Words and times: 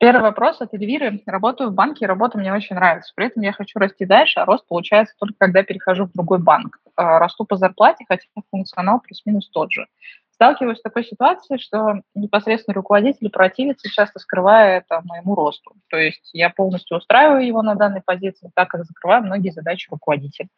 Первый 0.00 0.22
вопрос 0.22 0.62
от 0.62 0.72
Эльвиры. 0.72 1.20
Работаю 1.26 1.68
в 1.68 1.74
банке, 1.74 2.06
работа 2.06 2.38
мне 2.38 2.54
очень 2.54 2.74
нравится. 2.74 3.12
При 3.14 3.26
этом 3.26 3.42
я 3.42 3.52
хочу 3.52 3.78
расти 3.78 4.06
дальше, 4.06 4.40
а 4.40 4.46
рост 4.46 4.66
получается 4.66 5.14
только 5.18 5.34
когда 5.36 5.62
перехожу 5.62 6.06
в 6.06 6.12
другой 6.12 6.38
банк. 6.38 6.78
А, 6.96 7.18
расту 7.18 7.44
по 7.44 7.56
зарплате, 7.56 8.06
хотя 8.08 8.24
функционал 8.50 9.00
плюс-минус 9.00 9.50
тот 9.50 9.70
же. 9.70 9.86
Сталкиваюсь 10.32 10.78
с 10.78 10.82
такой 10.82 11.04
ситуацией, 11.04 11.58
что 11.58 12.00
непосредственно 12.14 12.74
руководитель 12.74 13.28
противится, 13.28 13.90
часто 13.90 14.20
скрывая 14.20 14.78
это 14.78 15.02
моему 15.04 15.34
росту. 15.34 15.74
То 15.90 15.98
есть 15.98 16.30
я 16.32 16.48
полностью 16.48 16.96
устраиваю 16.96 17.46
его 17.46 17.60
на 17.60 17.74
данной 17.74 18.00
позиции, 18.00 18.50
так 18.54 18.70
как 18.70 18.86
закрываю 18.86 19.22
многие 19.22 19.50
задачи 19.50 19.90
руководителя. 19.90 20.48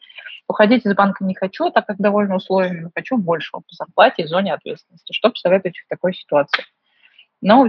Уходить 0.47 0.87
из 0.87 0.95
банка 0.95 1.25
не 1.25 1.35
хочу, 1.35 1.69
так 1.71 1.85
как 1.87 1.97
довольно 1.99 2.37
условиями, 2.37 2.83
но 2.83 2.91
хочу 2.95 3.17
большего 3.17 3.59
по 3.59 3.75
зарплате 3.75 4.23
и 4.23 4.27
зоне 4.29 4.55
ответственности. 4.55 5.13
Что 5.13 5.31
посоветуете 5.31 5.81
в 5.85 5.89
такой 5.89 6.15
ситуации? 6.15 6.63
Но 7.41 7.67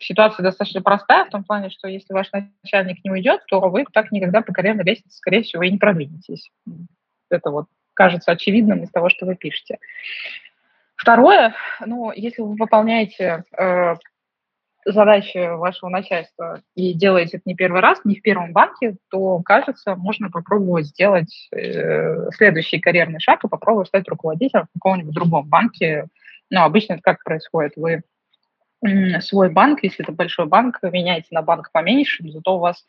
ситуация 0.00 0.42
достаточно 0.42 0.82
простая 0.82 1.24
в 1.24 1.30
том 1.30 1.44
плане, 1.44 1.70
что 1.70 1.88
если 1.88 2.12
ваш 2.12 2.30
начальник 2.32 3.04
не 3.04 3.10
уйдет, 3.10 3.42
то 3.46 3.60
вы 3.60 3.84
так 3.92 4.10
никогда 4.12 4.42
по 4.42 4.52
карьерной 4.52 4.84
лестнице, 4.84 5.16
скорее 5.16 5.42
всего, 5.42 5.62
и 5.62 5.70
не 5.70 5.78
продвинетесь. 5.78 6.50
Это 7.30 7.50
вот 7.50 7.66
кажется 7.94 8.32
очевидным 8.32 8.82
из 8.82 8.90
того, 8.90 9.08
что 9.08 9.26
вы 9.26 9.36
пишете. 9.36 9.78
Второе, 10.96 11.54
ну, 11.84 12.12
если 12.12 12.42
вы 12.42 12.56
выполняете 12.56 13.44
э, 13.56 13.94
задачи 14.84 15.56
вашего 15.56 15.88
начальства 15.88 16.62
и 16.74 16.94
делаете 16.94 17.38
это 17.38 17.42
не 17.46 17.54
первый 17.54 17.80
раз, 17.80 18.00
не 18.04 18.16
в 18.16 18.22
первом 18.22 18.52
банке, 18.52 18.96
то, 19.10 19.40
кажется, 19.42 19.96
можно 19.96 20.30
попробовать 20.30 20.86
сделать 20.86 21.48
э, 21.54 22.30
следующий 22.32 22.80
карьерный 22.80 23.20
шаг 23.20 23.44
и 23.44 23.48
попробовать 23.48 23.88
стать 23.88 24.08
руководителем 24.08 24.64
в 24.64 24.78
каком-нибудь 24.78 25.14
другом 25.14 25.48
банке. 25.48 26.06
Ну, 26.50 26.62
обычно 26.62 26.94
это 26.94 27.02
как 27.02 27.22
происходит? 27.24 27.72
Вы 27.76 28.02
свой 29.20 29.50
банк, 29.50 29.82
если 29.82 30.04
это 30.04 30.12
большой 30.12 30.46
банк, 30.46 30.78
меняете 30.82 31.28
на 31.30 31.42
банк 31.42 31.70
поменьше, 31.72 32.24
зато 32.30 32.56
у 32.56 32.60
вас 32.60 32.84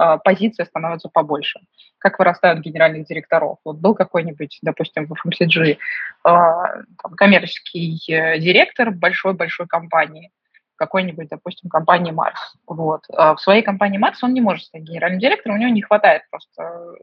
э, 0.00 0.18
позиция 0.24 0.66
становится 0.66 1.08
побольше. 1.08 1.60
Как 1.98 2.18
вырастают 2.18 2.60
генеральных 2.60 3.06
директоров. 3.06 3.58
Вот 3.64 3.76
был 3.76 3.94
какой-нибудь, 3.94 4.58
допустим, 4.62 5.06
в 5.06 5.12
FMCG 5.12 5.72
э, 5.72 5.76
там, 6.24 7.14
коммерческий 7.16 8.00
э, 8.08 8.38
директор 8.38 8.90
большой-большой 8.90 9.66
компании, 9.66 10.30
какой-нибудь, 10.76 11.28
допустим, 11.28 11.68
компании 11.68 12.10
Марс. 12.10 12.56
Вот. 12.66 13.02
А 13.12 13.34
в 13.34 13.40
своей 13.40 13.62
компании 13.62 13.98
Марс 13.98 14.22
он 14.22 14.32
не 14.32 14.40
может 14.40 14.64
стать 14.64 14.82
генеральным 14.82 15.20
директором, 15.20 15.56
у 15.56 15.58
него 15.58 15.70
не 15.70 15.82
хватает 15.82 16.22
просто 16.30 16.94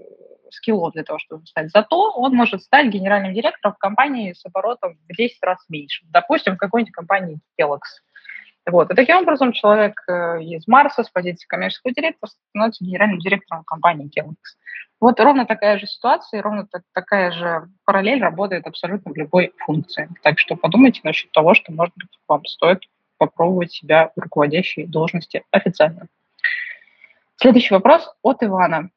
скиллов 0.49 0.93
для 0.93 1.03
того, 1.03 1.19
чтобы 1.19 1.45
стать. 1.45 1.69
Зато 1.71 2.11
он 2.11 2.33
может 2.33 2.61
стать 2.63 2.87
генеральным 2.87 3.33
директором 3.33 3.75
в 3.75 3.77
компании 3.77 4.33
с 4.33 4.45
оборотом 4.45 4.97
в 5.07 5.15
10 5.15 5.41
раз 5.43 5.59
меньше. 5.69 6.03
Допустим, 6.09 6.55
в 6.55 6.57
какой-нибудь 6.57 6.93
компании 6.93 7.39
Kellogg's 7.59 8.01
вот. 8.69 8.91
И 8.91 8.95
таким 8.95 9.17
образом 9.17 9.53
человек 9.53 10.01
э, 10.07 10.43
из 10.43 10.67
Марса 10.67 11.03
с 11.03 11.09
позиции 11.09 11.47
коммерческого 11.47 11.93
директора 11.93 12.31
становится 12.49 12.83
генеральным 12.83 13.19
директором 13.19 13.63
компании 13.63 14.07
Kellogg's. 14.07 14.57
Вот 14.99 15.19
ровно 15.19 15.47
такая 15.47 15.79
же 15.79 15.87
ситуация, 15.87 16.43
ровно 16.43 16.67
так, 16.67 16.83
такая 16.93 17.31
же 17.31 17.67
параллель 17.85 18.21
работает 18.21 18.67
абсолютно 18.67 19.11
в 19.11 19.15
любой 19.15 19.51
функции. 19.57 20.07
Так 20.21 20.37
что 20.37 20.55
подумайте 20.55 21.01
насчет 21.03 21.31
того, 21.31 21.55
что, 21.55 21.71
может 21.71 21.95
быть, 21.95 22.09
вам 22.27 22.45
стоит 22.45 22.83
попробовать 23.17 23.71
себя 23.71 24.11
в 24.15 24.19
руководящей 24.19 24.85
должности 24.85 25.43
официально. 25.49 26.07
Следующий 27.37 27.73
вопрос 27.73 28.13
от 28.21 28.43
Ивана. 28.43 28.91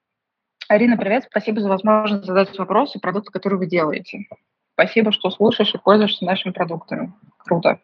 Арина, 0.68 0.98
привет, 0.98 1.24
спасибо 1.24 1.60
за 1.60 1.68
возможность 1.70 2.26
задать 2.26 2.58
вопросы 2.58 2.98
продукты, 2.98 3.32
которые 3.32 3.58
вы 3.58 3.66
делаете. 3.66 4.26
Спасибо, 4.74 5.12
что 5.12 5.30
слушаешь 5.30 5.72
и 5.72 5.78
пользуешься 5.78 6.24
нашими 6.24 6.52
продуктами. 6.52 7.12
Круто. 7.38 7.78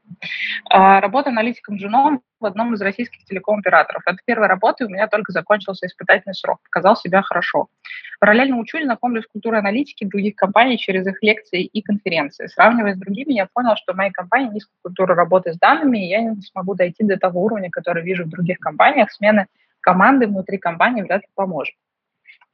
А, 0.71 1.01
работа 1.01 1.31
аналитиком 1.31 1.77
джуном 1.77 2.23
в 2.41 2.47
одном 2.47 2.75
из 2.75 2.81
российских 2.81 3.25
телеком-операторов. 3.27 4.03
Это 4.07 4.19
первая 4.25 4.49
работа, 4.49 4.83
и 4.83 4.87
у 4.87 4.91
меня 4.91 5.07
только 5.07 5.33
закончился 5.33 5.87
испытательный 5.87 6.35
срок. 6.35 6.59
Показал 6.65 6.97
себя 6.97 7.23
хорошо. 7.23 7.69
Параллельно 8.19 8.57
учусь, 8.57 8.85
знакомлюсь 8.85 9.25
с 9.25 9.29
культурой 9.29 9.61
аналитики 9.61 10.05
других 10.05 10.35
компаний 10.35 10.79
через 10.79 11.07
их 11.07 11.23
лекции 11.23 11.63
и 11.63 11.81
конференции. 11.81 12.49
Сравнивая 12.49 12.95
с 12.95 12.99
другими, 12.99 13.35
я 13.35 13.47
понял, 13.53 13.77
что 13.77 13.93
в 13.93 13.97
моей 13.97 14.11
компании 14.11 14.55
низкая 14.55 14.75
культура 14.83 15.15
работы 15.15 15.53
с 15.53 15.59
данными, 15.59 16.05
и 16.05 16.09
я 16.09 16.23
не 16.23 16.41
смогу 16.43 16.75
дойти 16.75 17.05
до 17.05 17.19
того 17.19 17.45
уровня, 17.45 17.71
который 17.71 18.03
вижу 18.03 18.25
в 18.25 18.31
других 18.31 18.59
компаниях. 18.59 19.13
Смены 19.13 19.47
команды 19.81 20.27
внутри 20.27 20.59
компании 20.59 21.03
вряд 21.03 21.23
ли 21.23 21.29
поможет. 21.35 21.75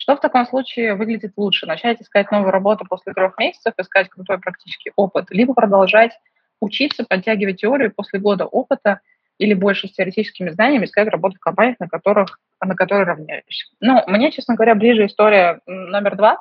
Что 0.07 0.15
в 0.15 0.21
таком 0.21 0.47
случае 0.47 0.95
выглядит 0.95 1.33
лучше? 1.37 1.67
Начать 1.67 2.01
искать 2.01 2.31
новую 2.31 2.53
работу 2.53 2.85
после 2.89 3.13
трех 3.13 3.37
месяцев, 3.39 3.75
искать 3.77 4.09
крутой 4.09 4.39
практический 4.39 4.93
опыт, 4.95 5.27
либо 5.31 5.53
продолжать 5.53 6.13
учиться, 6.61 7.05
подтягивать 7.05 7.61
теорию 7.61 7.93
после 7.93 8.21
года 8.21 8.45
опыта 8.45 9.01
или 9.39 9.53
больше 9.53 9.89
с 9.89 9.93
теоретическими 9.95 10.51
знаниями 10.51 10.85
искать 10.85 11.09
работу 11.09 11.39
в 11.39 11.41
компаниях, 11.41 11.81
на, 11.81 11.89
которых, 11.89 12.39
на 12.65 12.77
которые 12.77 13.05
равняюсь. 13.05 13.69
Ну, 13.81 14.01
мне, 14.07 14.31
честно 14.31 14.55
говоря, 14.55 14.77
ближе 14.77 15.07
история 15.07 15.59
номер 15.67 16.15
два. 16.15 16.37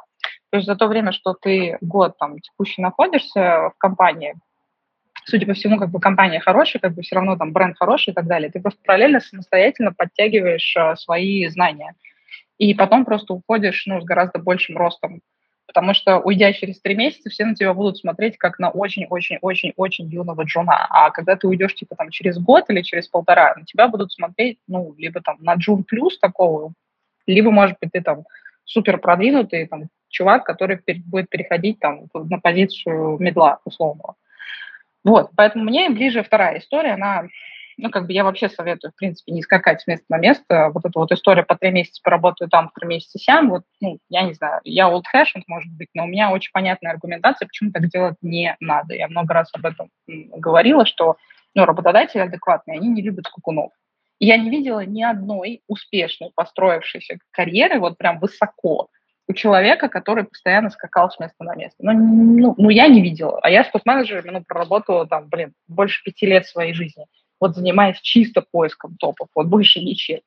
То 0.51 0.57
есть 0.57 0.67
за 0.67 0.75
то 0.75 0.85
время, 0.85 1.11
что 1.11 1.33
ты 1.33 1.79
год 1.81 2.19
там 2.19 2.37
текущий 2.37 2.83
находишься 2.83 3.71
в 3.73 3.73
компании, 3.79 4.35
судя 5.23 5.47
по 5.47 5.53
всему, 5.53 5.79
как 5.79 5.89
бы 5.89 5.99
компания 5.99 6.39
хорошая, 6.39 6.79
как 6.79 6.93
бы 6.93 7.01
все 7.01 7.15
равно 7.15 7.35
там 7.35 7.51
бренд 7.51 7.75
хороший 7.79 8.11
и 8.11 8.13
так 8.13 8.27
далее, 8.27 8.51
ты 8.51 8.59
просто 8.59 8.79
параллельно 8.85 9.21
самостоятельно 9.21 9.91
подтягиваешь 9.91 10.75
э, 10.77 10.95
свои 10.97 11.47
знания 11.47 11.95
и 12.57 12.73
потом 12.73 13.05
просто 13.05 13.33
уходишь 13.33 13.85
ну, 13.85 14.01
с 14.01 14.03
гораздо 14.03 14.39
большим 14.39 14.77
ростом. 14.77 15.21
Потому 15.67 15.93
что, 15.93 16.19
уйдя 16.19 16.53
через 16.53 16.79
три 16.79 16.95
месяца, 16.95 17.29
все 17.29 17.43
на 17.43 17.55
тебя 17.55 17.73
будут 17.73 17.97
смотреть 17.97 18.37
как 18.37 18.59
на 18.59 18.69
очень-очень-очень-очень 18.69 20.07
юного 20.07 20.43
джуна. 20.43 20.85
А 20.89 21.09
когда 21.09 21.35
ты 21.35 21.47
уйдешь, 21.47 21.73
типа, 21.73 21.95
там, 21.95 22.11
через 22.11 22.37
год 22.37 22.65
или 22.69 22.81
через 22.81 23.07
полтора, 23.07 23.55
на 23.55 23.65
тебя 23.65 23.87
будут 23.87 24.13
смотреть, 24.13 24.59
ну, 24.67 24.93
либо 24.97 25.21
там 25.21 25.37
на 25.39 25.55
джун 25.55 25.83
плюс 25.83 26.19
такого, 26.19 26.73
либо, 27.25 27.49
может 27.49 27.77
быть, 27.81 27.91
ты 27.91 28.01
там 28.01 28.25
супер 28.63 28.99
продвинутый 28.99 29.67
там, 29.67 29.85
чувак, 30.09 30.45
который 30.45 30.79
будет 31.05 31.29
переходить 31.29 31.79
там 31.79 32.05
на 32.13 32.39
позицию 32.39 33.17
медла 33.19 33.59
условного. 33.65 34.15
Вот, 35.03 35.31
поэтому 35.35 35.65
мне 35.65 35.89
ближе 35.89 36.23
вторая 36.23 36.59
история, 36.59 36.93
она 36.93 37.27
ну, 37.77 37.89
как 37.89 38.07
бы 38.07 38.13
я 38.13 38.23
вообще 38.23 38.49
советую, 38.49 38.91
в 38.91 38.95
принципе, 38.95 39.31
не 39.31 39.41
скакать 39.41 39.81
с 39.81 39.87
места 39.87 40.05
на 40.09 40.17
место. 40.17 40.71
Вот 40.73 40.85
эта 40.85 40.99
вот 40.99 41.11
история 41.11 41.43
по 41.43 41.55
три 41.55 41.71
месяца 41.71 42.01
поработаю 42.03 42.49
там, 42.49 42.71
три 42.73 42.87
месяца 42.87 43.19
сям, 43.19 43.49
вот, 43.49 43.63
ну, 43.81 43.99
я 44.09 44.21
не 44.23 44.33
знаю, 44.33 44.61
я 44.63 44.89
old-fashioned, 44.89 45.43
может 45.47 45.71
быть, 45.73 45.89
но 45.93 46.03
у 46.03 46.07
меня 46.07 46.31
очень 46.31 46.51
понятная 46.53 46.91
аргументация, 46.91 47.47
почему 47.47 47.71
так 47.71 47.87
делать 47.89 48.15
не 48.21 48.55
надо. 48.59 48.95
Я 48.95 49.07
много 49.07 49.33
раз 49.33 49.49
об 49.53 49.65
этом 49.65 49.89
говорила, 50.07 50.85
что 50.85 51.17
ну, 51.53 51.65
работодатели 51.65 52.21
адекватные, 52.21 52.77
они 52.77 52.89
не 52.89 53.01
любят 53.01 53.25
скукунов. 53.27 53.71
Я 54.19 54.37
не 54.37 54.49
видела 54.49 54.85
ни 54.85 55.03
одной 55.03 55.61
успешной 55.67 56.31
построившейся 56.35 57.17
карьеры 57.31 57.79
вот 57.79 57.97
прям 57.97 58.19
высоко 58.19 58.87
у 59.27 59.33
человека, 59.33 59.89
который 59.89 60.23
постоянно 60.23 60.69
скакал 60.69 61.09
с 61.09 61.19
места 61.19 61.43
на 61.43 61.55
место. 61.55 61.77
Ну, 61.79 61.93
ну, 61.93 62.55
ну 62.57 62.69
я 62.69 62.87
не 62.87 63.01
видела. 63.01 63.39
А 63.41 63.49
я 63.49 63.63
с 63.63 63.71
топ-менеджерами 63.71 64.29
ну, 64.29 64.43
проработала 64.43 65.07
там, 65.07 65.27
блин, 65.27 65.53
больше 65.67 66.03
пяти 66.03 66.27
лет 66.27 66.45
своей 66.45 66.73
жизни. 66.73 67.05
Вот 67.39 67.55
занимаясь 67.55 67.99
чисто 68.01 68.41
поиском 68.41 68.95
топов, 68.97 69.27
вот 69.35 69.47
больше 69.47 69.81
ничем. 69.81 70.21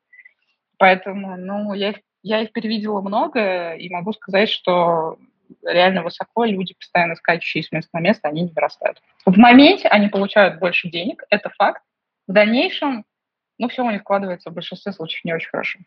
Поэтому, 0.79 1.37
ну, 1.37 1.75
я 1.75 1.91
их, 1.91 1.97
я 2.23 2.41
их 2.43 2.53
перевидела 2.53 3.01
много, 3.01 3.75
и 3.75 3.89
могу 3.91 4.13
сказать, 4.13 4.49
что 4.49 5.19
реально 5.65 6.03
высоко 6.03 6.45
люди, 6.45 6.75
постоянно 6.75 7.17
скачущие 7.17 7.65
с 7.65 7.73
места 7.73 7.91
на 7.95 8.01
место, 8.01 8.29
они 8.29 8.43
не 8.43 8.53
вырастают. 8.53 9.01
В 9.27 9.37
моменте 9.37 9.89
они 9.89 10.09
получают 10.09 10.59
больше 10.59 10.89
денег, 10.89 11.25
это 11.31 11.51
факт. 11.51 11.83
В 12.27 12.33
дальнейшем, 12.33 13.05
ну, 13.59 13.69
все 13.69 13.83
у 13.83 13.91
них 13.91 14.03
складывается 14.03 14.51
в 14.51 14.55
большинстве 14.55 14.93
случаев 14.93 15.25
не 15.25 15.35
очень 15.35 15.49
хорошо. 15.49 15.79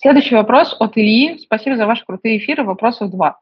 Следующий 0.00 0.36
вопрос 0.36 0.76
от 0.78 0.96
Ильи. 0.96 1.38
Спасибо 1.40 1.76
за 1.76 1.86
ваши 1.86 2.04
крутые 2.04 2.38
эфиры. 2.38 2.62
Вопросов 2.62 3.10
два. 3.10 3.40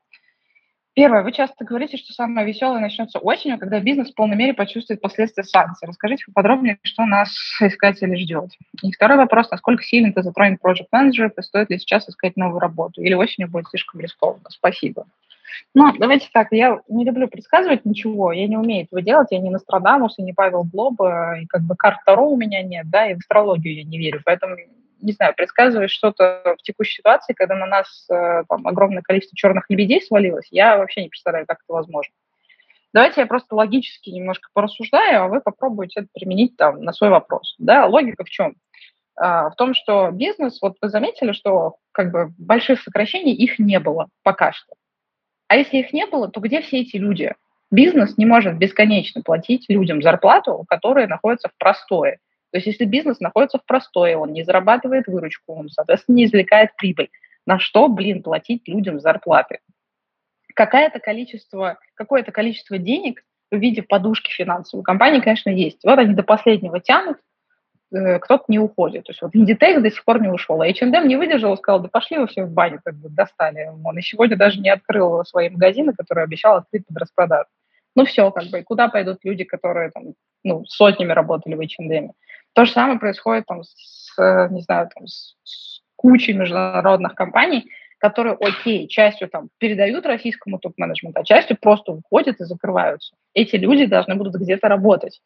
Первое. 0.97 1.23
Вы 1.23 1.33
часто 1.33 1.63
говорите, 1.63 1.99
что 1.99 2.15
самое 2.15 2.47
веселое 2.47 2.81
начнется 2.81 3.19
осенью, 3.19 3.59
когда 3.59 3.81
бизнес 3.81 4.11
в 4.11 4.15
полной 4.15 4.35
мере 4.35 4.55
почувствует 4.55 5.03
последствия 5.03 5.45
санкций. 5.45 5.87
Расскажите 5.87 6.25
поподробнее, 6.25 6.79
что 6.81 7.05
нас 7.05 7.37
искатели 7.61 8.17
ждет. 8.17 8.53
И 8.83 8.91
второй 8.91 9.19
вопрос. 9.19 9.51
Насколько 9.51 9.83
сильно 9.83 10.09
это 10.09 10.23
затронет 10.23 10.59
Project 10.65 10.87
Manager, 10.95 11.31
и 11.37 11.43
стоит 11.43 11.69
ли 11.69 11.79
сейчас 11.79 12.09
искать 12.09 12.39
новую 12.39 12.61
работу? 12.61 13.03
Или 13.03 13.13
осенью 13.13 13.51
будет 13.51 13.69
слишком 13.69 14.01
рискованно? 14.01 14.49
Спасибо. 14.49 15.05
Ну, 15.75 15.93
давайте 15.99 16.29
так, 16.33 16.49
я 16.53 16.81
не 16.89 17.05
люблю 17.05 17.29
предсказывать 17.29 17.85
ничего, 17.85 18.33
я 18.33 18.47
не 18.47 18.57
умею 18.57 18.85
этого 18.85 19.03
делать, 19.03 19.29
я 19.31 19.39
не 19.39 19.51
Нострадамус 19.51 20.19
и 20.19 20.23
не 20.23 20.33
Павел 20.33 20.65
Блоба, 20.65 21.39
и 21.41 21.47
как 21.47 21.63
бы 21.63 21.77
карт 21.77 21.99
Таро 22.07 22.27
у 22.27 22.37
меня 22.37 22.63
нет, 22.63 22.89
да, 22.89 23.11
и 23.11 23.15
в 23.15 23.19
астрологию 23.19 23.77
я 23.77 23.85
не 23.85 23.99
верю, 23.99 24.23
поэтому 24.25 24.57
не 25.01 25.13
знаю, 25.13 25.35
предсказывать 25.35 25.91
что-то 25.91 26.57
в 26.59 26.63
текущей 26.63 26.97
ситуации, 26.97 27.33
когда 27.35 27.55
на 27.55 27.67
нас 27.67 28.07
э, 28.11 28.45
там, 28.49 28.67
огромное 28.67 29.03
количество 29.03 29.37
черных 29.37 29.69
лебедей 29.69 30.01
свалилось, 30.01 30.49
я 30.51 30.79
вообще 30.79 31.03
не 31.03 31.09
представляю, 31.09 31.47
как 31.47 31.59
это 31.65 31.73
возможно. 31.73 32.13
Давайте 32.93 33.21
я 33.21 33.27
просто 33.27 33.55
логически 33.55 34.11
немножко 34.11 34.49
порассуждаю, 34.55 35.25
а 35.25 35.29
вы 35.29 35.41
попробуйте 35.41 36.01
это 36.01 36.09
применить 36.15 36.57
там 36.57 36.83
на 36.83 36.93
свой 36.93 37.11
вопрос. 37.11 37.55
Да, 37.59 37.87
логика 37.87 38.25
в 38.25 38.31
чем? 38.31 38.55
А, 39.17 39.51
в 39.51 39.57
том, 39.57 39.75
что 39.75 40.11
бизнес, 40.11 40.61
вот 40.63 40.77
вы 40.81 40.89
заметили, 40.89 41.33
что 41.33 41.77
как 41.93 42.11
бы 42.11 42.33
больших 42.39 42.81
сокращений 42.81 43.35
их 43.35 43.59
не 43.59 43.81
было 43.81 44.09
пока 44.23 44.53
что. 44.53 44.75
А 45.49 45.57
если 45.57 45.79
их 45.79 45.93
не 45.93 46.07
было, 46.07 46.29
то 46.29 46.41
где 46.41 46.61
все 46.61 46.81
эти 46.81 46.97
люди? 46.97 47.35
Бизнес 47.71 48.17
не 48.17 48.27
может 48.27 48.57
бесконечно 48.59 49.23
платить 49.23 49.67
людям 49.69 50.03
зарплату, 50.03 50.65
которые 50.69 51.07
находятся 51.07 51.49
в 51.49 51.59
простое. 51.59 52.19
То 52.57 52.59
есть 52.59 52.69
если 52.69 52.87
бизнес 52.87 53.21
находится 53.21 53.59
в 53.59 53.67
простое, 53.67 54.17
он 54.17 54.33
не 54.33 54.43
зарабатывает 54.43 55.09
выручку, 55.09 55.53
он, 55.53 55.69
соответственно, 55.69 56.17
не 56.17 56.25
извлекает 56.25 56.75
прибыль, 56.75 57.11
на 57.45 57.59
что, 57.59 57.87
блин, 57.87 58.23
платить 58.23 58.67
людям 58.67 58.99
зарплаты? 58.99 59.59
Какое-то 60.55 60.99
количество, 60.99 61.79
какое-то 61.93 62.33
количество 62.33 62.79
денег 62.79 63.23
в 63.51 63.59
виде 63.59 63.83
подушки 63.83 64.31
финансовой 64.31 64.85
компании, 64.85 65.21
конечно, 65.21 65.51
есть. 65.51 65.85
Вот 65.85 65.99
они 65.99 66.15
до 66.15 66.23
последнего 66.23 66.81
тянут, 66.81 67.19
э, 67.93 68.19
кто-то 68.21 68.45
не 68.49 68.59
уходит. 68.59 69.05
То 69.05 69.11
есть 69.11 69.21
вот 69.21 69.35
Inditex 69.35 69.81
до 69.81 69.91
сих 69.91 70.03
пор 70.03 70.23
не 70.23 70.29
ушел, 70.29 70.63
а 70.63 70.67
H&M 70.67 71.07
не 71.07 71.17
выдержал 71.17 71.59
сказал, 71.59 71.81
да 71.81 71.91
пошли 71.91 72.17
вы 72.17 72.27
все 72.27 72.45
в 72.45 72.51
баню, 72.51 72.81
как 72.83 72.95
бы 72.95 73.11
достали. 73.11 73.71
Он 73.85 73.99
и 73.99 74.01
сегодня 74.01 74.39
даже 74.39 74.61
не 74.61 74.71
открыл 74.71 75.23
свои 75.27 75.51
магазины, 75.51 75.93
которые 75.93 76.25
обещал 76.25 76.57
открыть 76.57 76.87
под 76.87 76.97
распродажу. 76.97 77.51
Ну 77.97 78.07
все, 78.07 78.31
как 78.31 78.45
бы, 78.47 78.63
куда 78.63 78.89
пойдут 78.89 79.19
люди, 79.25 79.45
которые 79.45 79.91
там, 79.91 80.15
ну, 80.43 80.65
сотнями 80.67 81.13
работали 81.13 81.55
в 81.55 81.61
H&M? 81.61 82.13
То 82.57 82.65
же 82.65 82.73
самое 82.73 82.99
происходит 82.99 83.45
там 83.45 83.63
с, 83.65 84.15
не 84.51 84.63
знаю, 84.63 84.89
там, 84.95 85.07
с, 85.07 85.37
с 85.45 85.83
кучей 85.95 86.33
международных 86.33 87.15
компаний, 87.15 87.71
которые, 87.99 88.35
окей, 88.41 88.89
частью 88.89 89.29
там 89.29 89.51
передают 89.59 90.07
российскому 90.07 90.59
топ-менеджменту, 90.59 91.21
а 91.21 91.25
частью 91.25 91.59
просто 91.61 91.93
уходят 91.93 92.41
и 92.41 92.45
закрываются. 92.45 93.15
Эти 93.35 93.57
люди 93.57 93.85
должны 93.85 94.15
будут 94.15 94.37
где-то 94.37 94.69
работать. 94.69 95.21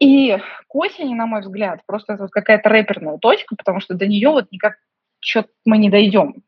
И 0.00 0.36
к 0.66 0.74
осени, 0.74 1.14
на 1.14 1.26
мой 1.26 1.42
взгляд, 1.42 1.82
просто 1.86 2.14
это 2.14 2.24
вот 2.24 2.32
какая-то 2.32 2.68
рэперная 2.70 3.18
точка, 3.18 3.54
потому 3.54 3.78
что 3.78 3.94
до 3.94 4.08
нее 4.08 4.30
вот 4.30 4.50
никак 4.50 4.78
что-то 5.20 5.50
мы 5.64 5.78
не 5.78 5.90
дойдем. 5.90 6.42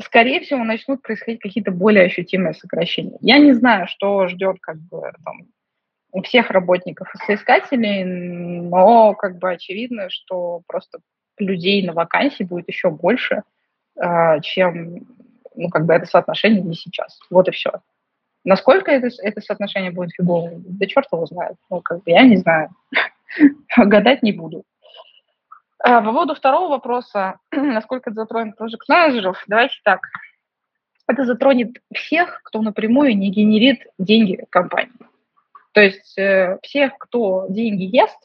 Скорее 0.00 0.40
всего, 0.40 0.64
начнут 0.64 1.02
происходить 1.02 1.40
какие-то 1.40 1.70
более 1.70 2.06
ощутимые 2.06 2.54
сокращения. 2.54 3.18
Я 3.20 3.36
не 3.36 3.52
знаю, 3.52 3.88
что 3.88 4.26
ждет 4.28 4.56
как 4.62 4.78
бы 4.78 5.12
там 5.22 5.42
всех 6.20 6.50
работников 6.50 7.12
и 7.14 7.18
соискателей, 7.24 8.04
но 8.04 9.14
как 9.14 9.38
бы 9.38 9.52
очевидно, 9.52 10.10
что 10.10 10.62
просто 10.66 10.98
людей 11.38 11.86
на 11.86 11.92
вакансии 11.94 12.42
будет 12.44 12.68
еще 12.68 12.90
больше, 12.90 13.42
а, 13.98 14.40
чем 14.40 15.06
ну, 15.54 15.68
как 15.70 15.86
бы 15.86 15.94
это 15.94 16.06
соотношение 16.06 16.62
не 16.62 16.74
сейчас. 16.74 17.18
Вот 17.30 17.48
и 17.48 17.50
все. 17.50 17.72
Насколько 18.44 18.90
это, 18.90 19.08
это 19.22 19.40
соотношение 19.40 19.90
будет 19.90 20.12
фиговым, 20.12 20.62
да 20.66 20.86
черт 20.86 21.06
его 21.12 21.26
знает. 21.26 21.56
Ну, 21.70 21.80
как 21.80 22.02
бы 22.02 22.10
я 22.10 22.22
не 22.22 22.36
знаю. 22.36 22.70
Гадать 23.76 24.22
не 24.22 24.32
буду. 24.32 24.64
А, 25.78 26.00
по 26.00 26.12
поводу 26.12 26.34
второго 26.34 26.68
вопроса, 26.68 27.38
насколько 27.52 28.10
это 28.10 28.20
затронет 28.20 28.60
project 28.60 28.84
менеджеров, 28.88 29.42
давайте 29.46 29.76
так. 29.84 30.00
Это 31.08 31.24
затронет 31.24 31.78
всех, 31.94 32.40
кто 32.44 32.62
напрямую 32.62 33.16
не 33.16 33.30
генерит 33.30 33.86
деньги 33.98 34.44
компании. 34.50 34.92
То 35.72 35.80
есть 35.80 36.18
э, 36.18 36.58
всех, 36.62 36.98
кто 36.98 37.46
деньги 37.48 37.84
ест, 37.84 38.18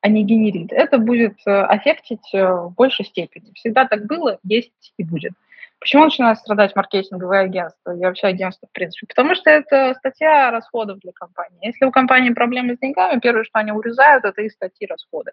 а 0.00 0.08
не 0.08 0.24
генерит, 0.24 0.72
это 0.72 0.98
будет 0.98 1.38
э, 1.46 1.50
аффектить 1.50 2.34
э, 2.34 2.44
в 2.44 2.74
большей 2.74 3.04
степени. 3.04 3.52
Всегда 3.54 3.86
так 3.86 4.06
было, 4.06 4.38
есть 4.42 4.92
и 4.96 5.04
будет. 5.04 5.32
Почему 5.78 6.04
начинают 6.04 6.38
страдать 6.38 6.76
маркетинговые 6.76 7.40
агентства 7.40 7.96
и 7.96 8.00
вообще 8.00 8.28
агентства 8.28 8.68
в 8.68 8.72
принципе? 8.72 9.06
Потому 9.08 9.34
что 9.34 9.50
это 9.50 9.94
статья 9.94 10.50
расходов 10.50 11.00
для 11.00 11.12
компании. 11.12 11.58
Если 11.66 11.84
у 11.84 11.90
компании 11.90 12.30
проблемы 12.30 12.76
с 12.76 12.78
деньгами, 12.78 13.18
первое, 13.18 13.42
что 13.42 13.58
они 13.58 13.72
урезают, 13.72 14.24
это 14.24 14.42
и 14.42 14.50
статьи 14.50 14.86
расходы. 14.86 15.32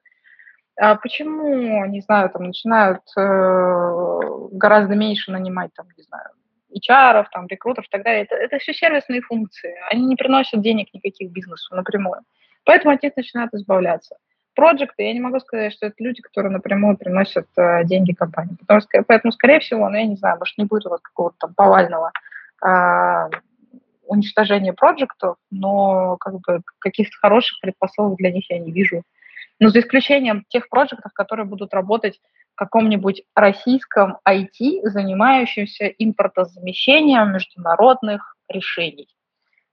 А 0.76 0.96
почему, 0.96 1.86
не 1.86 2.02
знаю, 2.02 2.30
там 2.30 2.46
начинают 2.46 3.02
э, 3.18 4.22
гораздо 4.52 4.96
меньше 4.96 5.32
нанимать, 5.32 5.72
там, 5.76 5.88
не 5.98 6.04
знаю, 6.04 6.30
HR, 6.76 7.26
там, 7.32 7.48
рекрутеров 7.48 7.88
и 7.88 7.90
так 7.90 8.04
далее. 8.04 8.24
Это, 8.24 8.36
это 8.36 8.58
все 8.60 8.74
сервисные 8.74 9.22
функции. 9.22 9.76
Они 9.90 10.06
не 10.06 10.16
приносят 10.16 10.62
денег 10.62 10.94
никаких 10.94 11.32
бизнесу 11.32 11.76
напрямую. 11.76 12.22
Поэтому 12.64 12.94
от 12.94 13.04
них 13.04 13.14
начинают 13.16 13.54
избавляться. 13.54 14.18
Проекты, 14.56 15.04
я 15.04 15.14
не 15.14 15.20
могу 15.20 15.40
сказать, 15.40 15.74
что 15.74 15.88
это 15.88 15.96
люди, 16.00 16.22
которые 16.22 16.52
напрямую 16.52 16.98
приносят 16.98 17.48
э, 17.56 17.86
деньги 17.86 18.12
компании. 18.12 18.56
Потому 18.60 18.82
что, 18.82 19.04
поэтому, 19.08 19.32
скорее 19.32 19.60
всего, 19.60 19.88
ну, 19.90 19.96
я 19.96 20.06
не 20.06 20.16
знаю, 20.16 20.38
может, 20.38 20.58
не 20.58 20.66
будет 20.66 20.86
у 20.86 20.90
вас 20.90 21.02
какого-то 21.02 21.38
там 21.40 21.54
повального 21.54 22.12
э, 22.66 23.30
уничтожения 24.06 24.74
проектов, 24.74 25.38
но 25.50 26.18
как 26.18 26.40
бы 26.42 26.62
каких-то 26.80 27.16
хороших 27.18 27.60
предпосылок 27.62 28.18
для 28.18 28.32
них 28.32 28.50
я 28.50 28.60
не 28.60 28.72
вижу. 28.72 29.04
Но 29.60 29.70
за 29.70 29.80
исключением 29.80 30.46
тех 30.50 30.70
проектов, 30.70 31.12
которые 31.14 31.46
будут 31.46 31.74
работать 31.74 32.20
каком-нибудь 32.60 33.24
российском 33.36 34.18
IT, 34.28 34.82
занимающемся 34.84 35.86
импортозамещением 35.88 37.32
международных 37.32 38.36
решений. 38.50 39.08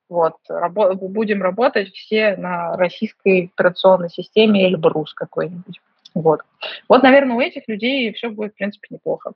Вот, 0.08 0.36
рабо- 0.48 0.94
будем 0.94 1.42
работать 1.42 1.92
все 1.92 2.36
на 2.36 2.76
российской 2.76 3.50
операционной 3.52 4.08
системе 4.08 4.68
Эльбрус 4.68 5.14
какой-нибудь. 5.14 5.80
Вот. 6.14 6.42
вот, 6.88 7.02
наверное, 7.02 7.34
у 7.34 7.40
этих 7.40 7.66
людей 7.66 8.12
все 8.12 8.30
будет, 8.30 8.52
в 8.52 8.56
принципе, 8.56 8.86
неплохо. 8.90 9.32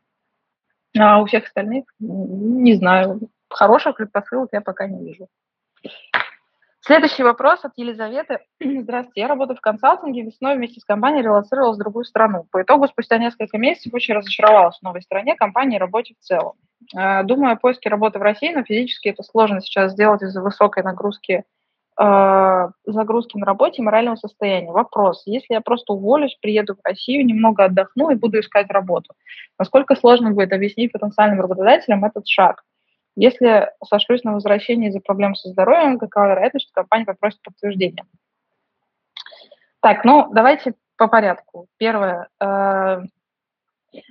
А 0.97 1.21
у 1.21 1.26
всех 1.26 1.47
остальных, 1.47 1.87
не 1.99 2.75
знаю, 2.75 3.21
хороших 3.49 3.97
предпосылок 3.97 4.50
я 4.52 4.61
пока 4.61 4.87
не 4.87 5.04
вижу. 5.04 5.26
Следующий 6.82 7.22
вопрос 7.22 7.62
от 7.62 7.72
Елизаветы. 7.76 8.38
Здравствуйте, 8.60 9.20
я 9.20 9.28
работаю 9.28 9.56
в 9.56 9.60
консалтинге, 9.60 10.22
весной 10.22 10.56
вместе 10.56 10.80
с 10.80 10.84
компанией 10.84 11.22
релацировалась 11.22 11.76
в 11.76 11.80
другую 11.80 12.06
страну. 12.06 12.46
По 12.50 12.62
итогу, 12.62 12.88
спустя 12.88 13.18
несколько 13.18 13.58
месяцев 13.58 13.92
очень 13.92 14.14
разочаровалась 14.14 14.78
в 14.78 14.82
новой 14.82 15.02
стране, 15.02 15.37
компании 15.37 15.76
и 15.76 15.78
работе 15.78 16.14
в 16.18 16.25
целом. 16.25 16.54
Э, 16.96 17.22
думаю 17.25 17.52
о 17.52 17.56
поиске 17.56 17.90
работы 17.90 18.18
в 18.18 18.22
России, 18.22 18.54
но 18.54 18.64
физически 18.64 19.08
это 19.08 19.22
сложно 19.22 19.60
сейчас 19.60 19.92
сделать 19.92 20.22
из-за 20.22 20.40
высокой 20.40 20.82
нагрузки 20.82 21.44
э, 22.00 22.68
загрузки 22.87 23.37
на 23.37 23.44
работе 23.44 23.82
и 23.82 23.84
морального 23.84 24.16
состояния. 24.16 24.72
Вопрос, 24.72 25.22
если 25.26 25.52
я 25.52 25.60
просто 25.60 25.92
уволюсь, 25.92 26.38
приеду 26.40 26.76
в 26.76 26.78
Россию, 26.82 27.26
немного 27.26 27.64
отдохну 27.64 28.08
и 28.08 28.14
буду 28.14 28.40
искать 28.40 28.70
работу, 28.70 29.12
насколько 29.58 29.96
сложно 29.96 30.30
будет 30.30 30.54
объяснить 30.54 30.92
потенциальным 30.92 31.42
работодателям 31.42 32.06
этот 32.06 32.26
шаг? 32.26 32.62
Если 33.20 33.70
сошлюсь 33.84 34.24
на 34.24 34.32
возвращение 34.32 34.88
из-за 34.88 35.00
проблем 35.00 35.34
со 35.34 35.50
здоровьем, 35.50 35.98
какова 35.98 36.30
вероятность, 36.30 36.64
что 36.64 36.80
компания 36.80 37.04
попросит 37.04 37.42
подтверждение? 37.42 38.06
Так, 39.80 40.06
ну, 40.06 40.30
давайте 40.32 40.72
по 40.96 41.06
порядку. 41.06 41.66
Первое. 41.76 42.28
Э, 42.40 43.02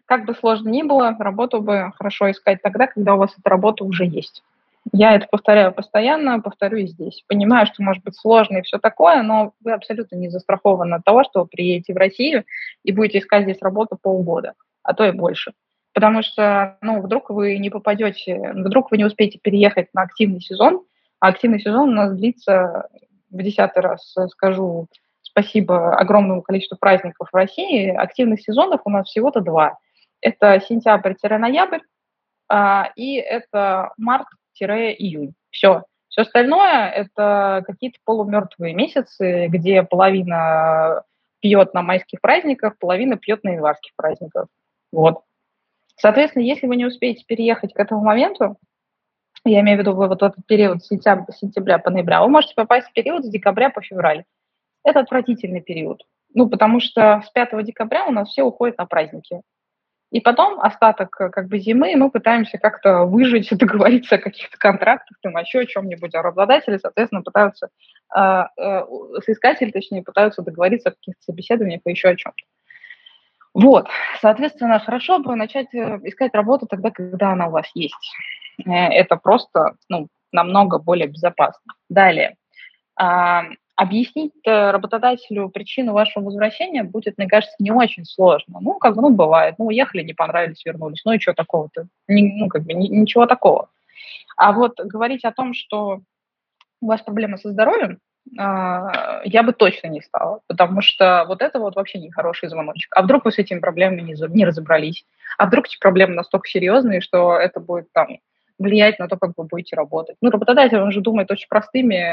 как 0.05 0.25
бы 0.25 0.35
сложно 0.35 0.69
ни 0.69 0.83
было, 0.83 1.15
работу 1.17 1.59
бы 1.59 1.91
хорошо 1.95 2.29
искать 2.29 2.61
тогда, 2.61 2.85
когда 2.85 3.15
у 3.15 3.17
вас 3.17 3.33
эта 3.35 3.49
работа 3.49 3.83
уже 3.83 4.05
есть. 4.05 4.43
Я 4.91 5.15
это 5.15 5.25
повторяю 5.25 5.73
постоянно, 5.73 6.39
повторю 6.39 6.77
и 6.77 6.85
здесь. 6.85 7.23
Понимаю, 7.25 7.65
что 7.65 7.81
может 7.81 8.03
быть 8.03 8.15
сложно 8.15 8.57
и 8.57 8.61
все 8.61 8.77
такое, 8.77 9.23
но 9.23 9.53
вы 9.63 9.71
абсолютно 9.71 10.17
не 10.17 10.29
застрахованы 10.29 10.93
от 10.93 11.03
того, 11.03 11.23
что 11.23 11.39
вы 11.41 11.47
приедете 11.47 11.95
в 11.95 11.97
Россию 11.97 12.43
и 12.83 12.91
будете 12.91 13.17
искать 13.17 13.45
здесь 13.45 13.61
работу 13.63 13.97
полгода, 13.99 14.53
а 14.83 14.93
то 14.93 15.03
и 15.03 15.11
больше. 15.11 15.53
Потому 15.93 16.21
что, 16.21 16.77
ну, 16.81 17.01
вдруг 17.01 17.29
вы 17.29 17.57
не 17.57 17.69
попадете, 17.69 18.53
вдруг 18.53 18.91
вы 18.91 18.97
не 18.97 19.05
успеете 19.05 19.39
переехать 19.39 19.87
на 19.93 20.03
активный 20.03 20.39
сезон, 20.39 20.83
а 21.19 21.27
активный 21.27 21.59
сезон 21.59 21.89
у 21.89 21.93
нас 21.93 22.15
длится, 22.15 22.87
в 23.29 23.41
десятый 23.41 23.81
раз 23.81 24.15
скажу 24.29 24.87
спасибо 25.21 25.95
огромному 25.95 26.41
количеству 26.41 26.77
праздников 26.77 27.29
в 27.31 27.35
России, 27.35 27.89
активных 27.89 28.41
сезонов 28.41 28.81
у 28.85 28.89
нас 28.89 29.07
всего-то 29.07 29.41
два. 29.41 29.77
Это 30.21 30.59
сентябрь-ноябрь, 30.59 31.79
а, 32.49 32.91
и 32.95 33.15
это 33.15 33.91
март-июнь. 33.97 35.33
Все. 35.51 35.83
Все 36.09 36.21
остальное– 36.21 36.89
это 36.95 37.63
какие-то 37.65 37.99
полумертвые 38.03 38.73
месяцы, 38.73 39.47
где 39.47 39.83
половина 39.83 41.03
пьет 41.39 41.73
на 41.73 41.83
майских 41.83 42.19
праздниках, 42.19 42.77
половина 42.79 43.15
пьет 43.15 43.43
на 43.43 43.51
январских 43.51 43.91
праздниках. 43.95 44.47
Вот. 44.91 45.21
Соответственно, 45.99 46.43
если 46.43 46.65
вы 46.65 46.77
не 46.77 46.85
успеете 46.85 47.23
переехать 47.25 47.73
к 47.73 47.79
этому 47.79 48.01
моменту, 48.01 48.57
я 49.45 49.59
имею 49.61 49.77
в 49.77 49.81
виду 49.81 49.93
вот 49.93 50.21
этот 50.21 50.45
период 50.45 50.83
сентября, 50.83 51.25
сентября 51.31 51.77
по 51.77 51.91
ноября, 51.91 52.21
вы 52.21 52.29
можете 52.29 52.55
попасть 52.55 52.87
в 52.87 52.93
период 52.93 53.25
с 53.25 53.29
декабря 53.29 53.69
по 53.69 53.81
февраль. 53.81 54.23
Это 54.83 55.01
отвратительный 55.01 55.61
период. 55.61 56.03
Ну, 56.33 56.49
потому 56.49 56.79
что 56.79 57.21
с 57.25 57.31
5 57.31 57.63
декабря 57.65 58.05
у 58.05 58.11
нас 58.11 58.29
все 58.29 58.43
уходят 58.43 58.77
на 58.77 58.85
праздники. 58.85 59.41
И 60.11 60.21
потом 60.21 60.59
остаток 60.59 61.09
как 61.11 61.47
бы 61.47 61.59
зимы 61.59 61.95
мы 61.95 62.09
пытаемся 62.09 62.57
как-то 62.57 63.03
выжить, 63.03 63.49
договориться 63.57 64.15
о 64.15 64.19
каких-то 64.19 64.57
контрактах, 64.57 65.17
там 65.21 65.37
еще 65.37 65.59
о 65.59 65.65
чем-нибудь, 65.65 66.15
а 66.15 66.21
работодатели, 66.21 66.77
соответственно, 66.77 67.21
пытаются, 67.21 67.69
э, 68.15 68.43
э, 68.57 68.85
соискатели, 69.25 69.71
точнее, 69.71 70.03
пытаются 70.03 70.41
договориться 70.41 70.89
о 70.89 70.91
каких-то 70.93 71.21
собеседованиях 71.23 71.81
и 71.85 71.91
еще 71.91 72.09
о 72.09 72.15
чем-то. 72.15 72.43
Вот, 73.53 73.87
соответственно, 74.21 74.79
хорошо 74.79 75.19
бы 75.19 75.35
начать 75.35 75.73
э, 75.73 75.99
искать 76.03 76.33
работу 76.33 76.67
тогда, 76.67 76.91
когда 76.91 77.31
она 77.31 77.47
у 77.47 77.51
вас 77.51 77.67
есть. 77.73 77.95
Э, 78.65 78.71
это 78.71 79.15
просто, 79.15 79.75
ну, 79.89 80.07
намного 80.31 80.77
более 80.77 81.07
безопасно. 81.07 81.73
Далее. 81.89 82.35
Объяснить 83.79 84.33
э, 84.45 84.71
работодателю 84.71 85.47
причину 85.47 85.93
вашего 85.93 86.25
возвращения 86.25 86.83
будет, 86.83 87.17
мне 87.17 87.27
кажется, 87.27 87.55
не 87.59 87.71
очень 87.71 88.03
сложно. 88.03 88.59
Ну, 88.59 88.73
как 88.73 88.93
бы, 88.93 89.01
ну, 89.01 89.09
бывает. 89.09 89.55
Ну, 89.57 89.67
уехали, 89.67 90.03
не 90.03 90.13
понравились, 90.13 90.65
вернулись. 90.65 91.01
Ну, 91.05 91.13
и 91.13 91.19
что 91.19 91.33
такого-то? 91.33 91.87
ну, 92.09 92.49
как 92.49 92.63
бы, 92.63 92.73
ничего 92.73 93.25
такого. 93.25 93.69
А 94.35 94.51
вот 94.51 94.77
говорить 94.81 95.23
о 95.23 95.31
том, 95.31 95.53
что 95.53 96.01
у 96.81 96.87
вас 96.87 97.01
проблемы 97.01 97.37
со 97.37 97.51
здоровьем, 97.51 97.91
а, 97.91 97.99
я 98.35 99.43
бы 99.43 99.53
точно 99.53 99.87
не 99.87 100.01
стала, 100.01 100.41
потому 100.47 100.81
что 100.81 101.25
вот 101.27 101.41
это 101.41 101.59
вот 101.59 101.75
вообще 101.75 101.99
не 101.99 102.11
хороший 102.11 102.49
звоночек. 102.49 102.91
А 102.95 103.01
вдруг 103.01 103.25
вы 103.25 103.31
с 103.31 103.39
этими 103.39 103.59
проблемами 103.59 104.01
не, 104.01 104.15
не 104.29 104.45
разобрались? 104.45 105.05
А 105.37 105.47
вдруг 105.47 105.65
эти 105.65 105.79
проблемы 105.79 106.13
настолько 106.13 106.47
серьезные, 106.47 107.01
что 107.01 107.37
это 107.37 107.59
будет 107.59 107.91
там 107.91 108.19
влиять 108.59 108.99
на 108.99 109.07
то, 109.07 109.17
как 109.17 109.31
вы 109.37 109.45
будете 109.45 109.75
работать? 109.75 110.17
Ну, 110.21 110.29
работодатель, 110.29 110.79
он 110.79 110.91
же 110.91 111.01
думает 111.01 111.31
очень 111.31 111.47
простыми 111.47 112.05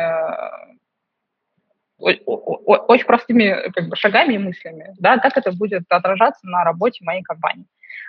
очень 1.99 3.07
простыми 3.07 3.71
как 3.71 3.89
бы, 3.89 3.97
шагами 3.97 4.35
и 4.35 4.39
мыслями, 4.39 4.95
да, 4.99 5.19
как 5.19 5.37
это 5.37 5.51
будет 5.51 5.85
отражаться 5.89 6.47
на 6.47 6.63
работе 6.63 7.03
моей 7.03 7.23
компании. 7.23 7.65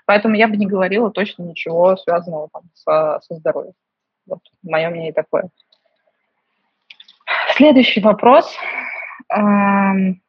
Поэтому 0.05 0.35
я 0.35 0.47
бы 0.47 0.57
не 0.57 0.67
говорила 0.67 1.09
точно 1.09 1.43
ничего 1.43 1.95
связанного 1.95 2.49
там, 2.51 2.63
со, 2.73 3.19
со 3.23 3.35
здоровьем. 3.35 3.73
Вот 4.25 4.39
мое 4.61 4.89
мнение 4.89 5.13
такое. 5.13 5.49
Следующий 7.57 8.01
вопрос. 8.01 8.55
Эм... 9.33 10.21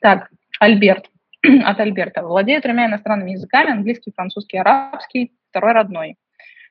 Так, 0.00 0.30
Альберт. 0.58 1.10
От 1.64 1.80
Альберта. 1.80 2.22
Владею 2.22 2.62
тремя 2.62 2.86
иностранными 2.86 3.32
языками, 3.32 3.72
английский, 3.72 4.10
французский, 4.16 4.56
арабский, 4.56 5.30
второй 5.50 5.72
родной. 5.72 6.16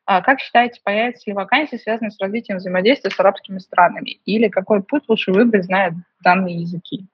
А 0.05 0.21
как 0.23 0.39
считаете, 0.39 0.81
появятся 0.83 1.29
ли 1.29 1.35
вакансии, 1.35 1.75
связанные 1.75 2.09
с 2.09 2.19
развитием 2.19 2.57
взаимодействия 2.57 3.11
с 3.11 3.19
арабскими 3.19 3.59
странами? 3.59 4.21
Или 4.25 4.47
какой 4.47 4.81
путь 4.81 5.03
лучше 5.07 5.31
выбрать, 5.31 5.65
зная 5.65 5.93
данные 6.23 6.55
языки? 6.55 7.05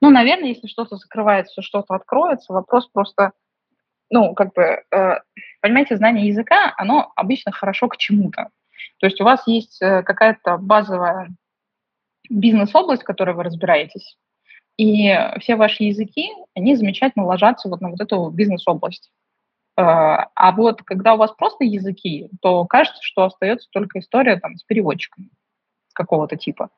Ну, 0.00 0.10
наверное, 0.10 0.48
если 0.48 0.66
что-то 0.66 0.96
закрывается, 0.96 1.62
что-то 1.62 1.94
откроется, 1.94 2.52
вопрос 2.52 2.88
просто, 2.88 3.30
ну, 4.10 4.34
как 4.34 4.52
бы, 4.54 4.82
э, 4.90 5.20
понимаете, 5.60 5.96
знание 5.96 6.26
языка, 6.26 6.74
оно 6.76 7.12
обычно 7.14 7.52
хорошо 7.52 7.86
к 7.86 7.96
чему-то. 7.96 8.48
То 8.98 9.06
есть 9.06 9.20
у 9.20 9.24
вас 9.24 9.46
есть 9.46 9.80
э, 9.82 10.02
какая-то 10.02 10.58
базовая 10.58 11.30
бизнес-область, 12.30 13.02
в 13.02 13.06
которой 13.06 13.34
вы 13.34 13.42
разбираетесь, 13.42 14.16
и 14.76 15.14
все 15.40 15.56
ваши 15.56 15.84
языки, 15.84 16.30
они 16.54 16.74
замечательно 16.74 17.26
ложатся 17.26 17.68
вот 17.68 17.80
на 17.80 17.90
вот 17.90 18.00
эту 18.00 18.28
бизнес-область. 18.30 19.10
А, 19.76 20.28
а 20.34 20.52
вот 20.52 20.82
когда 20.82 21.14
у 21.14 21.16
вас 21.16 21.32
просто 21.32 21.64
языки, 21.64 22.28
то 22.40 22.64
кажется, 22.64 23.00
что 23.02 23.24
остается 23.24 23.68
только 23.70 23.98
история 23.98 24.36
там, 24.36 24.56
с 24.56 24.64
переводчиком 24.64 25.30
какого-то 25.92 26.36
типа, 26.36 26.70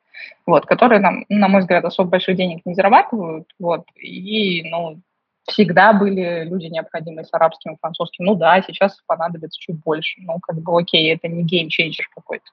вот, 0.44 0.66
которые, 0.66 1.00
нам, 1.00 1.24
на 1.30 1.48
мой 1.48 1.62
взгляд, 1.62 1.84
особо 1.84 2.10
больших 2.10 2.36
денег 2.36 2.66
не 2.66 2.74
зарабатывают, 2.74 3.50
вот, 3.58 3.86
и, 3.96 4.62
ну, 4.70 5.00
всегда 5.46 5.92
были 5.92 6.44
люди 6.44 6.66
необходимые 6.66 7.24
с 7.24 7.32
арабским 7.32 7.74
и 7.74 7.78
французским. 7.80 8.24
Ну 8.24 8.34
да, 8.34 8.62
сейчас 8.62 9.00
понадобится 9.06 9.58
чуть 9.60 9.78
больше. 9.82 10.20
Ну, 10.22 10.38
как 10.40 10.56
бы 10.56 10.78
окей, 10.78 11.14
это 11.14 11.28
не 11.28 11.42
game 11.44 11.67
changer 11.67 12.08
какой-то. 12.14 12.44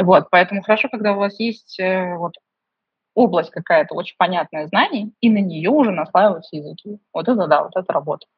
Вот, 0.00 0.28
поэтому 0.30 0.62
хорошо, 0.62 0.88
когда 0.88 1.12
у 1.12 1.18
вас 1.18 1.38
есть 1.40 1.78
э, 1.78 2.16
вот 2.16 2.34
область 3.14 3.50
какая-то 3.50 3.94
очень 3.94 4.14
понятная 4.16 4.66
знаний, 4.68 5.12
и 5.20 5.28
на 5.28 5.38
нее 5.38 5.70
уже 5.70 5.90
наслаиваются 5.90 6.56
языки. 6.56 6.98
Вот 7.12 7.28
это 7.28 7.46
да, 7.46 7.64
вот 7.64 7.72
это 7.74 7.92
работает. 7.92 8.30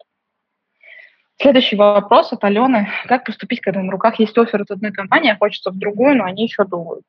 Следующий 1.40 1.76
вопрос 1.76 2.32
от 2.32 2.42
Алены. 2.44 2.88
Как 3.06 3.25
поступить, 3.25 3.61
когда 3.61 3.82
на 3.82 3.90
руках 3.92 4.18
есть 4.18 4.37
оффер 4.38 4.62
от 4.62 4.71
одной 4.71 4.92
компании, 4.92 5.30
а 5.30 5.37
хочется 5.37 5.71
в 5.71 5.78
другую, 5.78 6.16
но 6.16 6.25
они 6.25 6.44
еще 6.44 6.64
думают? 6.64 7.04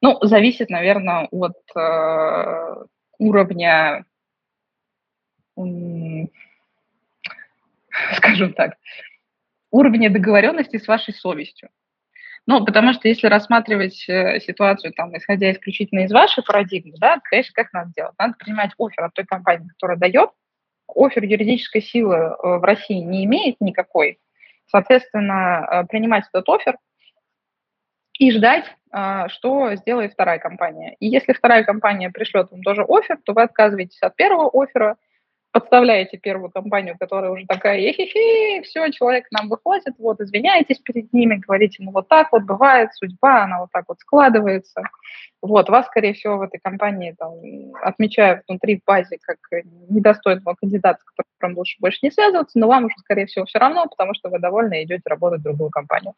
Ну, 0.00 0.18
зависит, 0.22 0.70
наверное, 0.70 1.28
от 1.30 1.56
э, 1.76 2.84
уровня, 3.18 4.04
э, 5.56 5.60
скажем 8.16 8.52
так, 8.52 8.74
уровня 9.70 10.10
договоренности 10.10 10.78
с 10.78 10.86
вашей 10.86 11.14
совестью. 11.14 11.70
Ну, 12.46 12.64
потому 12.64 12.94
что 12.94 13.08
если 13.08 13.26
рассматривать 13.26 14.08
э, 14.08 14.40
ситуацию, 14.40 14.94
там, 14.94 15.14
исходя 15.16 15.52
исключительно 15.52 16.04
из 16.04 16.12
вашей 16.12 16.42
парадигмы, 16.42 16.94
да, 16.98 17.18
конечно, 17.24 17.52
как 17.54 17.72
надо 17.74 17.92
делать? 17.94 18.14
Надо 18.18 18.34
принимать 18.38 18.70
офер 18.78 19.04
от 19.04 19.12
той 19.12 19.26
компании, 19.26 19.68
которая 19.68 19.98
дает, 19.98 20.30
офер 20.88 21.24
юридической 21.24 21.82
силы 21.82 22.16
э, 22.16 22.36
в 22.40 22.64
России 22.64 23.00
не 23.00 23.24
имеет 23.26 23.56
никакой, 23.60 24.18
соответственно, 24.66 25.68
э, 25.70 25.86
принимать 25.88 26.24
этот 26.32 26.48
офер 26.48 26.78
и 28.18 28.32
ждать, 28.32 28.64
э, 28.92 29.28
что 29.28 29.74
сделает 29.76 30.12
вторая 30.12 30.38
компания. 30.38 30.96
И 31.00 31.06
если 31.06 31.32
вторая 31.32 31.64
компания 31.64 32.10
пришлет 32.10 32.50
вам 32.50 32.62
тоже 32.62 32.84
офер, 32.88 33.18
то 33.24 33.32
вы 33.32 33.42
отказываетесь 33.42 34.02
от 34.02 34.16
первого 34.16 34.50
оффера, 34.52 34.96
подставляете 35.52 36.18
первую 36.18 36.50
компанию, 36.50 36.96
которая 36.98 37.30
уже 37.30 37.46
такая, 37.46 37.80
эхе 37.80 38.62
все, 38.62 38.90
человек 38.90 39.28
к 39.28 39.32
нам 39.32 39.48
выходит, 39.48 39.94
вот, 39.98 40.20
извиняетесь 40.20 40.78
перед 40.78 41.12
ними, 41.12 41.36
говорите, 41.36 41.82
ну, 41.82 41.90
вот 41.90 42.06
так 42.08 42.32
вот 42.32 42.42
бывает, 42.42 42.90
судьба, 42.92 43.44
она 43.44 43.60
вот 43.60 43.70
так 43.72 43.84
вот 43.88 43.98
складывается. 44.00 44.82
Вот, 45.40 45.68
вас, 45.70 45.86
скорее 45.86 46.12
всего, 46.14 46.36
в 46.36 46.42
этой 46.42 46.58
компании 46.58 47.14
там, 47.16 47.32
отмечают 47.82 48.42
внутри 48.46 48.78
в 48.78 48.84
базе 48.84 49.18
как 49.22 49.38
недостойного 49.88 50.54
кандидата, 50.60 50.98
с 51.00 51.24
которым 51.38 51.56
лучше 51.56 51.76
больше 51.80 52.00
не 52.02 52.10
связываться, 52.10 52.58
но 52.58 52.66
вам 52.66 52.86
уже, 52.86 52.96
скорее 52.98 53.26
всего, 53.26 53.46
все 53.46 53.58
равно, 53.58 53.86
потому 53.86 54.14
что 54.14 54.28
вы 54.28 54.40
довольны 54.40 54.82
и 54.82 54.84
идете 54.84 55.02
работать 55.06 55.40
в 55.40 55.44
другую 55.44 55.70
компанию. 55.70 56.14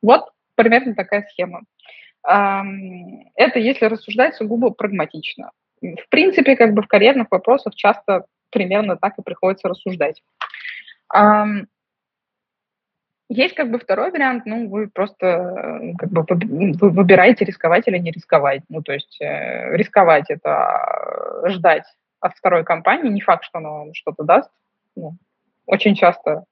Вот 0.00 0.30
примерно 0.54 0.94
такая 0.94 1.26
схема. 1.30 1.62
Это 2.24 3.58
если 3.58 3.86
рассуждать 3.86 4.36
сугубо 4.36 4.70
прагматично. 4.70 5.50
В 5.80 6.08
принципе, 6.08 6.56
как 6.56 6.74
бы 6.74 6.82
в 6.82 6.86
карьерных 6.86 7.26
вопросах 7.30 7.74
часто 7.74 8.26
примерно 8.50 8.96
так 8.96 9.18
и 9.18 9.22
приходится 9.22 9.68
рассуждать. 9.68 10.22
Есть 13.34 13.54
как 13.54 13.70
бы 13.70 13.78
второй 13.78 14.10
вариант, 14.10 14.44
ну, 14.44 14.68
вы 14.68 14.88
просто 14.88 15.26
э, 15.26 15.94
как 15.96 16.10
бы 16.10 16.22
вы 16.28 16.90
выбираете 16.90 17.46
рисковать 17.46 17.88
или 17.88 17.96
не 17.96 18.10
рисковать. 18.10 18.62
Ну, 18.68 18.82
то 18.82 18.92
есть 18.92 19.16
э, 19.22 19.74
рисковать– 19.74 20.26
это 20.28 21.42
ждать 21.46 21.84
от 22.20 22.36
второй 22.36 22.62
компании, 22.62 23.08
не 23.08 23.22
факт, 23.22 23.44
что 23.44 23.56
она 23.56 23.70
вам 23.70 23.94
что-то 23.94 24.24
даст. 24.24 24.50
Ну, 24.96 25.16
очень 25.64 25.94
часто 25.94 26.44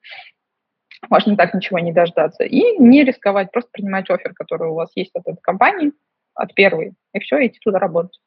можно 1.09 1.35
так 1.35 1.53
ничего 1.53 1.79
не 1.79 1.91
дождаться. 1.91 2.43
И 2.43 2.77
не 2.77 3.03
рисковать, 3.03 3.51
просто 3.51 3.69
принимать 3.71 4.09
офер, 4.09 4.33
который 4.33 4.69
у 4.69 4.75
вас 4.75 4.91
есть 4.95 5.11
от 5.15 5.27
этой 5.27 5.41
компании, 5.41 5.91
от 6.33 6.53
первой, 6.53 6.93
и 7.13 7.19
все, 7.19 7.45
идти 7.45 7.59
туда 7.59 7.79
работать. 7.79 8.19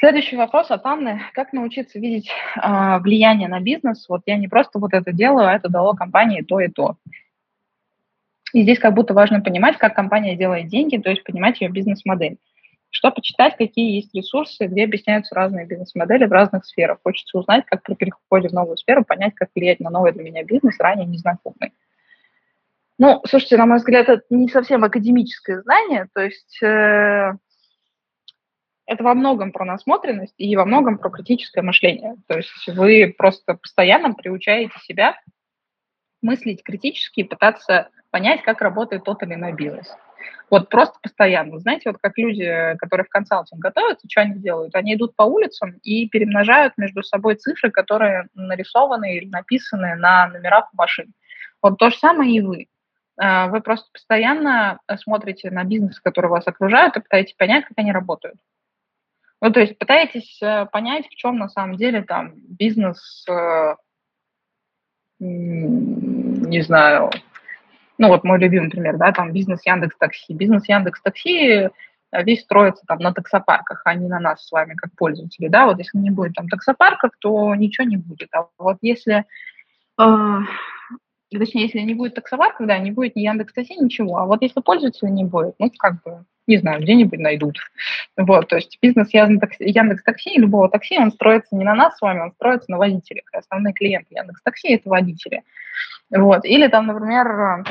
Следующий 0.00 0.36
вопрос 0.36 0.70
от 0.70 0.86
Анны. 0.86 1.20
Как 1.34 1.52
научиться 1.52 1.98
видеть 1.98 2.30
э, 2.30 2.98
влияние 3.00 3.48
на 3.48 3.58
бизнес? 3.58 4.08
Вот 4.08 4.22
я 4.26 4.36
не 4.36 4.46
просто 4.46 4.78
вот 4.78 4.94
это 4.94 5.12
делаю, 5.12 5.48
а 5.48 5.54
это 5.54 5.68
дало 5.68 5.94
компании 5.94 6.42
то 6.42 6.60
и 6.60 6.68
то. 6.68 6.96
И 8.52 8.62
здесь 8.62 8.78
как 8.78 8.94
будто 8.94 9.12
важно 9.12 9.40
понимать, 9.40 9.76
как 9.76 9.96
компания 9.96 10.36
делает 10.36 10.68
деньги, 10.68 10.96
то 10.98 11.10
есть 11.10 11.24
понимать 11.24 11.60
ее 11.60 11.68
бизнес-модель. 11.68 12.38
Что 12.90 13.10
почитать, 13.10 13.56
какие 13.56 13.96
есть 13.96 14.14
ресурсы, 14.14 14.66
где 14.66 14.84
объясняются 14.84 15.34
разные 15.34 15.66
бизнес-модели 15.66 16.24
в 16.24 16.32
разных 16.32 16.64
сферах. 16.64 16.98
Хочется 17.02 17.38
узнать, 17.38 17.66
как 17.66 17.82
при 17.82 17.94
переходе 17.94 18.48
в 18.48 18.52
новую 18.52 18.76
сферу 18.78 19.04
понять, 19.04 19.34
как 19.34 19.50
влиять 19.54 19.80
на 19.80 19.90
новый 19.90 20.12
для 20.12 20.22
меня 20.22 20.42
бизнес, 20.42 20.78
ранее 20.78 21.06
незнакомый. 21.06 21.72
Ну, 22.98 23.20
слушайте, 23.28 23.56
на 23.56 23.66
мой 23.66 23.76
взгляд, 23.76 24.08
это 24.08 24.24
не 24.30 24.48
совсем 24.48 24.82
академическое 24.82 25.62
знание, 25.62 26.08
то 26.12 26.20
есть 26.20 26.60
э, 26.62 27.32
это 28.86 29.04
во 29.04 29.14
многом 29.14 29.52
про 29.52 29.64
насмотренность 29.64 30.34
и 30.38 30.56
во 30.56 30.64
многом 30.64 30.98
про 30.98 31.10
критическое 31.10 31.62
мышление. 31.62 32.16
То 32.26 32.38
есть 32.38 32.66
вы 32.66 33.14
просто 33.16 33.54
постоянно 33.54 34.14
приучаете 34.14 34.72
себя 34.80 35.14
мыслить 36.22 36.64
критически 36.64 37.20
и 37.20 37.24
пытаться 37.24 37.90
понять, 38.10 38.42
как 38.42 38.62
работает 38.62 39.04
тот 39.04 39.22
или 39.22 39.34
иной 39.34 39.52
бизнес. 39.52 39.94
Вот 40.50 40.70
просто 40.70 40.98
постоянно. 41.02 41.58
Знаете, 41.58 41.90
вот 41.90 41.98
как 42.00 42.16
люди, 42.16 42.76
которые 42.78 43.04
в 43.04 43.10
консалтинг 43.10 43.60
готовятся, 43.60 44.08
что 44.10 44.22
они 44.22 44.34
делают? 44.34 44.74
Они 44.74 44.94
идут 44.94 45.14
по 45.14 45.22
улицам 45.22 45.78
и 45.82 46.08
перемножают 46.08 46.74
между 46.78 47.02
собой 47.02 47.34
цифры, 47.34 47.70
которые 47.70 48.28
нарисованы 48.34 49.16
или 49.16 49.28
написаны 49.28 49.96
на 49.96 50.28
номерах 50.28 50.68
машин. 50.72 51.12
Вот 51.60 51.78
то 51.78 51.90
же 51.90 51.98
самое 51.98 52.34
и 52.34 52.40
вы. 52.40 52.66
А, 53.18 53.48
вы 53.48 53.60
просто 53.60 53.88
постоянно 53.92 54.80
смотрите 54.98 55.50
на 55.50 55.64
бизнес, 55.64 56.00
который 56.00 56.30
вас 56.30 56.46
окружает, 56.46 56.96
и 56.96 57.00
пытаетесь 57.00 57.34
понять, 57.34 57.64
как 57.66 57.76
они 57.76 57.92
работают. 57.92 58.36
Ну, 59.40 59.52
то 59.52 59.60
есть 59.60 59.78
пытаетесь 59.78 60.40
э, 60.42 60.66
понять, 60.66 61.06
в 61.06 61.14
чем 61.14 61.38
на 61.38 61.48
самом 61.48 61.76
деле 61.76 62.02
там 62.02 62.32
бизнес, 62.34 63.24
э, 63.28 63.76
не 65.20 66.60
знаю, 66.62 67.10
ну 67.98 68.08
вот 68.08 68.24
мой 68.24 68.38
любимый 68.38 68.70
пример, 68.70 68.96
да, 68.96 69.12
там 69.12 69.32
бизнес 69.32 69.66
Яндекс 69.66 69.96
Такси. 69.98 70.32
Бизнес 70.32 70.68
Яндекс 70.68 71.02
Такси 71.02 71.68
э, 72.12 72.22
весь 72.22 72.42
строится 72.42 72.84
там 72.86 72.98
на 72.98 73.12
таксопарках, 73.12 73.82
а 73.84 73.94
не 73.94 74.08
на 74.08 74.20
нас 74.20 74.46
с 74.46 74.52
вами 74.52 74.74
как 74.74 74.90
пользователи, 74.96 75.48
да, 75.48 75.66
вот 75.66 75.78
если 75.78 75.98
не 75.98 76.10
будет 76.10 76.34
там 76.34 76.48
таксопарков, 76.48 77.10
то 77.18 77.54
ничего 77.54 77.86
не 77.86 77.96
будет, 77.96 78.28
а 78.32 78.46
вот 78.58 78.78
если, 78.82 79.24
э, 80.00 80.38
точнее, 81.32 81.62
если 81.62 81.80
не 81.80 81.94
будет 81.94 82.14
таксопарков, 82.14 82.66
да, 82.66 82.78
не 82.78 82.92
будет 82.92 83.16
ни 83.16 83.22
Яндекс 83.22 83.52
Такси, 83.52 83.76
ничего, 83.76 84.16
а 84.16 84.26
вот 84.26 84.42
если 84.42 84.60
пользователя 84.60 85.08
не 85.10 85.24
будет, 85.24 85.56
ну, 85.58 85.70
как 85.78 86.02
бы 86.02 86.24
не 86.48 86.56
знаю, 86.56 86.80
где-нибудь 86.80 87.18
найдут. 87.18 87.58
Вот, 88.16 88.48
то 88.48 88.56
есть 88.56 88.78
бизнес 88.80 89.12
Яндекс 89.12 90.02
Такси, 90.02 90.38
любого 90.38 90.70
такси, 90.70 90.98
он 90.98 91.12
строится 91.12 91.54
не 91.54 91.64
на 91.64 91.74
нас 91.74 91.96
с 91.98 92.00
вами, 92.00 92.20
он 92.20 92.32
строится 92.32 92.70
на 92.70 92.78
водителях. 92.78 93.24
Основные 93.32 93.74
клиенты 93.74 94.14
Яндекс 94.14 94.42
Такси– 94.42 94.68
это 94.74 94.88
водители. 94.88 95.42
Вот. 96.10 96.44
Или 96.44 96.68
там, 96.68 96.86
например, 96.86 97.64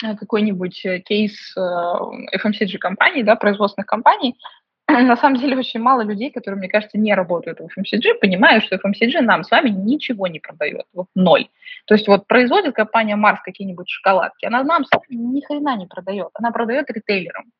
какой-нибудь 0.00 0.86
кейс 1.04 1.54
FMCG 1.56 2.78
компаний, 2.78 3.22
да, 3.22 3.36
производственных 3.36 3.86
компаний, 3.86 4.36
на 4.88 5.16
самом 5.16 5.36
деле 5.36 5.56
очень 5.56 5.80
мало 5.80 6.02
людей, 6.02 6.30
которые, 6.30 6.58
мне 6.58 6.68
кажется, 6.68 6.98
не 6.98 7.14
работают 7.14 7.60
в 7.60 7.64
FMCG, 7.64 8.14
понимают, 8.20 8.64
что 8.64 8.76
FMCG 8.76 9.20
нам 9.20 9.44
с 9.44 9.50
вами 9.50 9.68
ничего 9.68 10.26
не 10.26 10.40
продает, 10.40 10.86
вот 10.94 11.06
ноль. 11.14 11.48
То 11.86 11.94
есть 11.94 12.08
вот 12.08 12.26
производит 12.26 12.74
компания 12.74 13.16
Марс 13.16 13.40
какие-нибудь 13.42 13.88
шоколадки, 13.88 14.46
она 14.46 14.62
нам 14.64 14.84
с 14.84 14.90
вами 14.90 15.20
ни 15.20 15.40
хрена 15.42 15.76
не 15.76 15.86
продает, 15.86 16.30
она 16.34 16.50
продает 16.52 16.90
ритейлерам. 16.90 17.52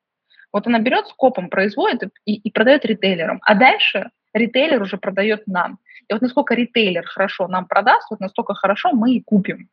Вот 0.52 0.66
она 0.66 0.78
берет 0.78 1.09
скопом, 1.09 1.50
производит 1.50 2.11
и, 2.25 2.35
и 2.35 2.50
продает 2.50 2.87
ритейлерам, 2.87 3.40
а 3.42 3.54
дальше 3.54 4.11
ритейлер 4.33 4.80
уже 4.80 4.97
продает 4.97 5.47
нам. 5.47 5.78
И 6.09 6.12
вот 6.12 6.23
насколько 6.23 6.54
ритейлер 6.54 7.04
хорошо 7.04 7.49
нам 7.49 7.66
продаст, 7.66 8.11
вот 8.11 8.21
настолько 8.21 8.54
хорошо 8.54 8.92
мы 8.92 9.12
и 9.12 9.23
купим. 9.23 9.68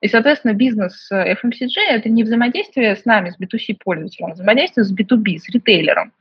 И, 0.00 0.08
соответственно, 0.08 0.54
бизнес 0.54 1.10
FMCG– 1.12 1.80
это 1.88 2.08
не 2.08 2.22
взаимодействие 2.22 2.94
с 2.94 3.04
нами, 3.04 3.30
с 3.30 3.38
B2C-пользователем, 3.38 4.30
а 4.30 4.34
взаимодействие 4.34 4.84
с 4.84 4.94
B2B, 4.94 5.38
с 5.38 5.48
ритейлером. 5.48 6.12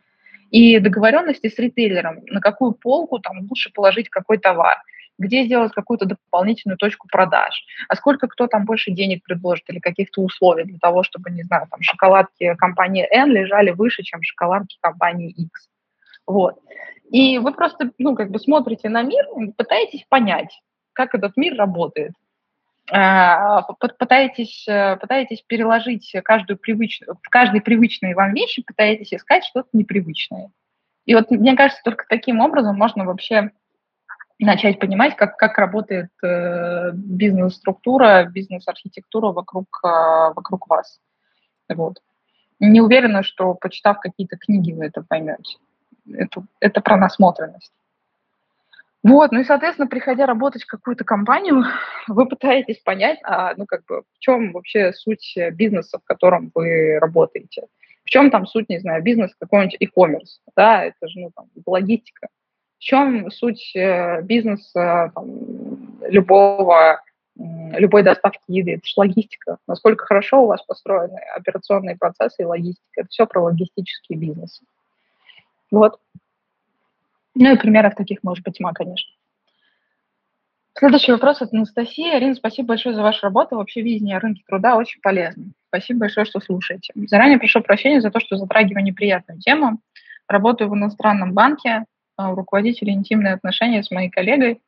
И 0.49 0.79
договоренности 0.79 1.49
с 1.49 1.59
ритейлером, 1.59 2.21
на 2.27 2.41
какую 2.41 2.71
полку 2.71 3.19
там 3.19 3.47
лучше 3.49 3.71
положить 3.71 4.09
какой 4.09 4.37
товар– 4.37 4.77
где 5.17 5.43
сделать 5.45 5.73
какую-то 5.73 6.05
дополнительную 6.05 6.77
точку 6.77 7.07
продаж, 7.07 7.65
а 7.89 7.95
сколько 7.95 8.27
кто 8.27 8.47
там 8.47 8.65
больше 8.65 8.91
денег 8.91 9.23
предложит 9.23 9.69
или 9.69 9.79
каких-то 9.79 10.21
условий 10.21 10.63
для 10.63 10.77
того, 10.79 11.03
чтобы, 11.03 11.31
не 11.31 11.43
знаю, 11.43 11.67
там 11.69 11.81
шоколадки 11.81 12.55
компании 12.55 13.07
N 13.09 13.31
лежали 13.31 13.71
выше, 13.71 14.03
чем 14.03 14.21
шоколадки 14.21 14.77
компании 14.81 15.29
X. 15.31 15.69
Вот. 16.25 16.59
И 17.11 17.39
вы 17.39 17.53
просто, 17.53 17.91
ну, 17.97 18.15
как 18.15 18.31
бы 18.31 18.39
смотрите 18.39 18.89
на 18.89 19.01
мир 19.01 19.25
пытаетесь 19.55 20.05
понять, 20.09 20.61
как 20.93 21.15
этот 21.15 21.35
мир 21.37 21.55
работает. 21.55 22.11
А, 22.89 23.63
пытаетесь, 23.63 24.65
пытаетесь 24.65 25.41
переложить 25.41 26.15
каждую 26.23 26.57
привычную, 26.57 27.15
в 27.21 27.29
каждой 27.29 27.61
привычной 27.61 28.13
вам 28.13 28.33
вещи 28.33 28.63
пытаетесь 28.63 29.13
искать 29.13 29.43
что-то 29.43 29.69
непривычное. 29.73 30.51
И 31.05 31.15
вот 31.15 31.31
мне 31.31 31.55
кажется, 31.55 31.81
только 31.83 32.05
таким 32.07 32.39
образом 32.41 32.77
можно 32.77 33.05
вообще 33.05 33.51
начать 34.39 34.79
понимать, 34.79 35.15
как, 35.15 35.37
как 35.37 35.57
работает 35.57 36.11
э, 36.23 36.91
бизнес-структура, 36.93 38.25
бизнес-архитектура 38.25 39.31
вокруг, 39.31 39.67
э, 39.83 40.33
вокруг 40.35 40.67
вас. 40.69 40.99
Вот. 41.69 42.01
Не 42.59 42.81
уверена, 42.81 43.23
что, 43.23 43.53
почитав 43.53 43.99
какие-то 43.99 44.37
книги, 44.37 44.73
вы 44.73 44.85
это 44.85 45.01
поймете. 45.01 45.57
Это, 46.13 46.43
это 46.59 46.81
про 46.81 46.97
насмотренность. 46.97 47.71
Вот, 49.07 49.31
ну 49.31 49.39
и, 49.39 49.45
соответственно, 49.45 49.87
приходя 49.87 50.25
работать 50.25 50.63
в 50.63 50.67
какую-то 50.67 51.05
компанию, 51.05 51.63
вы 52.09 52.27
пытаетесь 52.27 52.79
понять, 52.79 53.19
а, 53.23 53.53
ну, 53.55 53.65
как 53.65 53.85
бы, 53.85 54.01
в 54.01 54.19
чем 54.19 54.51
вообще 54.51 54.91
суть 54.91 55.33
бизнеса, 55.53 55.99
в 55.99 56.03
котором 56.03 56.51
вы 56.53 56.99
работаете. 56.99 57.67
В 58.03 58.09
чем 58.09 58.29
там 58.29 58.45
суть, 58.45 58.67
не 58.67 58.79
знаю, 58.79 59.01
бизнес 59.01 59.33
какой-нибудь 59.39 59.77
e-commerce, 59.79 60.41
да, 60.57 60.83
это 60.83 61.07
же, 61.07 61.21
ну, 61.21 61.31
там, 61.33 61.45
логистика. 61.65 62.27
В 62.79 62.83
чем 62.83 63.31
суть 63.31 63.73
э, 63.75 64.21
бизнеса 64.23 65.11
там, 65.15 65.25
любого, 66.01 67.01
любой 67.35 68.03
доставки 68.03 68.43
еды? 68.47 68.73
Это 68.73 68.85
же 68.85 68.93
логистика. 68.97 69.57
Насколько 69.67 70.05
хорошо 70.05 70.43
у 70.43 70.47
вас 70.47 70.61
построены 70.63 71.17
операционные 71.33 71.95
процессы 71.95 72.43
и 72.43 72.45
логистика. 72.45 73.01
Это 73.01 73.09
все 73.09 73.25
про 73.25 73.41
логистический 73.41 74.15
бизнес. 74.15 74.61
Вот. 75.71 75.97
Ну 77.39 77.53
и 77.53 77.57
примеров 77.57 77.93
таких 77.93 78.23
может 78.23 78.43
быть 78.43 78.57
тьма, 78.57 78.73
конечно. 78.73 79.13
Следующий 80.73 81.11
вопрос 81.11 81.41
от 81.41 81.53
Анастасии. 81.53 82.15
Арина, 82.15 82.33
спасибо 82.33 82.69
большое 82.69 82.95
за 82.95 83.03
вашу 83.03 83.21
работу. 83.23 83.57
Вообще 83.57 83.81
видение 83.81 84.17
рынка 84.17 84.41
труда 84.47 84.75
очень 84.75 84.99
полезно. 85.01 85.51
Спасибо 85.67 86.01
большое, 86.01 86.25
что 86.25 86.39
слушаете. 86.39 86.93
Заранее 86.95 87.37
прошу 87.37 87.61
прощения 87.61 88.01
за 88.01 88.09
то, 88.09 88.19
что 88.19 88.37
затрагиваю 88.37 88.83
неприятную 88.83 89.39
тему. 89.39 89.79
Работаю 90.27 90.69
в 90.69 90.75
иностранном 90.75 91.33
банке, 91.33 91.85
а, 92.15 92.31
у 92.31 92.35
руководителя 92.35 92.91
интимные 92.91 93.33
отношения 93.33 93.83
с 93.83 93.91
моей 93.91 94.09
коллегой. 94.09 94.59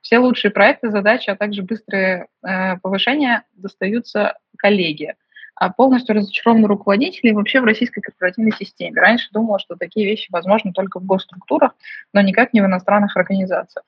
Все 0.00 0.18
лучшие 0.18 0.52
проекты, 0.52 0.90
задачи, 0.90 1.28
а 1.28 1.36
также 1.36 1.62
быстрые 1.62 2.26
э, 2.44 2.76
повышения 2.78 3.44
достаются 3.52 4.36
коллеге. 4.58 5.14
А 5.54 5.70
полностью 5.70 6.14
разочарованы 6.14 6.66
руководители 6.66 7.30
и 7.30 7.32
вообще 7.32 7.60
в 7.60 7.64
российской 7.64 8.00
корпоративной 8.00 8.52
системе. 8.52 9.00
Раньше 9.00 9.28
думала, 9.32 9.58
что 9.58 9.76
такие 9.76 10.06
вещи 10.06 10.28
возможны 10.30 10.72
только 10.72 10.98
в 10.98 11.04
госструктурах, 11.04 11.74
но 12.12 12.20
никак 12.20 12.52
не 12.52 12.60
в 12.60 12.66
иностранных 12.66 13.16
организациях. 13.16 13.84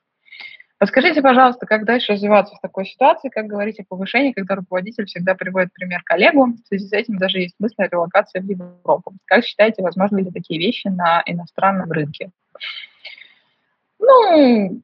Подскажите, 0.77 1.21
пожалуйста, 1.21 1.65
как 1.65 1.85
дальше 1.85 2.13
развиваться 2.13 2.55
в 2.55 2.59
такой 2.59 2.85
ситуации, 2.85 3.29
как 3.29 3.47
говорить 3.47 3.79
о 3.79 3.85
повышении, 3.85 4.33
когда 4.33 4.55
руководитель 4.55 5.05
всегда 5.05 5.33
приводит 5.33 5.71
пример 5.73 6.03
коллегу, 6.03 6.47
в 6.47 6.67
связи 6.67 6.85
с 6.85 6.91
этим 6.91 7.17
даже 7.17 7.39
есть 7.39 7.55
мысль 7.59 7.75
о 7.77 7.87
релокации 7.87 8.39
в 8.39 8.45
Европу. 8.45 9.13
Как 9.25 9.45
считаете, 9.45 9.81
возможны 9.81 10.19
ли 10.19 10.31
такие 10.31 10.59
вещи 10.59 10.87
на 10.87 11.23
иностранном 11.25 11.89
рынке? 11.91 12.29
Ну, 13.99 14.81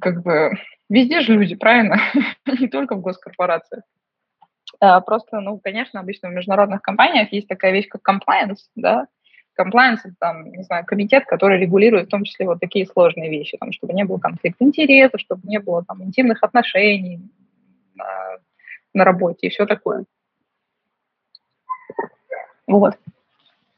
как 0.00 0.22
бы 0.22 0.52
везде 0.88 1.20
же 1.20 1.34
люди, 1.34 1.56
правильно? 1.56 1.98
Не 2.46 2.68
только 2.68 2.94
в 2.94 3.00
госкорпорациях. 3.00 3.82
А, 4.84 5.00
просто, 5.00 5.40
ну, 5.40 5.58
конечно, 5.58 6.00
обычно 6.00 6.28
в 6.28 6.32
международных 6.32 6.82
компаниях 6.82 7.32
есть 7.32 7.48
такая 7.48 7.72
вещь, 7.72 7.88
как 7.88 8.02
compliance, 8.06 8.58
да, 8.76 9.06
compliance– 9.58 10.00
там, 10.20 10.50
не 10.50 10.62
знаю, 10.62 10.84
комитет, 10.84 11.24
который 11.24 11.58
регулирует 11.58 12.08
в 12.08 12.10
том 12.10 12.24
числе 12.24 12.44
вот 12.44 12.60
такие 12.60 12.86
сложные 12.86 13.30
вещи, 13.30 13.56
там, 13.56 13.72
чтобы 13.72 13.94
не 13.94 14.04
было 14.04 14.18
конфликта 14.18 14.62
интересов, 14.62 15.22
чтобы 15.22 15.48
не 15.48 15.58
было 15.58 15.82
там 15.84 16.02
интимных 16.02 16.42
отношений 16.42 17.20
на, 17.94 18.04
на 18.92 19.04
работе 19.04 19.46
и 19.46 19.50
все 19.50 19.64
такое. 19.64 20.04
Вот. 22.66 22.98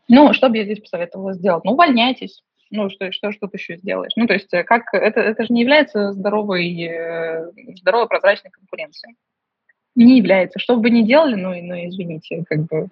Ну, 0.09 0.33
что 0.33 0.49
бы 0.49 0.57
я 0.57 0.65
здесь 0.65 0.81
посоветовала 0.81 1.35
сделать? 1.35 1.65
Ну, 1.65 1.73
увольняйтесь, 1.73 2.43
ну, 2.71 2.91
что, 2.91 3.13
что, 3.13 3.31
что 3.31 3.47
ты 3.47 3.59
еще 3.59 3.77
сделаешь? 3.77 4.13
Ну, 4.17 4.27
то 4.27 4.35
есть 4.35 4.53
э, 4.53 4.65
как 4.65 4.93
это, 4.93 5.21
это 5.21 5.45
же 5.45 5.53
не 5.53 5.61
является 5.61 6.13
здоровой, 6.13 6.83
э, 6.83 7.53
здоровой 7.77 8.09
прозрачной 8.09 8.51
конкуренцией. 8.51 9.15
Не 9.97 10.19
является. 10.19 10.59
Что 10.59 10.77
бы 10.77 10.91
ни 10.91 11.03
делали, 11.03 11.35
ну, 11.35 11.49
ну, 11.49 11.89
извините, 11.89 12.45
как 12.49 12.61
бы 12.67 12.89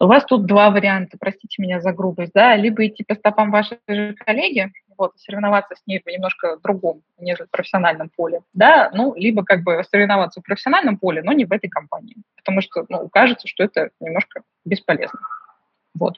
у 0.00 0.06
вас 0.06 0.24
тут 0.24 0.46
два 0.46 0.70
варианта, 0.70 1.16
простите 1.18 1.62
меня 1.62 1.80
за 1.80 1.92
грубость, 1.92 2.32
да, 2.34 2.56
либо 2.56 2.86
идти 2.86 3.04
по 3.04 3.14
стопам 3.14 3.50
вашей 3.50 3.78
же 3.88 4.14
коллеги, 4.14 4.72
вот, 4.98 5.12
соревноваться 5.18 5.76
с 5.76 5.86
ней 5.86 6.00
в 6.04 6.08
немножко 6.08 6.56
другом, 6.62 7.02
нежели 7.18 7.46
в 7.46 7.50
профессиональном 7.50 8.10
поле, 8.14 8.42
да, 8.52 8.90
ну, 8.92 9.14
либо 9.16 9.44
как 9.44 9.62
бы 9.62 9.82
соревноваться 9.88 10.40
в 10.40 10.44
профессиональном 10.44 10.98
поле, 10.98 11.22
но 11.22 11.32
не 11.32 11.44
в 11.44 11.52
этой 11.52 11.68
компании, 11.68 12.16
потому 12.36 12.60
что, 12.60 12.84
ну, 12.88 13.08
кажется, 13.08 13.48
что 13.48 13.64
это 13.64 13.90
немножко 14.00 14.42
бесполезно. 14.64 15.20
Вот. 15.94 16.16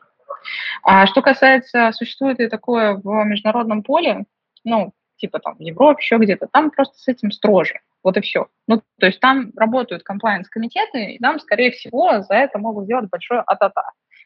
А 0.82 1.06
что 1.06 1.22
касается, 1.22 1.90
существует 1.92 2.38
ли 2.38 2.48
такое 2.48 2.94
в 2.94 3.24
международном 3.24 3.82
поле, 3.82 4.24
ну, 4.64 4.92
типа 5.16 5.38
там 5.38 5.56
в 5.56 5.60
Европе, 5.60 6.02
еще 6.02 6.16
где-то, 6.18 6.48
там 6.50 6.70
просто 6.70 6.98
с 6.98 7.08
этим 7.08 7.30
строже. 7.30 7.80
Вот 8.02 8.16
и 8.16 8.20
все. 8.20 8.46
Ну, 8.66 8.82
то 8.98 9.06
есть 9.06 9.20
там 9.20 9.50
работают 9.56 10.02
комплайенс-комитеты, 10.02 11.12
и 11.12 11.18
там, 11.18 11.40
скорее 11.40 11.72
всего, 11.72 12.20
за 12.20 12.34
это 12.34 12.58
могут 12.58 12.84
сделать 12.84 13.10
большое 13.10 13.40
атата. 13.40 13.82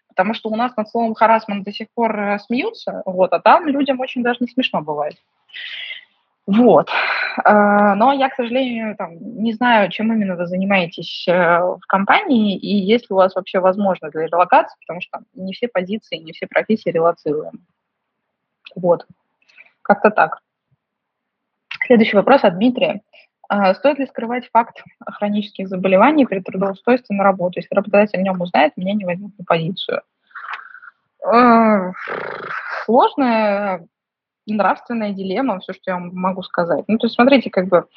Потому 0.08 0.34
что 0.34 0.50
у 0.50 0.56
нас 0.56 0.76
над 0.76 0.88
словом 0.88 1.14
харасмент 1.14 1.64
до 1.64 1.72
сих 1.72 1.86
пор 1.94 2.18
э, 2.18 2.38
смеются, 2.40 3.02
вот, 3.06 3.32
а 3.32 3.40
там 3.40 3.66
людям 3.66 4.00
очень 4.00 4.22
даже 4.22 4.38
не 4.40 4.48
смешно 4.48 4.82
бывает. 4.82 5.16
Вот. 6.46 6.90
Э, 7.44 7.94
но 7.94 8.12
я, 8.12 8.28
к 8.28 8.34
сожалению, 8.34 8.96
там, 8.96 9.16
не 9.20 9.52
знаю, 9.52 9.88
чем 9.90 10.12
именно 10.12 10.34
вы 10.34 10.46
занимаетесь 10.46 11.26
э, 11.28 11.32
в 11.32 11.80
компании 11.86 12.56
и 12.56 12.74
есть 12.74 13.08
ли 13.08 13.14
у 13.14 13.16
вас 13.16 13.34
вообще 13.34 13.60
возможность 13.60 14.12
для 14.12 14.26
релокации, 14.26 14.76
потому 14.80 15.00
что 15.00 15.20
не 15.34 15.52
все 15.52 15.68
позиции, 15.68 16.16
не 16.16 16.32
все 16.32 16.46
профессии 16.48 16.90
релацируем. 16.90 17.64
Вот. 18.74 19.06
Как-то 19.82 20.10
так. 20.10 20.40
Следующий 21.86 22.16
вопрос 22.16 22.44
от 22.44 22.56
Дмитрия. 22.56 23.02
А, 23.52 23.74
стоит 23.74 23.98
ли 23.98 24.06
скрывать 24.06 24.48
факт 24.52 24.80
хронических 25.04 25.66
заболеваний 25.66 26.24
при 26.24 26.38
трудоустройстве 26.38 27.16
на 27.16 27.24
работу? 27.24 27.58
Если 27.58 27.74
работодатель 27.74 28.20
о 28.20 28.22
нем 28.22 28.40
узнает, 28.40 28.76
меня 28.76 28.94
не 28.94 29.04
возьмут 29.04 29.36
на 29.36 29.44
позицию. 29.44 30.02
А, 31.26 31.90
сложная 32.84 33.88
нравственная 34.46 35.10
дилемма, 35.10 35.58
все, 35.58 35.72
что 35.72 35.82
я 35.90 35.94
вам 35.94 36.14
могу 36.14 36.44
сказать. 36.44 36.84
Ну, 36.86 36.96
то 36.98 37.06
есть, 37.06 37.16
смотрите, 37.16 37.50
как 37.50 37.66
бы, 37.66 37.88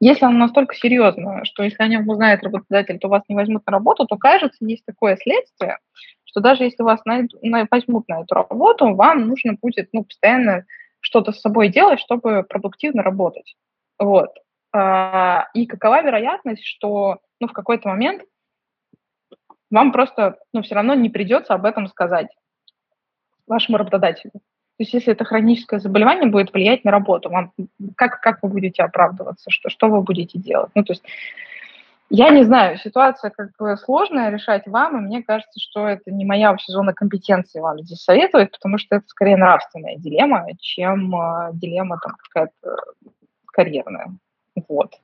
если 0.00 0.24
он 0.24 0.38
настолько 0.38 0.74
серьезно, 0.74 1.44
что 1.44 1.62
если 1.62 1.82
о 1.82 1.86
нем 1.86 2.08
узнает 2.08 2.42
работодатель, 2.42 2.98
то 2.98 3.08
вас 3.08 3.24
не 3.28 3.34
возьмут 3.34 3.66
на 3.66 3.72
работу, 3.72 4.06
то, 4.06 4.16
кажется, 4.16 4.64
есть 4.64 4.86
такое 4.86 5.18
следствие, 5.18 5.76
что 6.24 6.40
даже 6.40 6.64
если 6.64 6.82
вас 6.82 7.04
найдут, 7.04 7.38
возьмут 7.70 8.08
на 8.08 8.22
эту 8.22 8.34
работу, 8.34 8.94
вам 8.94 9.28
нужно 9.28 9.54
будет 9.60 9.90
ну, 9.92 10.04
постоянно 10.04 10.64
что-то 11.10 11.32
с 11.32 11.40
собой 11.40 11.68
делать, 11.68 12.00
чтобы 12.00 12.44
продуктивно 12.44 13.02
работать. 13.02 13.56
Вот. 13.98 14.30
А, 14.72 15.48
и 15.54 15.66
какова 15.66 16.02
вероятность, 16.02 16.64
что 16.64 17.18
ну, 17.40 17.48
в 17.48 17.52
какой-то 17.52 17.88
момент 17.88 18.22
вам 19.70 19.90
просто 19.90 20.38
ну, 20.52 20.62
все 20.62 20.76
равно 20.76 20.94
не 20.94 21.10
придется 21.10 21.54
об 21.54 21.64
этом 21.64 21.88
сказать 21.88 22.28
вашему 23.46 23.78
работодателю. 23.78 24.32
То 24.32 24.84
есть 24.84 24.94
если 24.94 25.12
это 25.12 25.24
хроническое 25.24 25.80
заболевание 25.80 26.30
будет 26.30 26.52
влиять 26.52 26.84
на 26.84 26.92
работу, 26.92 27.28
вам, 27.28 27.52
как, 27.96 28.20
как 28.20 28.42
вы 28.42 28.48
будете 28.48 28.82
оправдываться, 28.82 29.50
что, 29.50 29.68
что 29.68 29.88
вы 29.88 30.02
будете 30.02 30.38
делать? 30.38 30.70
Ну, 30.76 30.84
то 30.84 30.92
есть 30.92 31.02
я 32.10 32.30
не 32.30 32.42
знаю, 32.42 32.76
ситуация 32.78 33.30
как 33.30 33.50
бы 33.56 33.76
сложная 33.76 34.30
решать 34.30 34.66
вам, 34.66 34.98
и 34.98 35.00
мне 35.00 35.22
кажется, 35.22 35.60
что 35.60 35.86
это 35.86 36.10
не 36.10 36.24
моя 36.24 36.50
вообще 36.50 36.72
зона 36.72 36.92
компетенции 36.92 37.60
вам 37.60 37.78
здесь 37.78 38.02
советовать, 38.02 38.50
потому 38.50 38.78
что 38.78 38.96
это 38.96 39.06
скорее 39.06 39.36
нравственная 39.36 39.96
дилемма, 39.96 40.46
чем 40.58 41.14
э, 41.14 41.50
дилемма 41.54 41.98
там 42.02 42.16
какая-то 42.16 42.76
карьерная. 43.46 44.08
Вот. 44.68 44.94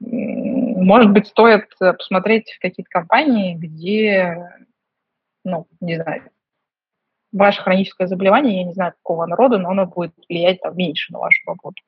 Может 0.00 1.12
быть, 1.12 1.28
стоит 1.28 1.68
посмотреть 1.78 2.50
в 2.52 2.60
какие-то 2.60 2.90
компании, 2.90 3.54
где, 3.54 4.50
ну, 5.44 5.66
не 5.80 5.96
знаю, 5.96 6.24
ваше 7.32 7.62
хроническое 7.62 8.06
заболевание, 8.06 8.58
я 8.58 8.64
не 8.64 8.74
знаю, 8.74 8.92
какого 8.92 9.24
народа, 9.24 9.58
но 9.58 9.70
оно 9.70 9.86
будет 9.86 10.12
влиять 10.28 10.60
там 10.60 10.76
меньше 10.76 11.12
на 11.12 11.20
вашу 11.20 11.40
работу. 11.46 11.82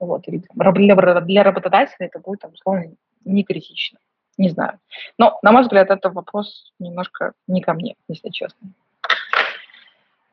Вот. 0.00 0.26
Или 0.28 0.42
для, 0.54 1.20
для 1.20 1.42
работодателя 1.42 2.06
это 2.06 2.20
будет, 2.20 2.40
там, 2.40 2.52
условно, 2.52 2.94
не 3.28 3.44
критично. 3.44 3.98
Не 4.36 4.50
знаю. 4.50 4.78
Но, 5.18 5.38
на 5.42 5.52
мой 5.52 5.62
взгляд, 5.62 5.90
это 5.90 6.10
вопрос 6.10 6.72
немножко 6.78 7.32
не 7.46 7.60
ко 7.60 7.74
мне, 7.74 7.96
если 8.08 8.30
честно. 8.30 8.72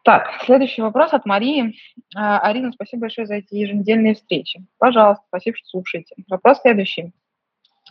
Так, 0.03 0.29
следующий 0.45 0.83
вопрос 0.83 1.13
от 1.13 1.25
Марии. 1.25 1.75
А, 2.15 2.39
Арина, 2.39 2.71
спасибо 2.71 3.01
большое 3.01 3.25
за 3.25 3.35
эти 3.35 3.55
еженедельные 3.55 4.13
встречи. 4.13 4.63
Пожалуйста, 4.77 5.23
спасибо, 5.27 5.57
что 5.57 5.67
слушаете. 5.67 6.15
Вопрос 6.29 6.61
следующий. 6.61 7.11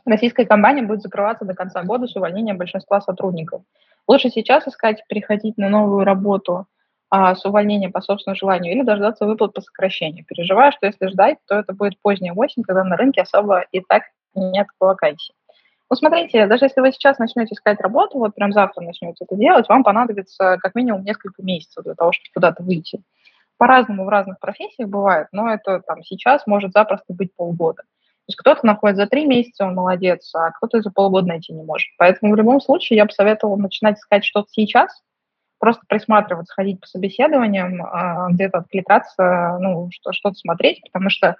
Российская 0.05 0.47
компания 0.47 0.83
будет 0.83 1.03
закрываться 1.03 1.45
до 1.45 1.55
конца 1.55 1.83
года 1.83 2.07
с 2.07 2.15
увольнением 2.15 2.57
большинства 2.57 3.01
сотрудников. 3.01 3.63
Лучше 4.07 4.31
сейчас 4.31 4.69
искать, 4.69 5.03
переходить 5.09 5.59
на 5.59 5.69
новую 5.69 6.05
работу 6.05 6.67
а, 7.11 7.35
с 7.35 7.45
увольнением 7.45 7.91
по 7.91 8.01
собственному 8.01 8.37
желанию 8.37 8.73
или 8.75 8.83
дождаться 8.83 9.27
выплат 9.27 9.53
по 9.53 9.61
сокращению. 9.61 10.25
Переживаю, 10.25 10.71
что 10.71 10.87
если 10.87 11.09
ждать, 11.09 11.39
то 11.47 11.57
это 11.57 11.73
будет 11.73 11.99
поздняя 12.01 12.33
осень, 12.35 12.63
когда 12.63 12.85
на 12.85 12.97
рынке 12.97 13.23
особо 13.23 13.65
и 13.73 13.81
так 13.81 14.05
нет 14.35 14.67
вакансий. 14.81 15.35
Ну, 15.91 15.97
смотрите, 15.97 16.47
даже 16.47 16.65
если 16.65 16.81
вы 16.81 16.93
сейчас 16.93 17.19
начнете 17.19 17.55
искать 17.55 17.81
работу, 17.81 18.19
вот 18.19 18.35
прям 18.35 18.53
завтра 18.53 18.83
начнете 18.83 19.25
это 19.25 19.37
делать, 19.37 19.69
вам 19.69 19.85
понадобится 19.85 20.59
как 20.61 20.75
минимум 20.75 21.05
несколько 21.05 21.43
месяцев 21.43 21.85
для 21.85 21.95
того, 21.95 22.13
чтобы 22.13 22.31
куда-то 22.35 22.63
выйти. 22.63 23.03
По-разному 23.59 24.05
в 24.05 24.09
разных 24.09 24.41
профессиях 24.41 24.89
бывает, 24.89 25.29
но 25.31 25.53
это 25.53 25.81
там 25.81 26.03
сейчас 26.03 26.47
может 26.47 26.73
запросто 26.73 27.13
быть 27.13 27.35
полгода. 27.37 27.83
То 27.83 28.31
есть 28.31 28.39
кто-то 28.39 28.67
находит 28.67 28.97
за 28.97 29.07
три 29.07 29.27
месяца, 29.27 29.67
он 29.67 29.75
молодец, 29.75 30.35
а 30.35 30.51
кто-то 30.53 30.81
за 30.81 30.91
полгода 30.91 31.29
найти 31.29 31.53
не 31.53 31.63
может. 31.63 31.89
Поэтому 31.99 32.33
в 32.33 32.37
любом 32.37 32.61
случае 32.61 32.97
я 32.97 33.05
бы 33.05 33.13
советовала 33.13 33.57
начинать 33.57 33.99
искать 33.99 34.25
что-то 34.25 34.49
сейчас, 34.51 34.91
просто 35.59 35.83
присматриваться, 35.89 36.55
ходить 36.55 36.81
по 36.81 36.87
собеседованиям, 36.87 37.83
а, 37.83 38.31
где-то 38.31 38.59
откликаться, 38.59 39.59
ну, 39.61 39.91
что-то 40.11 40.35
смотреть, 40.35 40.83
потому 40.83 41.11
что 41.11 41.37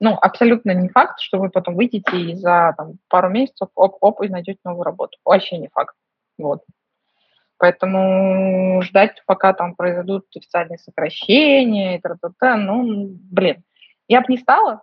ну, 0.00 0.16
абсолютно 0.20 0.72
не 0.72 0.88
факт, 0.88 1.20
что 1.20 1.38
вы 1.38 1.50
потом 1.50 1.74
выйдете 1.74 2.16
и 2.16 2.34
за 2.34 2.74
там, 2.76 2.98
пару 3.08 3.30
месяцев 3.30 3.68
оп-оп 3.74 4.22
и 4.22 4.28
найдете 4.28 4.60
новую 4.64 4.84
работу. 4.84 5.18
Вообще 5.24 5.58
не 5.58 5.68
факт. 5.68 5.94
Вот. 6.38 6.62
Поэтому 7.58 8.82
ждать, 8.82 9.22
пока 9.26 9.54
там 9.54 9.74
произойдут 9.74 10.26
официальные 10.36 10.78
сокращения 10.78 11.96
и 11.96 12.00
т.т. 12.00 12.56
ну, 12.56 13.08
блин, 13.30 13.64
я 14.08 14.20
бы 14.20 14.26
не 14.28 14.36
стала. 14.38 14.82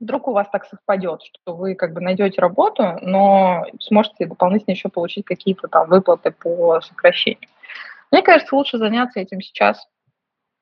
Вдруг 0.00 0.28
у 0.28 0.32
вас 0.32 0.48
так 0.50 0.66
совпадет, 0.66 1.22
что 1.22 1.54
вы 1.54 1.74
как 1.74 1.92
бы 1.92 2.00
найдете 2.00 2.40
работу, 2.40 2.98
но 3.00 3.64
сможете 3.80 4.26
дополнительно 4.26 4.72
еще 4.74 4.88
получить 4.88 5.24
какие-то 5.24 5.68
там 5.68 5.88
выплаты 5.88 6.32
по 6.32 6.80
сокращению. 6.80 7.48
Мне 8.10 8.22
кажется, 8.22 8.54
лучше 8.54 8.78
заняться 8.78 9.20
этим 9.20 9.40
сейчас, 9.40 9.86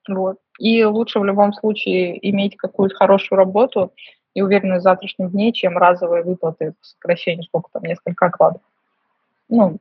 вот. 0.08 0.38
И 0.58 0.84
лучше 0.84 1.18
в 1.20 1.24
любом 1.24 1.52
случае 1.52 2.18
иметь 2.30 2.56
какую-то 2.56 2.96
хорошую 2.96 3.38
работу 3.38 3.92
и 4.34 4.42
уверенность 4.42 4.80
в 4.80 4.84
завтрашнем 4.84 5.30
дне, 5.30 5.52
чем 5.52 5.78
разовые 5.78 6.22
выплаты 6.22 6.72
по 6.72 6.84
сокращению, 6.86 7.44
сколько 7.44 7.70
там, 7.72 7.82
несколько 7.82 8.26
окладов. 8.26 8.62
Ну, 9.48 9.78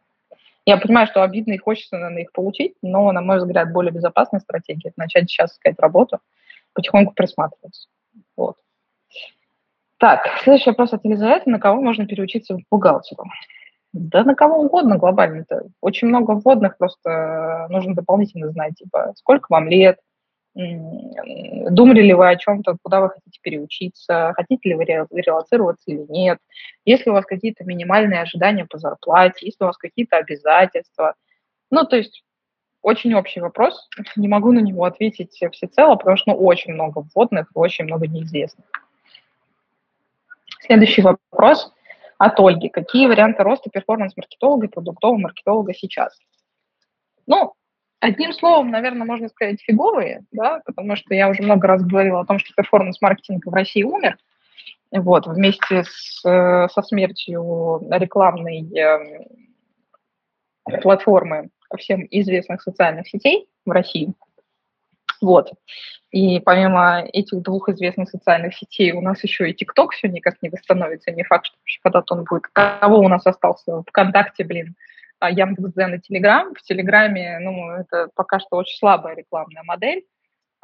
я 0.66 0.78
понимаю, 0.78 1.08
что 1.08 1.24
обидно 1.24 1.54
и 1.54 1.58
хочется, 1.58 1.98
наверное, 1.98 2.24
их 2.24 2.32
получить, 2.32 2.76
но, 2.82 3.12
на 3.12 3.22
мой 3.22 3.38
взгляд, 3.38 3.72
более 3.72 3.92
безопасная 3.92 4.40
стратегия– 4.40 4.94
начать 4.98 5.30
сейчас 5.30 5.54
искать 5.54 5.80
работу, 5.80 6.20
потихоньку 6.74 7.14
присматриваться. 7.14 7.88
Вот. 8.38 8.56
Так, 9.98 10.28
следующий 10.44 10.70
вопрос 10.70 10.94
от 10.94 11.06
Елизаветы. 11.06 11.50
На 11.50 11.60
кого 11.60 11.82
можно 11.82 12.06
переучиться 12.06 12.56
в 12.56 12.62
бухгалтеру? 12.70 13.26
Да 13.94 14.24
на 14.24 14.36
кого 14.36 14.58
угодно 14.58 14.98
глобально-то. 14.98 15.68
Очень 15.80 16.08
много 16.08 16.32
вводных, 16.32 16.78
просто 16.78 17.68
нужно 17.70 17.94
дополнительно 17.96 18.50
знать, 18.50 18.76
типа, 18.76 19.14
сколько 19.16 19.48
вам 19.50 19.70
лет, 19.70 20.00
Думали 20.56 22.02
ли 22.02 22.14
вы 22.14 22.30
о 22.30 22.36
чем-то, 22.36 22.78
куда 22.84 23.02
вы 23.02 23.10
хотите 23.10 23.40
переучиться, 23.42 24.34
хотите 24.36 24.70
ли 24.70 24.76
вы 24.76 24.86
релацироваться 24.86 25.84
или 25.88 26.06
нет, 26.10 26.38
есть 26.86 27.06
ли 27.06 27.12
у 27.12 27.16
вас 27.16 27.26
какие-то 27.26 27.64
минимальные 27.64 28.22
ожидания 28.22 28.66
по 28.66 28.78
зарплате, 28.78 29.48
есть 29.48 29.60
ли 29.60 29.64
у 29.64 29.68
вас 29.68 29.78
какие-то 29.78 30.18
обязательства. 30.18 31.16
Ну, 31.72 31.86
то 31.86 31.96
есть 31.96 32.24
очень 32.84 33.16
общий 33.16 33.40
вопрос, 33.40 33.90
не 34.16 34.28
могу 34.28 34.52
на 34.52 34.60
него 34.60 34.84
ответить 34.84 35.32
всецело, 35.52 35.96
потому 35.96 36.18
что 36.18 36.32
ну, 36.32 36.38
очень 36.38 36.74
много 36.74 37.04
вводных 37.16 37.48
и 37.48 37.58
очень 37.58 37.86
много 37.86 38.08
неизвестных. 38.08 38.68
Следующий 40.60 41.02
вопрос 41.02 41.74
от 42.20 42.40
Ольги. 42.40 42.70
Какие 42.70 43.08
варианты 43.08 43.42
роста 43.44 43.70
перформанс-маркетолога 43.72 44.68
и 44.68 44.70
продуктового 44.70 45.18
маркетолога 45.18 45.74
сейчас? 45.74 46.18
Ну, 47.26 47.54
Одним 48.04 48.34
словом, 48.34 48.70
наверное, 48.70 49.08
можно 49.08 49.30
сказать 49.30 49.62
фиговые, 49.62 50.26
да, 50.34 50.62
потому 50.66 50.98
что 50.98 51.14
я 51.14 51.30
уже 51.30 51.42
много 51.42 51.70
раз 51.70 51.86
говорила 51.86 52.20
о 52.20 52.26
том, 52.26 52.38
что 52.38 52.54
перформанс-маркетинг 52.54 53.46
в 53.46 53.54
России 53.54 53.84
умер, 53.84 54.18
вот, 54.92 55.26
вместе 55.26 55.86
с, 55.86 56.20
со 56.22 56.82
смертью 56.82 57.82
рекламной 57.90 58.68
э, 58.78 59.26
платформы 60.82 61.48
всем 61.80 62.06
известных 62.12 62.62
социальных 62.62 63.08
сетей 63.08 63.48
в 63.66 63.72
России. 63.72 64.14
Вот. 65.22 65.54
И 66.12 66.42
помимо 66.42 67.06
этих 67.14 67.42
двух 67.42 67.70
известных 67.70 68.10
социальных 68.10 68.54
сетей 68.54 68.92
у 68.92 69.00
нас 69.00 69.24
еще 69.24 69.50
и 69.50 69.54
ТикТок 69.54 69.94
все 69.94 70.10
никак 70.10 70.42
не 70.42 70.50
восстановится. 70.50 71.12
Не 71.12 71.24
факт, 71.24 71.46
что 71.46 71.56
вообще 71.58 71.80
когда-то 71.82 72.16
он 72.16 72.26
будет. 72.26 72.48
Кого 72.48 73.00
у 73.00 73.08
нас 73.08 73.26
остался? 73.26 73.82
ВКонтакте, 73.88 74.44
блин, 74.44 74.76
Яндекс.Дзен 75.30 75.96
и 75.96 76.00
Телеграм. 76.00 76.54
В 76.54 76.62
Телеграме, 76.62 77.40
ну, 77.40 77.72
это 77.72 78.10
пока 78.16 78.40
что 78.40 78.58
очень 78.58 78.78
слабая 78.78 79.16
рекламная 79.16 79.64
модель, 79.64 80.04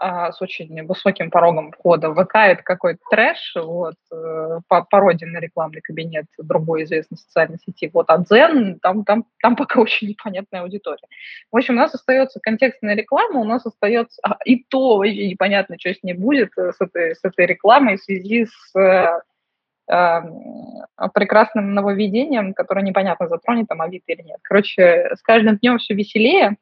а, 0.02 0.32
с 0.32 0.42
очень 0.42 0.86
высоким 0.86 1.30
порогом 1.30 1.74
входа. 1.74 2.14
ВК– 2.14 2.36
это 2.36 2.64
какой-то 2.64 3.00
трэш, 3.12 3.54
вот, 3.56 3.96
э, 4.14 4.60
пародия 4.90 5.28
на 5.28 5.40
рекламный 5.40 5.82
кабинет 5.82 6.26
другой 6.38 6.84
известной 6.84 7.18
социальной 7.18 7.58
сети. 7.66 7.92
Вот, 7.94 8.06
а 8.10 8.20
Дзен, 8.20 8.80
там, 8.80 9.04
там, 9.04 9.26
там 9.42 9.58
пока 9.58 9.82
очень 9.82 10.08
непонятная 10.08 10.62
аудитория. 10.62 11.04
В 11.52 11.58
общем, 11.58 11.74
у 11.74 11.78
нас 11.78 11.94
остается 11.94 12.40
контекстная 12.42 12.96
реклама, 12.96 13.42
у 13.42 13.44
нас 13.44 13.66
остается, 13.66 14.22
а, 14.24 14.38
и 14.46 14.64
то 14.64 14.98
вообще 14.98 15.30
непонятно, 15.32 15.76
что 15.78 15.94
с 15.94 16.02
ней 16.02 16.14
будет, 16.14 16.58
э, 16.58 16.72
с 16.72 16.80
этой, 16.80 17.16
с 17.16 17.20
этой 17.24 17.46
рекламой 17.46 17.98
в 17.98 18.04
связи 18.04 18.46
с 18.46 18.80
э, 18.80 19.20
прекрасным 21.14 21.74
нововведением, 21.74 22.54
которое 22.54 22.82
непонятно 22.82 23.28
затронет 23.28 23.68
там 23.68 23.82
Авито 23.82 24.12
или 24.12 24.22
нет. 24.22 24.40
Короче, 24.44 25.10
с 25.16 25.22
каждым 25.22 25.58
днем 25.58 25.80
все 25.80 25.94
веселее, 25.96 26.58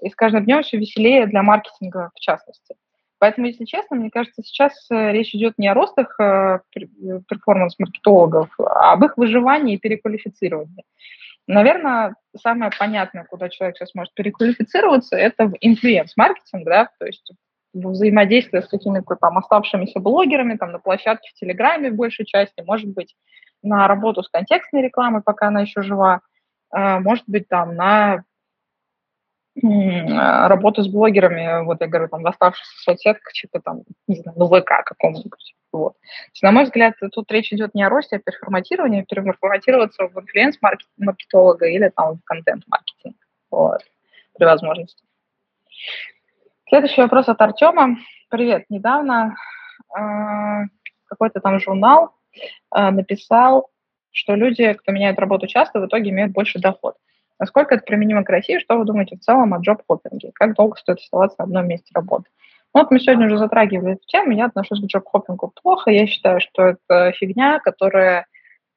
и 0.00 0.10
с 0.10 0.14
каждым 0.14 0.44
днем 0.44 0.62
все 0.62 0.76
веселее 0.76 1.26
для 1.26 1.42
маркетинга 1.42 2.10
в 2.14 2.20
частности. 2.20 2.74
Поэтому, 3.18 3.46
если 3.46 3.64
честно, 3.64 3.96
мне 3.96 4.10
кажется, 4.10 4.42
сейчас 4.42 4.72
э, 4.90 5.12
речь 5.12 5.34
идет 5.34 5.54
не 5.56 5.68
о 5.68 5.74
ростах 5.74 6.14
э, 6.20 6.58
перформанс-маркетологов, 7.28 8.50
а 8.58 8.92
об 8.92 9.04
их 9.04 9.16
выживании 9.16 9.76
и 9.76 9.78
переквалифицировании. 9.78 10.84
Наверное, 11.46 12.16
самое 12.36 12.70
понятное, 12.78 13.24
куда 13.24 13.48
человек 13.48 13.76
сейчас 13.76 13.94
может 13.94 14.12
переквалифицироваться, 14.14 15.16
это 15.16 15.46
в 15.46 15.54
инфлюенс-маркетинг, 15.60 16.64
да, 16.64 16.90
то 16.98 17.06
есть 17.06 17.32
взаимодействие 17.74 18.62
с 18.62 18.68
какими-то 18.68 19.16
там 19.16 19.38
оставшимися 19.38 20.00
блогерами, 20.00 20.56
там 20.56 20.72
на 20.72 20.78
площадке 20.78 21.30
в 21.30 21.38
Телеграме 21.38 21.90
в 21.90 21.96
большей 21.96 22.24
части, 22.24 22.62
может 22.62 22.88
быть, 22.88 23.14
на 23.62 23.88
работу 23.88 24.22
с 24.22 24.28
контекстной 24.28 24.82
рекламой, 24.82 25.22
пока 25.22 25.48
она 25.48 25.62
еще 25.62 25.82
жива, 25.82 26.20
э, 26.74 26.98
может 27.00 27.24
быть, 27.26 27.48
там 27.48 27.74
на 27.74 28.24
а, 29.62 30.48
работу 30.48 30.82
с 30.82 30.88
блогерами, 30.88 31.64
вот 31.64 31.80
я 31.80 31.86
говорю, 31.86 32.08
там, 32.08 32.22
в 32.22 32.26
оставшихся 32.26 32.82
соцсетках, 32.82 33.32
что-то 33.34 33.60
там, 33.60 33.82
не 34.08 34.16
знаю, 34.16 34.36
ну, 34.36 34.48
ВК 34.48 34.84
какому-нибудь. 34.84 35.54
Вот. 35.72 35.96
на 36.42 36.52
мой 36.52 36.64
взгляд, 36.64 36.94
тут 37.12 37.30
речь 37.32 37.52
идет 37.52 37.74
не 37.74 37.82
о 37.82 37.88
росте, 37.88 38.16
а 38.16 38.18
о 38.18 38.22
переформатировании, 38.22 39.02
переформатироваться 39.08 40.08
в 40.08 40.18
инфлюенс-маркетолога 40.18 41.66
или 41.66 41.88
там 41.88 42.18
в 42.18 42.24
контент-маркетинг, 42.24 43.16
вот, 43.50 43.80
при 44.36 44.44
возможности. 44.44 45.02
Следующий 46.66 47.02
вопрос 47.02 47.28
от 47.28 47.40
Артема. 47.42 47.98
Привет. 48.30 48.64
Недавно 48.70 49.36
э, 49.94 50.00
какой-то 51.04 51.40
там 51.40 51.60
журнал 51.60 52.16
э, 52.74 52.90
написал, 52.90 53.68
что 54.10 54.34
люди, 54.34 54.72
кто 54.72 54.90
меняет 54.90 55.18
работу 55.18 55.46
часто, 55.46 55.78
в 55.78 55.86
итоге 55.86 56.08
имеют 56.08 56.32
больше 56.32 56.58
доход. 56.58 56.96
Насколько 57.38 57.74
это 57.74 57.84
применимо 57.84 58.24
к 58.24 58.30
России? 58.30 58.58
Что 58.58 58.78
вы 58.78 58.86
думаете 58.86 59.16
в 59.16 59.20
целом 59.20 59.52
о 59.52 59.58
джоб-хоппинге? 59.58 60.30
Как 60.32 60.54
долго 60.54 60.76
стоит 60.76 61.00
оставаться 61.00 61.36
на 61.40 61.44
одном 61.44 61.68
месте 61.68 61.90
работы? 61.94 62.30
Ну, 62.72 62.80
вот 62.80 62.90
мы 62.90 62.98
сегодня 62.98 63.26
уже 63.26 63.36
затрагивали 63.36 63.96
эту 63.96 64.06
тему. 64.06 64.32
Я 64.32 64.46
отношусь 64.46 64.80
к 64.80 64.86
джоб-хоппингу 64.86 65.52
плохо. 65.62 65.90
Я 65.90 66.06
считаю, 66.06 66.40
что 66.40 66.62
это 66.62 67.12
фигня, 67.12 67.60
которая 67.60 68.26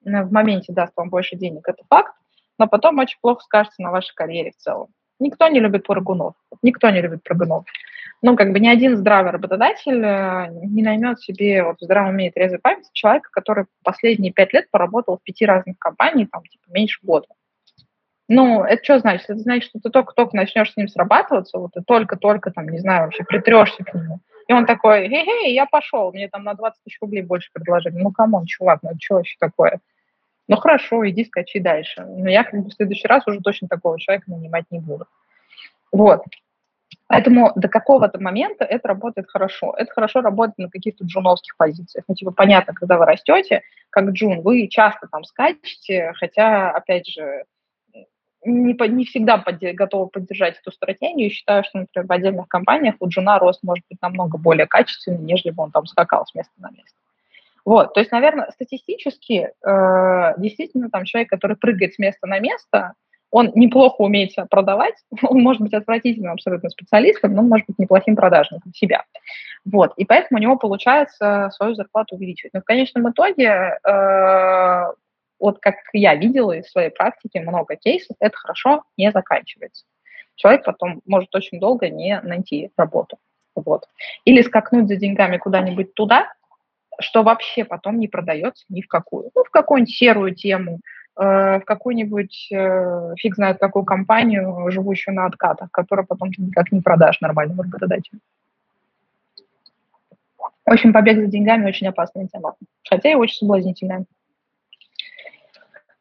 в 0.02 0.32
моменте 0.34 0.74
даст 0.74 0.92
вам 0.98 1.10
больше 1.10 1.38
денег. 1.38 1.66
Это 1.70 1.84
факт. 1.90 2.14
Но 2.58 2.68
потом 2.68 2.98
очень 3.00 3.18
плохо 3.22 3.42
скажется 3.44 3.82
на 3.82 3.92
вашей 3.92 4.14
карьере 4.14 4.52
в 4.52 4.58
целом. 4.58 4.90
Никто 5.20 5.48
не 5.48 5.60
любит 5.60 5.86
прыгунов. 5.86 6.36
Никто 6.62 6.90
не 6.90 7.02
любит 7.02 7.24
прыгунов. 7.24 7.66
Ну, 8.22 8.36
как 8.36 8.52
бы 8.52 8.60
ни 8.60 8.68
один 8.68 8.98
здравый 8.98 9.32
работодатель 9.32 10.04
э, 10.04 10.48
не 10.50 10.82
наймет 10.82 11.20
себе 11.20 11.64
вот 11.64 11.80
в 11.80 11.84
здравом 11.84 12.12
уме 12.12 12.28
и 12.28 12.32
трезвой 12.32 12.60
памяти 12.60 12.90
человека, 12.94 13.30
который 13.32 13.66
последние 13.84 14.34
пять 14.34 14.54
лет 14.54 14.72
поработал 14.72 15.18
в 15.18 15.24
пяти 15.24 15.46
разных 15.46 15.78
компаниях, 15.78 16.30
там, 16.32 16.44
типа, 16.44 16.64
меньше 16.70 17.00
года. 17.04 17.28
Ну, 18.28 18.64
это 18.64 18.84
что 18.84 19.00
значит? 19.00 19.30
Это 19.30 19.40
значит, 19.40 19.70
что 19.70 19.80
ты 19.80 19.90
только-только 19.90 20.36
начнешь 20.36 20.74
с 20.74 20.78
ним 20.78 20.88
срабатываться, 20.88 21.60
вот 21.60 21.72
ты 21.74 21.82
только-только, 21.82 22.52
там, 22.52 22.68
не 22.68 22.80
знаю, 22.80 23.06
вообще 23.06 23.24
притрешься 23.24 23.84
к 23.84 23.94
нему. 23.94 24.20
И 24.48 24.54
он 24.54 24.66
такой, 24.66 25.08
эй, 25.08 25.54
я 25.54 25.66
пошел, 25.66 26.12
мне 26.12 26.28
там 26.28 26.44
на 26.44 26.54
20 26.54 26.84
тысяч 26.84 26.98
рублей 27.02 27.22
больше 27.22 27.50
предложили. 27.54 27.96
Ну, 27.96 28.12
come 28.12 28.31
on, 28.31 28.46
чувак, 28.46 28.80
ну, 28.82 28.92
что 29.00 29.16
вообще 29.16 29.36
такое? 29.40 29.80
Ну, 30.48 30.56
хорошо, 30.56 31.08
иди 31.10 31.26
скачи 31.26 31.60
дальше. 31.60 32.06
Но 32.06 32.30
я 32.30 32.44
как 32.44 32.62
бы 32.62 32.70
в 32.70 32.74
следующий 32.74 33.08
раз 33.08 33.28
уже 33.28 33.42
точно 33.42 33.68
такого 33.68 34.00
человека 34.00 34.32
нанимать 34.32 34.66
не 34.72 34.80
буду. 34.80 35.06
Вот. 35.92 36.24
Поэтому 37.08 37.52
до 37.56 37.70
какого-то 37.70 38.20
момента 38.20 38.66
это 38.66 38.88
работает 38.90 39.30
хорошо. 39.30 39.74
Это 39.78 39.92
хорошо 39.92 40.22
работает 40.22 40.58
на 40.58 40.70
каких-то 40.70 41.06
джуновских 41.06 41.56
позициях. 41.58 42.06
Ну, 42.08 42.16
типа, 42.16 42.32
понятно, 42.32 42.74
когда 42.74 42.98
вы 42.98 43.06
растете, 43.06 43.62
как 43.90 44.10
джун, 44.10 44.42
вы 44.42 44.68
часто 44.68 45.08
там 45.08 45.24
скачете, 45.24 46.14
хотя, 46.16 46.72
опять 46.72 47.08
же, 47.08 47.44
не, 48.44 48.74
не 48.90 49.06
всегда 49.06 49.38
подде- 49.38 49.74
готова 49.74 50.08
поддержать 50.08 50.60
эту 50.60 50.72
стратегию. 50.72 51.30
Считаю, 51.30 51.64
что, 51.64 51.80
например, 51.80 52.08
в 52.08 52.12
отдельных 52.12 52.48
компаниях 52.48 52.96
у 53.00 53.08
Джуна 53.08 53.40
рост 53.40 53.64
может 53.64 53.86
быть 53.90 54.02
намного 54.02 54.38
более 54.38 54.68
качественный, 54.68 55.20
нежели 55.20 55.52
бы 55.52 55.64
он 55.64 55.72
там 55.72 55.86
скакал 55.86 56.26
с 56.26 56.36
места 56.36 56.54
на 56.58 56.70
место. 56.72 56.97
Вот, 57.68 57.94
то 57.94 58.00
есть, 58.00 58.14
наверное, 58.14 58.50
статистически 58.52 59.52
э, 59.52 60.34
действительно 60.38 60.90
там 60.90 61.04
человек, 61.04 61.30
который 61.30 61.58
прыгает 61.58 61.94
с 61.96 62.00
места 62.00 62.26
на 62.26 62.40
место, 62.40 62.94
он 63.30 63.52
неплохо 63.56 64.04
умеет 64.04 64.32
себя 64.32 64.46
продавать, 64.46 64.94
он 65.22 65.42
может 65.42 65.62
быть 65.62 65.74
отвратительным 65.74 66.32
абсолютно 66.32 66.70
специалистом, 66.70 67.34
но 67.34 67.42
он 67.42 67.50
может 67.50 67.68
быть 67.68 67.78
неплохим 67.78 68.16
продажником 68.16 68.74
себя. 68.74 69.04
Вот, 69.66 69.92
и 69.98 70.06
поэтому 70.06 70.40
у 70.40 70.42
него 70.42 70.56
получается 70.56 71.50
свою 71.56 71.76
зарплату 71.76 72.16
увеличивать. 72.16 72.54
Но 72.54 72.62
в 72.62 72.64
конечном 72.64 73.12
итоге 73.12 73.78
э, 73.84 74.86
вот 75.38 75.60
как 75.60 75.76
я 75.92 76.16
видела 76.16 76.54
из 76.54 76.72
своей 76.72 76.90
практики 76.90 77.38
много 77.38 77.76
кейсов, 77.76 78.16
это 78.22 78.38
хорошо 78.38 78.84
не 78.96 79.12
заканчивается. 79.12 79.84
Человек 80.36 80.64
потом 80.64 81.02
может 81.06 81.36
очень 81.36 81.60
долго 81.60 81.90
не 81.90 82.22
найти 82.22 82.72
работу. 82.78 83.18
Вот. 83.56 83.90
Или 84.24 84.42
скакнуть 84.42 84.88
за 84.88 84.96
деньгами 84.96 85.36
куда-нибудь 85.36 85.96
туда, 85.96 86.30
что 87.00 87.24
вообще 87.24 87.66
потом 87.66 88.00
не 88.00 88.08
продается 88.08 88.66
ни 88.70 88.82
в 88.82 88.88
какую. 88.88 89.32
Ну, 89.36 89.44
в 89.44 89.50
какую-нибудь 89.50 89.96
серую 89.96 90.36
тему, 90.36 90.80
э, 91.16 91.60
в 91.60 91.64
какую-нибудь, 91.66 92.50
э, 92.52 93.14
фиг 93.18 93.36
знает 93.36 93.60
какую 93.60 93.86
компанию, 93.86 94.70
живущую 94.72 95.16
на 95.16 95.26
откатах, 95.26 95.70
которая 95.72 96.06
потом 96.06 96.32
никак 96.38 96.72
не 96.72 96.82
продашь 96.82 97.22
нормальному 97.22 97.64
работодателю. 97.64 98.20
В 100.66 100.72
общем, 100.72 100.92
побег 100.92 101.18
за 101.18 101.28
деньгами 101.28 101.68
очень 101.68 101.88
опасная 101.88 102.28
тема, 102.28 102.56
хотя 102.90 103.12
и 103.12 103.16
очень 103.16 103.38
соблазнительная. 103.38 104.06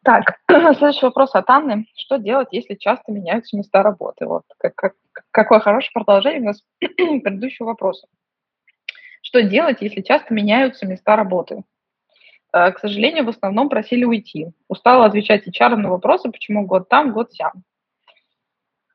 Так, 0.03 0.39
следующий 0.49 1.05
вопрос 1.07 1.35
от 1.35 1.51
Анны. 1.51 1.87
Что 1.97 2.17
делать, 2.17 2.49
если 2.53 2.75
часто 2.75 3.11
меняются 3.11 3.57
места 3.57 3.83
работы? 3.83 4.27
Вот 4.27 4.45
как, 4.59 4.75
как, 4.75 4.95
какое 5.33 5.59
хорошее 5.59 5.91
продолжение 5.95 6.43
у 6.43 6.45
нас 6.45 6.63
предыдущего 6.79 7.67
вопроса. 7.67 8.07
Что 9.37 9.43
делать, 9.43 9.83
если 9.83 10.01
часто 10.01 10.33
меняются 10.33 10.87
места 10.87 11.15
работы? 11.15 11.63
Э, 12.55 12.73
к 12.73 12.79
сожалению, 12.79 13.27
в 13.27 13.29
основном 13.29 13.69
просили 13.69 14.07
уйти. 14.07 14.53
Устала 14.67 15.05
отвечать 15.05 15.47
HR 15.47 15.77
на 15.77 15.91
вопросы, 15.91 16.31
почему 16.31 16.65
год 16.65 16.89
там, 16.89 17.13
год 17.13 17.35
сям. 17.35 17.53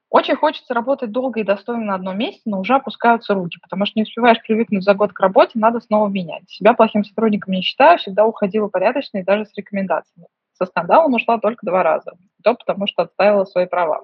Очень 0.09 0.35
хочется 0.35 0.73
работать 0.73 1.11
долго 1.11 1.41
и 1.41 1.43
достойно 1.43 1.85
на 1.85 1.93
одном 1.93 2.17
месте, 2.17 2.41
но 2.45 2.59
уже 2.59 2.73
опускаются 2.73 3.35
руки, 3.35 3.59
потому 3.61 3.85
что 3.85 3.99
не 3.99 4.01
успеваешь 4.01 4.41
привыкнуть 4.41 4.83
за 4.83 4.95
год 4.95 5.13
к 5.13 5.19
работе, 5.19 5.59
надо 5.59 5.79
снова 5.79 6.09
менять. 6.09 6.49
Себя 6.49 6.73
плохим 6.73 7.03
сотрудником 7.03 7.53
не 7.53 7.61
считаю, 7.61 7.99
всегда 7.99 8.25
уходила 8.25 8.67
порядочно 8.67 9.19
и 9.19 9.23
даже 9.23 9.45
с 9.45 9.55
рекомендациями. 9.55 10.25
Со 10.53 10.65
скандалом 10.65 11.13
ушла 11.13 11.37
только 11.37 11.63
два 11.63 11.83
раза. 11.83 12.13
То 12.43 12.55
потому 12.55 12.87
что 12.87 13.03
отставила 13.03 13.45
свои 13.45 13.67
права. 13.67 14.01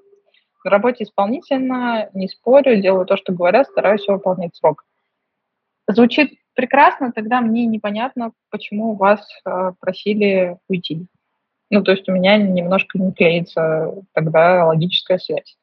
На 0.64 0.70
работе 0.70 1.04
исполнительно, 1.04 2.12
не 2.14 2.28
спорю, 2.28 2.80
делаю 2.80 3.08
то, 3.08 3.18
что 3.18 3.34
говорят, 3.34 3.66
стараюсь 3.66 4.08
выполнять 4.08 4.56
срок. 4.56 4.84
Звучит 5.88 6.40
прекрасно, 6.54 7.12
тогда 7.12 7.42
мне 7.42 7.66
непонятно, 7.66 8.32
почему 8.50 8.96
вас 8.96 9.26
э, 9.46 9.72
просили 9.80 10.58
уйти. 10.68 11.08
Ну, 11.70 11.84
то 11.84 11.92
есть 11.92 12.08
у 12.10 12.14
меня 12.14 12.38
немножко 12.38 12.98
не 12.98 13.12
клеится 13.12 13.94
тогда 14.14 14.66
логическая 14.66 15.18
связь. 15.18 15.58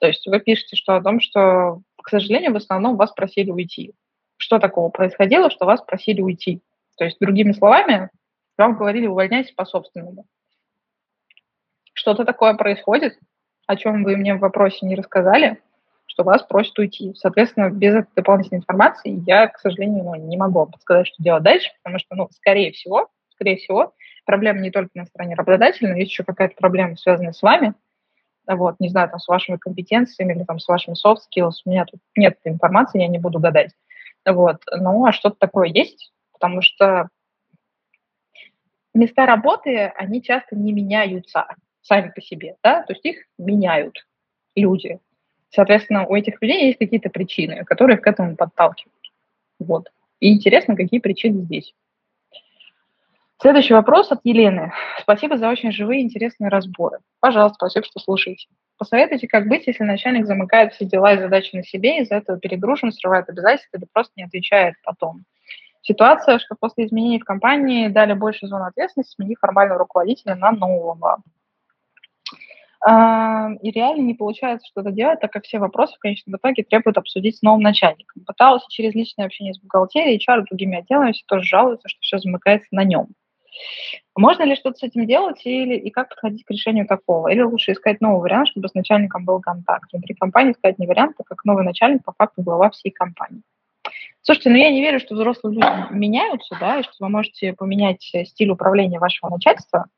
То 0.00 0.06
есть 0.06 0.26
вы 0.26 0.40
пишете, 0.40 0.76
что 0.76 0.96
о 0.96 1.02
том, 1.02 1.20
что, 1.20 1.82
к 2.02 2.08
сожалению, 2.08 2.52
в 2.52 2.56
основном 2.56 2.96
вас 2.96 3.12
просили 3.12 3.50
уйти. 3.50 3.92
Что 4.36 4.58
такого 4.58 4.88
происходило, 4.90 5.50
что 5.50 5.66
вас 5.66 5.82
просили 5.82 6.20
уйти? 6.20 6.60
То 6.96 7.04
есть, 7.04 7.18
другими 7.20 7.52
словами, 7.52 8.10
вам 8.56 8.76
говорили, 8.76 9.06
увольняйтесь 9.06 9.52
по 9.52 9.64
собственному 9.64 10.26
что-то 11.98 12.24
такое 12.24 12.54
происходит, 12.54 13.18
о 13.66 13.76
чем 13.76 14.04
вы 14.04 14.16
мне 14.16 14.34
в 14.34 14.38
вопросе 14.38 14.86
не 14.86 14.94
рассказали, 14.94 15.60
что 16.18 16.24
вас 16.24 16.42
просят 16.42 16.76
уйти. 16.80 17.14
Соответственно, 17.14 17.70
без 17.70 17.94
этой 17.94 18.08
дополнительной 18.16 18.58
информации 18.58 19.22
я, 19.24 19.46
к 19.46 19.60
сожалению, 19.60 20.02
ну, 20.02 20.16
не 20.16 20.36
могу 20.36 20.66
подсказать, 20.66 21.06
что 21.06 21.22
делать 21.22 21.44
дальше, 21.44 21.70
потому 21.80 22.00
что, 22.00 22.16
ну, 22.16 22.28
скорее 22.32 22.72
всего, 22.72 23.08
скорее 23.30 23.56
всего, 23.56 23.94
проблема 24.26 24.58
не 24.58 24.72
только 24.72 24.90
на 24.94 25.06
стороне 25.06 25.36
работодателя, 25.36 25.90
но 25.90 25.96
есть 25.96 26.10
еще 26.10 26.24
какая-то 26.24 26.56
проблема, 26.56 26.96
связанная 26.96 27.30
с 27.30 27.40
вами, 27.40 27.74
вот, 28.48 28.80
не 28.80 28.88
знаю, 28.88 29.10
там, 29.10 29.20
с 29.20 29.28
вашими 29.28 29.58
компетенциями 29.58 30.32
или 30.32 30.42
там 30.42 30.58
с 30.58 30.66
вашими 30.66 30.96
soft 30.96 31.18
skills, 31.30 31.52
у 31.64 31.70
меня 31.70 31.84
тут 31.84 32.00
нет 32.16 32.36
информации, 32.42 33.00
я 33.00 33.06
не 33.06 33.20
буду 33.20 33.38
гадать. 33.38 33.70
Вот, 34.26 34.56
ну, 34.72 35.06
а 35.06 35.12
что-то 35.12 35.36
такое 35.38 35.68
есть, 35.68 36.12
потому 36.32 36.62
что 36.62 37.10
места 38.92 39.24
работы, 39.24 39.92
они 39.94 40.20
часто 40.20 40.56
не 40.56 40.72
меняются 40.72 41.46
сами 41.82 42.10
по 42.12 42.20
себе, 42.20 42.56
да, 42.64 42.82
то 42.82 42.92
есть 42.92 43.04
их 43.04 43.18
меняют 43.38 44.04
люди. 44.56 44.98
Соответственно, 45.50 46.06
у 46.06 46.14
этих 46.14 46.40
людей 46.42 46.66
есть 46.66 46.78
какие-то 46.78 47.10
причины, 47.10 47.64
которые 47.64 47.98
к 47.98 48.06
этому 48.06 48.36
подталкивают. 48.36 48.94
Вот. 49.58 49.88
И 50.20 50.32
интересно, 50.32 50.76
какие 50.76 51.00
причины 51.00 51.42
здесь. 51.42 51.74
Следующий 53.40 53.74
вопрос 53.74 54.10
от 54.10 54.20
Елены. 54.24 54.72
Спасибо 55.00 55.38
за 55.38 55.48
очень 55.48 55.70
живые 55.70 56.00
и 56.00 56.04
интересные 56.04 56.50
разборы. 56.50 56.98
Пожалуйста, 57.20 57.54
спасибо, 57.56 57.86
что 57.86 58.00
слушаете. 58.00 58.48
Посоветуйте, 58.78 59.28
как 59.28 59.46
быть, 59.46 59.66
если 59.68 59.84
начальник 59.84 60.26
замыкает 60.26 60.72
все 60.72 60.84
дела 60.84 61.14
и 61.14 61.18
задачи 61.18 61.54
на 61.54 61.62
себе, 61.62 62.00
из-за 62.00 62.16
этого 62.16 62.38
перегружен, 62.38 62.92
срывает 62.92 63.28
обязательства 63.28 63.76
или 63.76 63.86
просто 63.92 64.12
не 64.16 64.24
отвечает 64.24 64.74
потом. 64.84 65.24
Ситуация, 65.82 66.40
что 66.40 66.56
после 66.58 66.86
изменений 66.86 67.20
в 67.20 67.24
компании 67.24 67.88
дали 67.88 68.12
больше 68.12 68.48
зон 68.48 68.62
ответственности, 68.62 69.14
сменив 69.14 69.38
формального 69.40 69.78
руководителя 69.78 70.34
на 70.34 70.50
нового. 70.50 71.22
И 72.86 73.70
реально 73.70 74.02
не 74.02 74.14
получается 74.14 74.68
что-то 74.68 74.92
делать, 74.92 75.20
так 75.20 75.32
как 75.32 75.44
все 75.44 75.58
вопросы 75.58 75.96
в 75.96 75.98
конечном 75.98 76.36
итоге 76.36 76.62
требуют 76.62 76.96
обсудить 76.96 77.36
с 77.36 77.42
новым 77.42 77.60
начальником. 77.60 78.22
Пыталась 78.24 78.64
через 78.68 78.94
личное 78.94 79.26
общение 79.26 79.52
с 79.52 79.58
бухгалтерией, 79.58 80.18
HR, 80.18 80.44
другими 80.48 80.78
отделами, 80.78 81.12
все 81.12 81.24
тоже 81.26 81.42
жалуются, 81.42 81.88
что 81.88 81.98
все 82.00 82.18
замыкается 82.18 82.68
на 82.70 82.84
нем. 82.84 83.08
Можно 84.16 84.44
ли 84.44 84.54
что-то 84.54 84.78
с 84.78 84.82
этим 84.84 85.06
делать 85.06 85.40
или 85.44 85.74
и 85.74 85.90
как 85.90 86.10
подходить 86.10 86.44
к 86.44 86.50
решению 86.50 86.86
такого? 86.86 87.26
Или 87.28 87.40
лучше 87.40 87.72
искать 87.72 88.00
новый 88.00 88.20
вариант, 88.20 88.48
чтобы 88.48 88.68
с 88.68 88.74
начальником 88.74 89.24
был 89.24 89.40
контакт? 89.40 89.92
Внутри 89.92 90.14
компании 90.14 90.52
искать 90.52 90.78
не 90.78 90.86
вариант, 90.86 91.16
так 91.16 91.26
как 91.26 91.44
новый 91.44 91.64
начальник 91.64 92.04
по 92.04 92.12
факту 92.12 92.42
глава 92.42 92.70
всей 92.70 92.90
компании. 92.90 93.42
Слушайте, 94.22 94.50
ну 94.50 94.56
я 94.56 94.70
не 94.70 94.80
верю, 94.80 95.00
что 95.00 95.16
взрослые 95.16 95.56
люди 95.56 95.92
меняются, 95.92 96.56
да, 96.60 96.78
и 96.78 96.82
что 96.84 96.92
вы 97.00 97.08
можете 97.08 97.54
поменять 97.54 98.02
стиль 98.02 98.50
управления 98.50 99.00
вашего 99.00 99.30
начальства– 99.30 99.86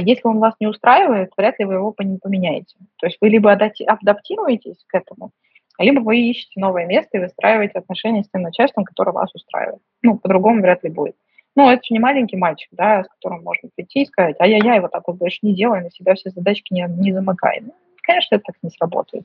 если 0.00 0.22
он 0.24 0.38
вас 0.38 0.54
не 0.60 0.66
устраивает, 0.66 1.30
вряд 1.36 1.58
ли 1.58 1.64
вы 1.64 1.74
его 1.74 1.92
поменяете. 1.92 2.74
То 2.98 3.06
есть 3.06 3.18
вы 3.20 3.28
либо 3.28 3.52
адаптируетесь 3.52 4.84
к 4.86 4.94
этому, 4.94 5.30
либо 5.78 6.00
вы 6.00 6.18
ищете 6.18 6.58
новое 6.60 6.86
место 6.86 7.18
и 7.18 7.20
выстраиваете 7.20 7.78
отношения 7.78 8.24
с 8.24 8.30
тем 8.30 8.42
начальством, 8.42 8.84
которое 8.84 9.12
вас 9.12 9.34
устраивает. 9.34 9.82
Ну, 10.02 10.18
по-другому 10.18 10.60
вряд 10.60 10.82
ли 10.84 10.90
будет. 10.90 11.14
Ну, 11.54 11.68
это 11.68 11.82
же 11.82 11.92
не 11.92 11.98
маленький 11.98 12.36
мальчик, 12.36 12.68
да, 12.72 13.04
с 13.04 13.08
которым 13.08 13.42
можно 13.42 13.68
прийти 13.74 14.02
и 14.02 14.06
сказать, 14.06 14.40
ай-яй-яй, 14.40 14.80
вот 14.80 14.92
так 14.92 15.02
вот 15.06 15.16
больше 15.16 15.38
не 15.42 15.54
делай, 15.54 15.82
на 15.82 15.90
себя 15.90 16.14
все 16.14 16.30
задачки 16.30 16.72
не, 16.72 16.86
не 16.88 17.12
замыкай. 17.12 17.60
Ну, 17.62 17.72
конечно, 18.02 18.36
это 18.36 18.44
так 18.46 18.56
не 18.62 18.70
сработает. 18.70 19.24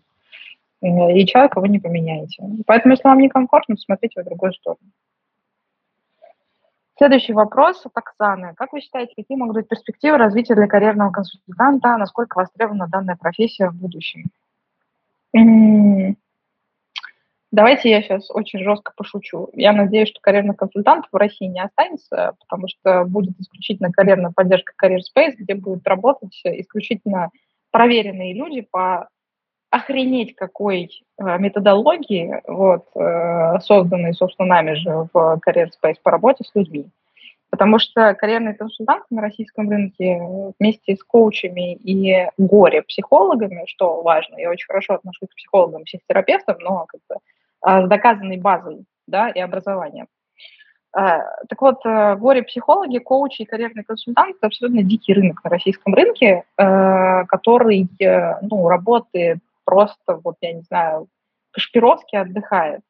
И 0.81 1.25
человека 1.25 1.61
вы 1.61 1.69
не 1.69 1.79
поменяете. 1.79 2.43
Поэтому, 2.65 2.93
если 2.93 3.07
вам 3.07 3.19
некомфортно, 3.19 3.77
смотрите 3.77 4.21
в 4.21 4.25
другую 4.25 4.51
сторону. 4.53 4.81
Следующий 7.03 7.33
вопрос 7.33 7.85
от 7.85 7.91
Оксаны. 7.97 8.53
Как 8.55 8.71
вы 8.71 8.79
считаете, 8.79 9.11
какие 9.13 9.35
могут 9.37 9.55
быть 9.55 9.67
перспективы 9.67 10.15
развития 10.15 10.55
для 10.55 10.67
карьерного 10.67 11.11
консультанта? 11.11 11.97
Насколько 11.97 12.37
востребована 12.37 12.87
данная 12.87 13.17
профессия 13.17 13.67
в 13.69 13.75
будущем? 13.75 14.31
Давайте 17.51 17.89
я 17.89 18.01
сейчас 18.01 18.31
очень 18.31 18.59
жестко 18.63 18.93
пошучу. 18.95 19.49
Я 19.51 19.73
надеюсь, 19.73 20.07
что 20.07 20.21
карьерных 20.21 20.55
консультантов 20.55 21.09
в 21.11 21.17
России 21.17 21.47
не 21.47 21.61
останется, 21.61 22.37
потому 22.39 22.69
что 22.69 23.03
будет 23.03 23.37
исключительно 23.37 23.91
карьерная 23.91 24.31
поддержка 24.33 24.71
Career 24.81 24.99
Space, 24.99 25.33
где 25.37 25.55
будут 25.55 25.85
работать 25.85 26.39
исключительно 26.45 27.31
проверенные 27.71 28.33
люди 28.33 28.61
по 28.61 29.09
охренеть 29.73 30.35
какой 30.35 30.91
э, 31.17 31.37
методологии, 31.39 32.41
вот, 32.47 32.85
э, 32.95 33.59
созданной, 33.61 34.13
собственно, 34.13 34.49
нами 34.49 34.75
же 34.75 35.07
в 35.11 35.39
Career 35.43 35.69
Space 35.83 35.95
по 36.03 36.11
работе 36.11 36.43
с 36.43 36.53
людьми. 36.53 36.85
Потому 37.49 37.79
что 37.79 38.13
карьерные 38.13 38.53
консультанты 38.53 39.07
на 39.09 39.23
российском 39.23 39.67
рынке 39.71 40.21
вместе 40.59 40.95
с 40.95 41.03
коучами 41.03 41.73
и 41.73 42.27
горе-психологами, 42.37 43.63
что 43.65 44.03
важно, 44.03 44.37
я 44.37 44.51
очень 44.51 44.67
хорошо 44.67 44.93
отношусь 44.93 45.29
к 45.29 45.35
психологам, 45.35 45.85
психотерапевтам, 45.85 46.57
но 46.59 46.85
как 46.87 47.01
бы 47.09 47.15
а, 47.61 47.83
с 47.83 47.89
доказанной 47.89 48.37
базой 48.37 48.85
да, 49.07 49.29
и 49.29 49.39
образованием. 49.39 50.05
А, 50.95 51.19
так 51.49 51.59
вот, 51.61 51.83
э, 51.83 52.15
горе-психологи, 52.15 52.99
коучи 52.99 53.41
и 53.41 53.45
карьерные 53.45 53.83
консультанты– 53.83 54.37
это 54.37 54.47
абсолютно 54.47 54.83
дикий 54.83 55.13
рынок 55.13 55.43
на 55.43 55.49
российском 55.49 55.95
рынке, 55.95 56.43
который 56.57 57.89
ну, 58.41 58.69
работает 58.69 59.39
просто, 59.65 60.19
вот 60.23 60.35
я 60.41 60.53
не 60.53 60.61
знаю, 60.61 61.07
Кашпировский 61.51 62.19
отдыхает. 62.19 62.81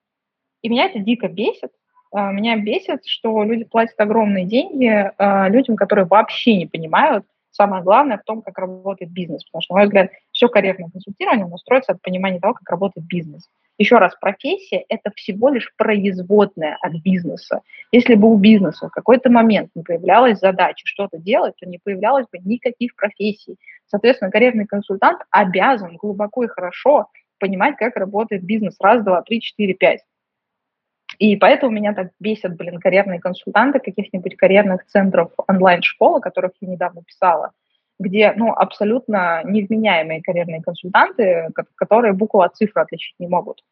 И 0.62 0.70
меня 0.70 0.86
это 0.86 1.00
дико 1.00 1.28
бесит. 1.28 1.72
А, 2.12 2.32
меня 2.32 2.58
бесит, 2.58 3.06
что 3.06 3.44
люди 3.44 3.66
платят 3.66 4.00
огромные 4.00 4.46
деньги 4.46 5.12
а, 5.18 5.50
людям, 5.50 5.76
которые 5.76 6.06
вообще 6.06 6.56
не 6.56 6.66
понимают, 6.66 7.26
самое 7.54 7.84
главное 7.84 8.18
в 8.18 8.24
том, 8.24 8.42
как 8.42 8.58
работает 8.58 9.12
бизнес. 9.12 9.44
Потому 9.46 9.62
что, 9.62 9.74
на 9.74 9.80
мой 9.80 9.86
взгляд, 9.86 10.12
все 10.32 10.48
карьерное 10.48 10.90
консультирование 10.90 11.46
оно 11.46 11.58
строится 11.58 11.94
от 11.94 12.02
понимания 12.02 12.40
того, 12.40 12.54
как 12.54 12.70
работает 12.70 13.08
бизнес. 13.08 13.48
Еще 13.78 13.98
раз, 13.98 14.16
профессия– 14.20 14.86
это 14.90 15.12
всего 15.16 15.50
лишь 15.50 15.74
производная 15.76 16.78
от 16.82 16.94
бизнеса. 17.04 17.62
Если 17.92 18.14
бы 18.16 18.32
у 18.32 18.38
бизнеса 18.38 18.88
в 18.88 18.92
какой-то 18.92 19.32
момент 19.32 19.72
не 19.76 19.84
появлялась 19.84 20.40
задача 20.40 20.86
что-то 20.86 21.18
делать, 21.18 21.56
то 21.60 21.68
не 21.68 21.80
появлялось 21.84 22.28
бы 22.32 22.38
никаких 22.40 22.96
профессий. 22.96 23.58
Соответственно, 23.88 24.32
карьерный 24.32 24.66
консультант 24.66 25.22
обязан 25.30 25.98
глубоко 25.98 26.44
и 26.44 26.48
хорошо 26.48 27.08
понимать, 27.40 27.76
как 27.78 27.96
работает 27.96 28.44
бизнес. 28.44 28.76
Раз, 28.80 29.04
два, 29.04 29.22
три, 29.22 29.42
четыре, 29.42 29.74
пять. 29.74 30.02
И 31.20 31.36
поэтому 31.36 31.72
меня 31.72 31.94
так 31.94 32.12
бесят, 32.20 32.56
блин, 32.56 32.80
карьерные 32.80 33.20
консультанты 33.20 33.80
каких-нибудь 33.80 34.36
карьерных 34.36 34.86
центров 34.88 35.32
онлайн-школы, 35.48 36.22
которых 36.22 36.54
я 36.62 36.70
недавно 36.70 37.04
писала, 37.04 37.52
где, 38.00 38.34
ну, 38.36 38.52
абсолютно 38.52 39.42
невменяемые 39.44 40.24
карьерные 40.24 40.62
консультанты, 40.62 41.50
которые 41.76 42.14
букву 42.14 42.42
от 42.42 42.56
цифры 42.56 42.82
отличить 42.82 43.16
не 43.20 43.28
могут. 43.28 43.64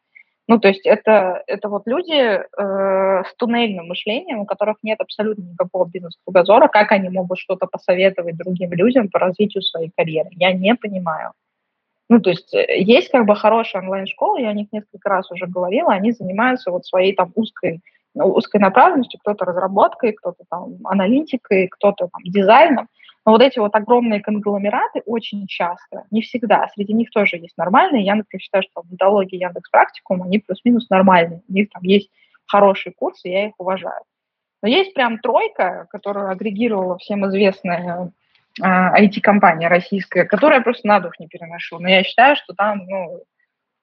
Ну, 0.48 0.58
то 0.58 0.68
есть 0.68 0.84
это, 0.86 1.42
это 1.46 1.68
вот 1.68 1.86
люди 1.86 2.12
э, 2.12 3.22
с 3.24 3.34
туннельным 3.36 3.86
мышлением, 3.86 4.40
у 4.40 4.46
которых 4.46 4.76
нет 4.82 5.00
абсолютно 5.00 5.42
никакого 5.42 5.88
бизнес-кругозора, 5.88 6.68
как 6.68 6.90
они 6.92 7.08
могут 7.10 7.38
что-то 7.38 7.66
посоветовать 7.66 8.36
другим 8.36 8.72
людям 8.72 9.08
по 9.08 9.20
развитию 9.20 9.62
своей 9.62 9.90
карьеры. 9.96 10.30
Я 10.32 10.52
не 10.52 10.74
понимаю. 10.74 11.32
Ну, 12.08 12.20
то 12.20 12.30
есть 12.30 12.52
э, 12.52 12.78
есть 12.80 13.10
как 13.10 13.24
бы 13.24 13.36
хорошие 13.36 13.80
онлайн-школы, 13.82 14.40
я 14.42 14.50
о 14.50 14.54
них 14.54 14.66
несколько 14.72 15.08
раз 15.08 15.30
уже 15.30 15.46
говорила, 15.46 15.92
они 15.92 16.12
занимаются 16.12 16.70
вот 16.70 16.84
своей 16.84 17.14
там 17.14 17.32
узкой, 17.36 17.80
ну, 18.14 18.26
узкой 18.26 18.60
направленностью, 18.60 19.20
кто-то 19.20 19.44
разработкой, 19.44 20.12
кто-то 20.12 20.44
там 20.50 20.76
аналитикой, 20.84 21.68
кто-то 21.68 22.08
там 22.12 22.22
дизайном. 22.24 22.88
Но 23.24 23.32
вот 23.32 23.40
эти 23.40 23.58
вот 23.58 23.74
огромные 23.74 24.20
конгломераты 24.20 25.02
очень 25.06 25.46
часто, 25.46 26.04
не 26.10 26.22
всегда, 26.22 26.68
среди 26.74 26.92
них 26.92 27.10
тоже 27.10 27.36
есть 27.36 27.56
нормальные. 27.56 28.04
Я, 28.04 28.16
например, 28.16 28.40
считаю, 28.40 28.64
что 28.64 28.82
методология 28.90 29.38
Яндекс 29.38 29.70
Практикум, 29.70 30.22
они 30.22 30.38
плюс-минус 30.38 30.90
нормальные. 30.90 31.42
У 31.48 31.52
них 31.52 31.70
там 31.70 31.82
есть 31.84 32.10
хорошие 32.46 32.92
курсы, 32.92 33.28
я 33.28 33.46
их 33.46 33.54
уважаю. 33.58 34.02
Но 34.62 34.68
есть 34.68 34.94
прям 34.94 35.18
тройка, 35.18 35.86
которую 35.90 36.30
агрегировала 36.30 36.98
всем 36.98 37.26
известная 37.26 38.12
IT-компания 38.60 39.68
российская, 39.68 40.24
которая 40.24 40.60
просто 40.60 40.86
на 40.86 41.00
дух 41.00 41.18
не 41.18 41.28
переношу. 41.28 41.78
Но 41.78 41.88
я 41.88 42.02
считаю, 42.02 42.36
что 42.36 42.54
там, 42.54 42.86
ну, 42.86 43.22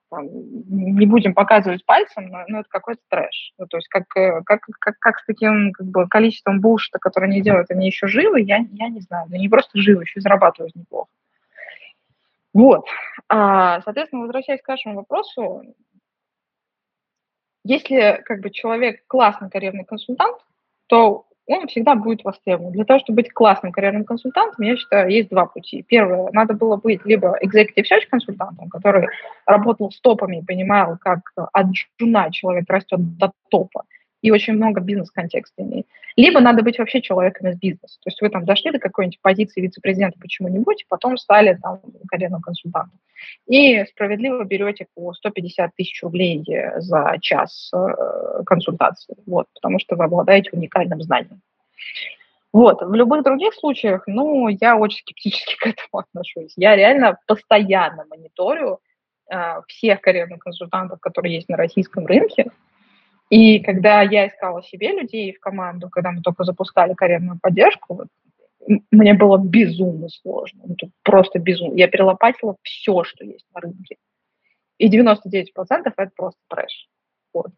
там, 0.09 0.27
не 0.27 1.05
будем 1.05 1.33
показывать 1.33 1.85
пальцем, 1.85 2.27
но, 2.27 2.43
но 2.47 2.59
это 2.59 2.69
какой-то 2.69 3.01
трэш. 3.09 3.53
Ну, 3.57 3.67
то 3.67 3.77
есть 3.77 3.87
как, 3.87 4.05
э, 4.17 4.41
как, 4.43 4.61
как, 4.79 4.97
как 4.99 5.19
с 5.19 5.25
таким 5.25 5.71
как 5.71 5.87
бы, 5.87 6.07
количеством 6.07 6.59
булшита, 6.61 6.99
которое 6.99 7.27
они 7.27 7.41
делают, 7.41 7.71
они 7.71 7.87
еще 7.87 8.07
живы, 8.07 8.41
я, 8.41 8.57
я 8.71 8.89
не 8.89 9.01
знаю. 9.01 9.27
Они 9.29 9.41
не 9.41 9.49
просто 9.49 9.79
живы, 9.79 10.03
еще 10.03 10.19
зарабатывают 10.21 10.75
неплохо. 10.75 11.09
Вот. 12.53 12.85
А, 13.27 13.81
соответственно, 13.81 14.23
возвращаясь 14.23 14.61
к 14.61 14.67
вашему 14.67 14.95
вопросу, 14.95 15.63
если 17.63 18.21
как 18.25 18.41
бы 18.41 18.49
человек 18.49 19.05
классный 19.07 19.49
карьерный 19.49 19.85
консультант, 19.85 20.37
то 20.87 21.25
он 21.57 21.67
всегда 21.67 21.95
будет 21.95 22.23
востребован. 22.23 22.71
Для 22.71 22.85
того, 22.85 22.99
чтобы 22.99 23.17
быть 23.17 23.33
классным 23.33 23.71
карьерным 23.71 24.05
консультантом, 24.05 24.65
я 24.65 24.77
считаю, 24.77 25.09
есть 25.09 25.29
два 25.29 25.45
пути. 25.45 25.83
Первое, 25.87 26.29
надо 26.31 26.53
было 26.53 26.77
быть 26.77 27.03
либо 27.05 27.37
executive 27.43 27.83
search 27.83 28.07
консультантом, 28.09 28.69
который 28.69 29.07
работал 29.45 29.91
с 29.91 29.99
топами 29.99 30.37
и 30.37 30.45
понимал, 30.45 30.97
как 31.01 31.19
от 31.35 31.67
джуна 31.99 32.31
человек 32.31 32.65
растет 32.69 33.17
до 33.17 33.31
топа, 33.49 33.83
и 34.21 34.31
очень 34.31 34.53
много 34.53 34.81
бизнес-контекста 34.81 35.63
имеет. 35.63 35.87
Либо 36.15 36.39
надо 36.39 36.63
быть 36.63 36.77
вообще 36.77 37.01
человеком 37.01 37.47
из 37.49 37.57
бизнеса. 37.57 37.97
То 38.03 38.09
есть 38.09 38.21
вы 38.21 38.29
там 38.29 38.45
дошли 38.45 38.71
до 38.71 38.79
какой-нибудь 38.79 39.21
позиции 39.21 39.61
вице-президента 39.61 40.19
почему-нибудь, 40.19 40.85
потом 40.89 41.17
стали 41.17 41.57
там 41.61 41.81
карьерным 42.07 42.41
консультантом. 42.41 42.99
И 43.47 43.83
справедливо 43.85 44.43
берете 44.43 44.87
по 44.95 45.13
150 45.13 45.75
тысяч 45.75 46.01
рублей 46.03 46.43
за 46.77 47.17
час 47.21 47.71
э, 47.73 48.43
консультации, 48.45 49.15
вот, 49.25 49.47
потому 49.53 49.79
что 49.79 49.95
вы 49.95 50.05
обладаете 50.05 50.49
уникальным 50.53 51.01
знанием. 51.01 51.41
Вот. 52.51 52.81
В 52.81 52.93
любых 52.93 53.23
других 53.23 53.53
случаях, 53.53 54.03
ну, 54.07 54.47
я 54.47 54.75
очень 54.75 54.99
скептически 54.99 55.55
к 55.59 55.67
этому 55.67 55.99
отношусь. 55.99 56.53
Я 56.55 56.75
реально 56.75 57.19
постоянно 57.27 58.05
мониторю 58.09 58.79
э, 59.31 59.61
всех 59.67 60.01
карьерных 60.01 60.39
консультантов, 60.39 60.99
которые 60.99 61.35
есть 61.35 61.49
на 61.49 61.57
российском 61.57 62.05
рынке, 62.05 62.51
и 63.29 63.59
когда 63.59 64.01
я 64.01 64.27
искала 64.27 64.63
себе 64.63 64.91
людей 64.91 65.33
в 65.33 65.39
команду, 65.39 65.89
когда 65.89 66.11
мы 66.11 66.21
только 66.21 66.43
запускали 66.43 66.93
карьерную 66.93 67.39
поддержку, 67.41 67.95
вот, 67.95 68.07
мне 68.91 69.13
было 69.13 69.37
безумно 69.37 70.09
сложно. 70.09 70.63
Ну, 70.65 70.75
просто 71.03 71.39
безумно. 71.39 71.75
Я 71.75 71.87
перелопатила 71.87 72.55
все, 72.63 73.03
что 73.03 73.23
есть 73.23 73.45
на 73.53 73.61
рынке. 73.61 73.97
И 74.77 74.89
99% 74.89 75.45
это 75.65 76.11
просто 76.15 76.39
трэш. 76.47 76.87
Вот. 77.33 77.51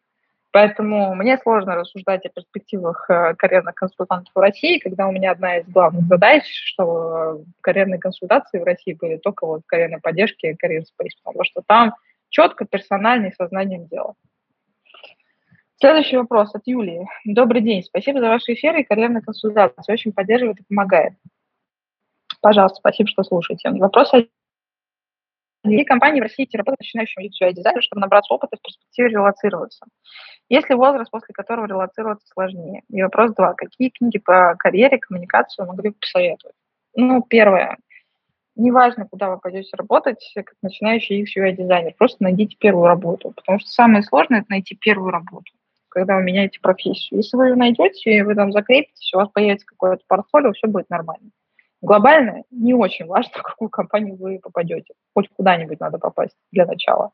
Поэтому 0.52 1.16
мне 1.16 1.38
сложно 1.38 1.76
рассуждать 1.76 2.26
о 2.26 2.30
перспективах 2.30 3.10
э, 3.10 3.36
карьерных 3.36 3.74
консультантов 3.76 4.34
в 4.36 4.40
России, 4.40 4.80
когда 4.80 5.08
у 5.08 5.12
меня 5.12 5.32
одна 5.32 5.60
из 5.60 5.68
главных 5.68 6.06
задач, 6.08 6.44
что 6.46 7.42
карьерные 7.62 8.00
консультации 8.00 8.60
в 8.60 8.66
России 8.66 8.94
были 8.94 9.16
только 9.16 9.48
вот 9.48 9.62
в 9.62 9.66
карьерной 9.66 10.02
поддержке 10.02 10.52
Career 10.52 10.82
Space, 10.82 11.16
потому 11.24 11.46
что 11.46 11.62
там 11.66 11.96
четко, 12.30 12.66
персонально 12.66 13.28
и 13.28 13.34
сознанием 13.34 13.88
дела. 13.88 14.16
Следующий 15.82 16.16
вопрос 16.16 16.54
от 16.54 16.62
Юлии. 16.68 17.08
Добрый 17.26 17.60
день. 17.64 17.84
Спасибо 17.84 18.20
за 18.20 18.28
ваши 18.28 18.54
эфиры 18.54 18.82
и 18.82 18.84
карьерные 18.84 19.24
консультации. 19.24 19.92
Очень 19.92 20.14
поддерживает 20.14 20.60
и 20.60 20.64
помогает. 20.64 21.14
Пожалуйста, 22.40 22.76
спасибо, 22.76 23.10
что 23.10 23.24
слушаете. 23.24 23.72
Вопрос 23.72 24.12
Какие 25.64 25.84
компании 25.84 26.20
в 26.20 26.24
России 26.24 26.48
работают 26.54 26.82
начинающим 26.82 27.24
UX-дизайнером, 27.24 27.82
чтобы 27.82 28.02
набраться 28.02 28.32
опыта 28.32 28.58
в 28.58 28.62
перспективе 28.62 29.10
релацироваться? 29.10 29.88
Есть 30.50 30.70
ли 30.70 30.76
возраст, 30.76 31.10
после 31.10 31.34
которого 31.34 31.66
релацироваться 31.66 32.28
сложнее? 32.32 32.84
И 32.90 33.02
вопрос 33.02 33.34
два. 33.34 33.56
Какие 33.56 33.90
книги 33.90 34.20
по 34.20 34.56
карьере, 34.60 35.00
коммуникацию 35.00 35.66
могли 35.66 35.90
бы 35.90 35.96
посоветовать? 36.00 36.56
Ну, 36.96 37.24
первое. 37.24 37.78
Неважно, 38.56 39.08
куда 39.08 39.32
вы 39.32 39.40
пойдете 39.40 39.76
работать, 39.76 40.32
как 40.36 40.54
начинающий 40.62 41.24
UX-дизайнер, 41.24 41.96
просто 41.98 42.22
найдите 42.22 42.56
первую 42.60 42.86
работу, 42.86 43.32
потому 43.32 43.58
что 43.58 43.70
самое 43.70 44.04
сложное– 44.04 44.40
это 44.42 44.52
найти 44.52 44.76
первую 44.76 45.10
работу, 45.10 45.52
когда 45.92 46.16
вы 46.16 46.24
меняете 46.24 46.60
профессию. 46.62 47.20
Если 47.20 47.36
вы 47.38 47.50
ее 47.50 47.56
найдете, 47.56 48.24
вы 48.24 48.34
там 48.34 48.52
закрепитесь, 48.52 49.14
у 49.14 49.18
вас 49.18 49.30
появится 49.30 49.66
какое-то 49.66 50.04
портфолио, 50.08 50.54
все 50.54 50.68
будет 50.68 50.90
нормально. 50.90 51.30
Глобально 51.82 52.44
не 52.50 52.74
очень 52.74 53.06
важно, 53.06 53.32
в 53.36 53.44
какую 53.44 53.70
компанию 53.70 54.16
вы 54.16 54.40
попадете. 54.40 54.94
Хоть 55.14 55.30
куда-нибудь 55.30 55.80
надо 55.80 56.00
попасть 56.00 56.36
для 56.52 56.66
начала. 56.66 57.12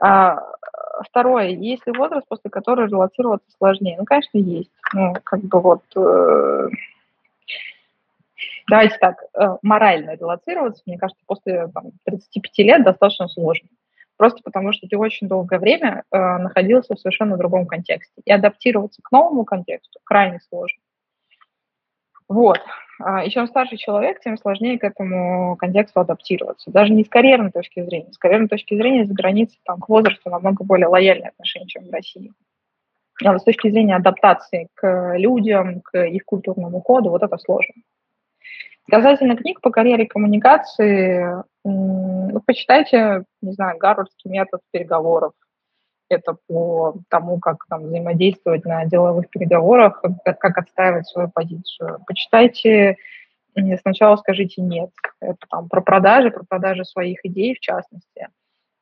А, 0.00 0.38
второе, 1.08 1.48
есть 1.48 1.86
ли 1.86 1.92
возраст, 1.92 2.26
после 2.28 2.50
которого 2.50 2.86
релацироваться 2.86 3.48
сложнее? 3.56 3.96
Ну, 3.98 4.04
конечно, 4.04 4.38
есть. 4.38 4.72
Ну, 4.92 5.14
как 5.24 5.40
бы 5.40 5.60
вот... 5.60 5.82
Э, 5.96 6.68
давайте 8.68 8.96
так, 8.98 9.22
э, 9.34 9.56
морально 9.62 10.14
релацироваться, 10.14 10.82
мне 10.86 10.98
кажется, 10.98 11.22
после 11.26 11.68
там, 11.68 11.92
35 12.04 12.58
лет 12.58 12.84
достаточно 12.84 13.28
сложно. 13.28 13.68
Просто 14.18 14.42
потому, 14.42 14.72
что 14.72 14.88
ты 14.88 14.98
очень 14.98 15.28
долгое 15.28 15.60
время 15.60 16.02
э, 16.10 16.18
находился 16.18 16.94
в 16.94 17.00
совершенно 17.00 17.36
другом 17.36 17.66
контексте. 17.66 18.20
И 18.24 18.32
адаптироваться 18.32 19.00
к 19.00 19.12
новому 19.12 19.44
контексту 19.44 20.00
крайне 20.04 20.40
сложно. 20.48 20.82
Вот. 22.28 22.60
А, 23.00 23.24
и 23.24 23.30
чем 23.30 23.46
старше 23.46 23.76
человек, 23.76 24.20
тем 24.20 24.36
сложнее 24.36 24.76
к 24.76 24.84
этому 24.84 25.56
контексту 25.56 26.00
адаптироваться. 26.00 26.70
Даже 26.72 26.92
не 26.92 27.04
с 27.04 27.08
карьерной 27.08 27.52
точки 27.52 27.80
зрения. 27.80 28.12
С 28.12 28.18
карьерной 28.18 28.48
точки 28.48 28.74
зрения 28.74 29.06
за 29.06 29.14
границей 29.14 29.60
там, 29.64 29.80
к 29.80 29.88
возрасту 29.88 30.28
намного 30.30 30.64
более 30.64 30.88
лояльные 30.88 31.28
отношения, 31.28 31.68
чем 31.68 31.86
в 31.86 31.92
России. 31.92 32.32
А 33.24 33.32
вот 33.32 33.40
с 33.40 33.44
точки 33.44 33.70
зрения 33.70 33.94
адаптации 33.94 34.68
к 34.74 35.16
людям, 35.16 35.80
к 35.80 35.96
их 36.04 36.24
культурному 36.24 36.80
коду, 36.80 37.10
вот 37.10 37.22
это 37.22 37.38
сложно. 37.38 37.74
Касательно 38.90 39.36
книг 39.36 39.60
по 39.60 39.70
карьере 39.70 40.06
коммуникации, 40.06 41.44
ну, 42.32 42.40
почитайте, 42.40 43.24
не 43.42 43.52
знаю, 43.52 43.78
Гарвардский 43.78 44.30
метод 44.30 44.60
переговоров, 44.70 45.32
это 46.08 46.36
по 46.46 46.96
тому, 47.08 47.38
как 47.38 47.64
там 47.68 47.84
взаимодействовать 47.84 48.64
на 48.64 48.84
деловых 48.86 49.28
переговорах, 49.30 50.02
как, 50.24 50.38
как 50.38 50.58
отстаивать 50.58 51.06
свою 51.06 51.28
позицию. 51.28 52.00
Почитайте, 52.06 52.96
сначала 53.80 54.16
скажите 54.16 54.62
«нет». 54.62 54.90
Это 55.20 55.38
там 55.50 55.68
про 55.68 55.80
продажи, 55.80 56.30
про 56.30 56.44
продажи 56.44 56.84
своих 56.84 57.18
идей 57.24 57.54
в 57.54 57.60
частности. 57.60 58.28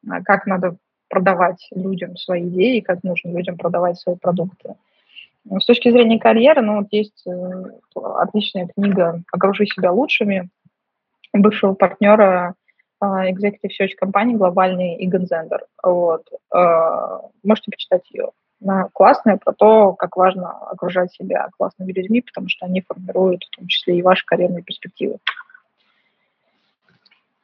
А 0.09 0.23
как 0.23 0.47
надо 0.47 0.77
продавать 1.09 1.67
людям 1.75 2.17
свои 2.17 2.49
идеи, 2.49 2.81
как 2.81 3.03
нужно 3.03 3.31
людям 3.31 3.57
продавать 3.57 3.99
свои 3.99 4.17
продукты. 4.17 4.75
С 5.49 5.65
точки 5.65 5.91
зрения 5.91 6.19
карьеры, 6.19 6.61
ну, 6.61 6.79
вот 6.79 6.89
есть 6.91 7.25
э, 7.27 7.65
отличная 7.95 8.69
книга 8.69 9.23
«Окружи 9.33 9.67
себя 9.67 9.93
лучшими» 9.93 10.49
бывшего 11.33 11.75
партнера 11.75 12.55
а, 13.01 13.31
executive 13.31 13.71
search 13.81 13.95
компании 13.97 14.37
глобальный 14.37 15.05
Игон 15.05 15.27
Зендер. 15.27 15.65
Вот. 15.83 16.27
А, 16.53 17.21
можете 17.43 17.71
почитать 17.71 18.11
ее. 18.11 18.31
Она 18.63 18.89
классная 18.93 19.37
про 19.37 19.53
то, 19.53 19.93
как 19.93 20.17
важно 20.17 20.51
окружать 20.51 21.13
себя 21.13 21.49
классными 21.59 21.93
людьми, 21.93 22.23
потому 22.23 22.49
что 22.49 22.67
они 22.67 22.81
формируют 22.81 23.45
в 23.45 23.57
том 23.57 23.67
числе 23.67 23.99
и 23.99 24.03
ваши 24.03 24.25
карьерные 24.25 24.63
перспективы. 24.63 25.19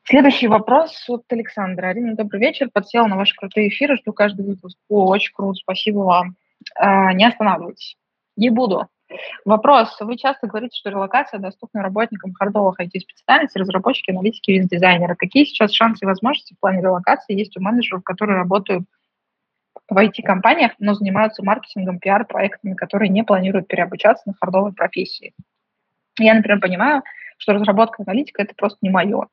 Следующий 0.05 0.49
вопрос 0.49 1.05
от 1.09 1.25
Александра. 1.31 1.89
Арина, 1.89 2.17
добрый 2.17 2.41
вечер. 2.41 2.71
Подсела 2.73 3.07
на 3.07 3.17
ваши 3.17 3.37
крутые 3.37 3.69
эфиры, 3.69 3.97
жду 3.97 4.13
каждый 4.13 4.45
выпуск. 4.45 4.77
О, 4.89 5.07
очень 5.07 5.33
круто, 5.35 5.55
спасибо 5.55 5.99
вам. 5.99 6.37
А, 6.75 7.13
не 7.13 7.25
останавливайтесь. 7.25 7.97
Не 8.37 8.51
буду. 8.51 8.89
Вопрос. 9.45 9.97
Вы 10.01 10.17
часто 10.17 10.47
говорите, 10.47 10.77
что 10.79 10.91
релокация 10.91 11.41
доступна 11.41 11.83
работникам 11.83 12.33
хардовых 12.33 12.81
IT-специальностей, 12.81 13.61
разработчики, 13.61 14.11
аналитики, 14.11 14.51
виз-дизайнеры. 14.53 15.17
Какие 15.17 15.45
сейчас 15.45 15.73
шансы 15.73 16.05
и 16.05 16.07
возможности 16.07 16.55
в 16.55 16.61
плане 16.61 16.83
релокации 16.83 17.37
есть 17.37 17.57
у 17.57 17.61
менеджеров, 17.61 18.05
которые 18.05 18.39
работают 18.39 18.85
в 19.89 19.97
IT-компаниях, 19.97 20.73
но 20.79 20.95
занимаются 20.95 21.45
маркетингом, 21.45 21.99
пиар-проектами, 21.99 22.75
которые 22.75 23.09
не 23.09 23.25
планируют 23.25 23.69
переобучаться 23.69 24.25
на 24.27 24.35
хардовой 24.35 24.73
профессии? 24.73 25.35
Я, 26.19 26.35
например, 26.35 26.61
понимаю, 26.61 27.03
что 27.39 27.53
разработка 27.53 28.03
аналитика– 28.03 28.43
это 28.45 28.55
просто 28.55 28.79
не 28.83 28.91
мое. 28.91 29.27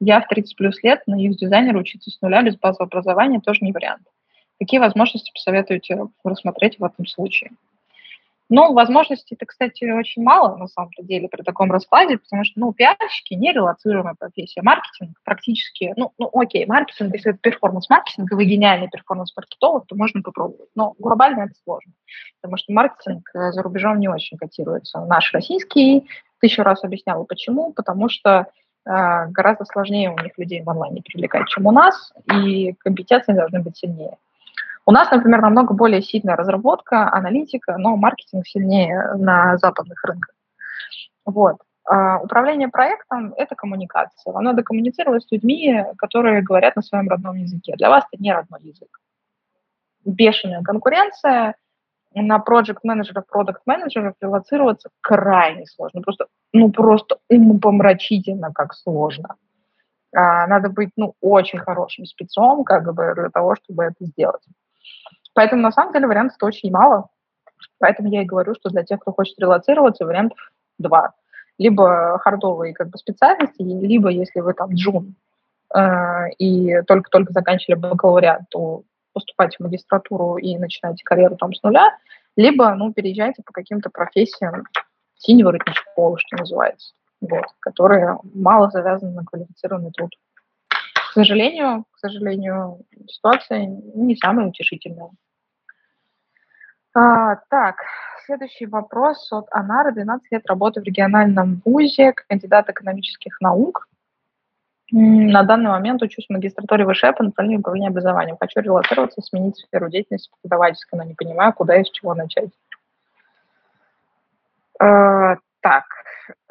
Я 0.00 0.20
в 0.20 0.26
30 0.26 0.56
плюс 0.56 0.82
лет 0.82 1.02
на 1.06 1.14
UX-дизайнера 1.14 1.78
учиться 1.78 2.10
с 2.10 2.20
нуля 2.20 2.42
без 2.42 2.56
базового 2.56 2.86
образования 2.86 3.40
тоже 3.40 3.60
не 3.62 3.72
вариант. 3.72 4.02
Какие 4.58 4.80
возможности 4.80 5.32
посоветуете 5.32 6.06
рассмотреть 6.24 6.78
в 6.78 6.84
этом 6.84 7.06
случае? 7.06 7.52
Но 8.48 8.72
возможностей-то, 8.72 9.46
кстати, 9.46 9.90
очень 9.90 10.22
мало 10.22 10.56
на 10.56 10.66
самом-то 10.66 11.02
деле 11.02 11.28
при 11.28 11.42
таком 11.42 11.72
раскладе, 11.72 12.18
потому 12.18 12.44
что, 12.44 12.60
ну, 12.60 12.72
пиарщики 12.72 13.34
не 13.34 13.52
релацируемая 13.52 14.14
профессия, 14.18 14.62
маркетинг 14.62 15.18
практически, 15.24 15.94
ну, 15.96 16.12
ну, 16.18 16.30
окей, 16.34 16.66
маркетинг, 16.66 17.14
если 17.14 17.30
это 17.30 17.40
перформанс-маркетинг, 17.40 18.30
и 18.30 18.34
вы 18.34 18.44
гениальный 18.44 18.88
перформанс-маркетолог, 18.88 19.86
то 19.86 19.96
можно 19.96 20.22
попробовать. 20.22 20.68
Но 20.74 20.94
глобально 20.98 21.44
это 21.44 21.54
сложно, 21.64 21.92
потому 22.40 22.58
что 22.58 22.72
маркетинг 22.72 23.28
э, 23.34 23.52
за 23.52 23.62
рубежом 23.62 23.98
не 24.00 24.08
очень 24.08 24.36
котируется. 24.36 25.00
Наш 25.06 25.32
российский, 25.32 26.06
тысячу 26.40 26.62
раз 26.62 26.84
объясняла, 26.84 27.24
почему, 27.24 27.72
потому 27.72 28.08
что 28.10 28.48
э, 28.84 29.26
гораздо 29.28 29.64
сложнее 29.64 30.10
у 30.10 30.18
них 30.18 30.36
людей 30.36 30.62
в 30.62 30.68
онлайне 30.68 31.00
привлекать, 31.02 31.48
чем 31.48 31.66
у 31.66 31.72
нас, 31.72 32.12
и 32.30 32.74
компетенции 32.74 33.32
должны 33.32 33.60
быть 33.60 33.78
сильнее. 33.78 34.18
У 34.84 34.90
нас, 34.90 35.10
например, 35.10 35.40
намного 35.40 35.74
более 35.74 36.02
сильная 36.02 36.36
разработка, 36.36 37.12
аналитика, 37.12 37.76
но 37.78 37.96
маркетинг 37.96 38.46
сильнее 38.46 39.14
на 39.14 39.56
западных 39.58 40.02
рынках. 40.04 40.34
Вот. 41.24 41.58
А 41.84 42.18
управление 42.18 42.68
проектом– 42.68 43.32
это 43.36 43.54
коммуникация. 43.54 44.32
Вам 44.32 44.44
надо 44.44 44.62
коммуницировать 44.62 45.24
с 45.24 45.32
людьми, 45.32 45.84
которые 45.98 46.42
говорят 46.42 46.76
на 46.76 46.82
своем 46.82 47.08
родном 47.08 47.36
языке. 47.36 47.74
Для 47.76 47.90
вас 47.90 48.04
это 48.10 48.22
не 48.22 48.32
родной 48.32 48.60
язык. 48.62 49.00
Бешеная 50.04 50.62
конкуренция, 50.62 51.54
на 52.14 52.38
проект-менеджеров, 52.38 53.26
продукт-менеджеров 53.26 54.14
релацироваться 54.20 54.90
крайне 55.00 55.66
сложно. 55.66 56.02
Просто, 56.02 56.26
ну, 56.52 56.70
просто 56.70 57.18
умопомрачительно, 57.28 58.52
как 58.52 58.74
сложно. 58.74 59.36
А, 60.14 60.46
надо 60.46 60.68
быть, 60.68 60.90
ну, 60.96 61.14
очень 61.20 61.58
хорошим 61.58 62.04
спецом, 62.04 62.64
как 62.64 62.92
бы, 62.92 63.14
для 63.14 63.30
того, 63.30 63.56
чтобы 63.56 63.84
это 63.84 64.04
сделать. 64.04 64.42
Поэтому, 65.34 65.62
на 65.62 65.72
самом 65.72 65.92
деле, 65.92 66.06
вариантов 66.06 66.36
очень 66.42 66.70
мало. 66.70 67.08
Поэтому 67.78 68.08
я 68.08 68.22
и 68.22 68.26
говорю, 68.26 68.54
что 68.54 68.70
для 68.70 68.82
тех, 68.82 69.00
кто 69.00 69.12
хочет 69.12 69.38
релацироваться, 69.38 70.04
вариантов 70.04 70.38
два. 70.78 71.12
Либо 71.58 72.18
хардовые 72.18 72.74
как 72.74 72.88
бы, 72.88 72.98
специальности, 72.98 73.62
либо 73.62 74.08
если 74.08 74.40
вы 74.40 74.54
там 74.54 74.74
джун 74.74 75.14
э, 75.74 76.30
и 76.38 76.82
только-только 76.82 77.32
заканчивали 77.32 77.78
бакалавриат, 77.78 78.42
то 78.50 78.82
поступайте 79.12 79.56
в 79.58 79.60
магистратуру 79.60 80.36
и 80.36 80.56
начинаете 80.56 81.04
карьеру 81.04 81.36
там 81.36 81.54
с 81.54 81.62
нуля, 81.62 81.96
либо, 82.36 82.74
ну, 82.74 82.92
переезжайте 82.92 83.42
по 83.42 83.52
каким-то 83.52 83.90
профессиям 83.90 84.64
синего 85.16 85.48
воротничков, 85.48 86.20
что 86.20 86.36
называется, 86.36 86.94
вот, 87.20 87.44
которые 87.60 88.18
мало 88.34 88.70
завязаны 88.70 89.12
на 89.12 89.24
квалифицированный 89.24 89.92
труд. 89.92 90.12
К 91.12 91.14
сожалению, 91.14 91.84
к 91.92 91.98
сожалению, 91.98 92.86
ситуация 93.06 93.66
не 93.66 94.16
самая 94.16 94.46
утешительная. 94.46 95.10
А, 96.94 97.36
так, 97.50 97.76
следующий 98.24 98.64
вопрос 98.64 99.30
от 99.30 99.46
Анары. 99.50 99.92
12 99.92 100.32
лет 100.32 100.46
работы 100.46 100.80
в 100.80 100.84
региональном 100.84 101.60
вузе, 101.66 102.14
кандидат 102.14 102.70
экономических 102.70 103.42
наук. 103.42 103.88
На 104.90 105.42
данный 105.42 105.68
момент 105.68 106.00
учусь 106.00 106.24
в 106.28 106.32
магистратуре 106.32 106.86
ВШЭ 106.86 107.12
по 107.12 107.24
направлению 107.24 107.60
управления 107.60 107.88
образованием. 107.88 108.38
Хочу 108.40 108.60
релацироваться, 108.60 109.20
сменить 109.20 109.58
сферу 109.58 109.90
деятельности 109.90 110.30
преподавательской, 110.40 110.98
но 110.98 111.04
не 111.04 111.14
понимаю, 111.14 111.52
куда 111.52 111.78
и 111.78 111.84
с 111.84 111.90
чего 111.90 112.14
начать. 112.14 112.48
А, 114.80 115.36
так, 115.60 115.84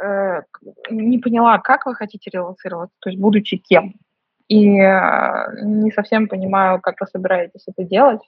э, 0.03 0.43
не 0.91 1.17
поняла, 1.17 1.57
как 1.57 1.87
вы 1.87 1.95
хотите 1.95 2.29
релацироваться, 2.29 2.95
то 2.99 3.09
есть 3.09 3.19
будучи 3.19 3.57
кем? 3.57 3.95
И 4.51 4.67
э, 4.81 5.63
не 5.63 5.91
совсем 5.91 6.27
понимаю, 6.27 6.81
как 6.81 6.99
вы 6.99 7.07
собираетесь 7.07 7.63
это 7.67 7.85
делать. 7.85 8.19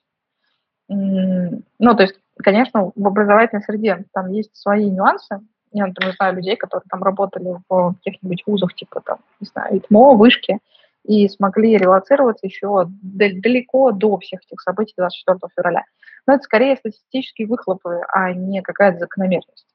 Ну, 0.87 1.95
то 1.97 2.03
есть, 2.03 2.15
конечно, 2.37 2.93
в 2.95 3.07
образовательной 3.07 3.61
среде 3.61 4.05
там 4.13 4.31
есть 4.31 4.55
свои 4.55 4.89
нюансы. 4.89 5.41
Я, 5.73 5.87
например, 5.87 6.13
знаю 6.15 6.35
людей, 6.35 6.55
которые 6.55 6.85
там 6.89 7.03
работали 7.03 7.57
в 7.67 7.95
каких-нибудь 7.95 8.43
вузах, 8.45 8.73
типа 8.73 9.01
там, 9.01 9.17
не 9.41 9.47
знаю, 9.47 9.77
ИТМО, 9.77 10.13
вышки, 10.13 10.59
и 11.03 11.27
смогли 11.27 11.75
релацироваться 11.75 12.47
еще 12.47 12.85
далеко 12.87 13.91
до 13.91 14.17
всех 14.19 14.39
этих 14.47 14.61
событий 14.61 14.93
24 14.95 15.39
февраля. 15.53 15.83
Но 16.25 16.35
это 16.35 16.43
скорее 16.43 16.77
статистические 16.77 17.49
выхлопы, 17.49 17.99
а 18.07 18.31
не 18.31 18.61
какая-то 18.61 18.99
закономерность. 18.99 19.65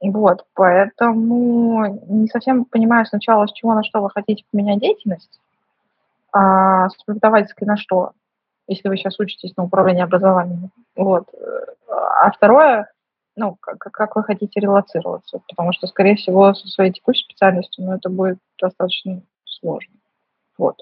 Вот, 0.00 0.44
поэтому 0.54 2.04
не 2.06 2.28
совсем 2.28 2.66
понимаю 2.66 3.04
сначала, 3.04 3.48
с 3.48 3.52
чего 3.52 3.74
на 3.74 3.82
что 3.82 4.00
вы 4.00 4.10
хотите 4.10 4.44
поменять 4.52 4.78
деятельность, 4.78 5.40
а 6.32 6.88
с 6.88 6.96
преподавательской 7.04 7.66
на 7.66 7.76
что, 7.76 8.12
если 8.66 8.88
вы 8.88 8.96
сейчас 8.96 9.18
учитесь 9.18 9.56
на 9.56 9.64
управление 9.64 10.04
образованием. 10.04 10.70
Вот. 10.96 11.28
А 11.88 12.30
второе, 12.30 12.90
ну, 13.36 13.56
как, 13.60 13.78
как 13.78 14.16
вы 14.16 14.24
хотите 14.24 14.60
релацироваться, 14.60 15.40
потому 15.48 15.72
что, 15.72 15.86
скорее 15.86 16.16
всего, 16.16 16.54
со 16.54 16.66
своей 16.68 16.92
текущей 16.92 17.24
специальностью, 17.24 17.84
ну, 17.84 17.92
это 17.92 18.08
будет 18.08 18.38
достаточно 18.60 19.22
сложно. 19.44 19.94
Вот. 20.58 20.76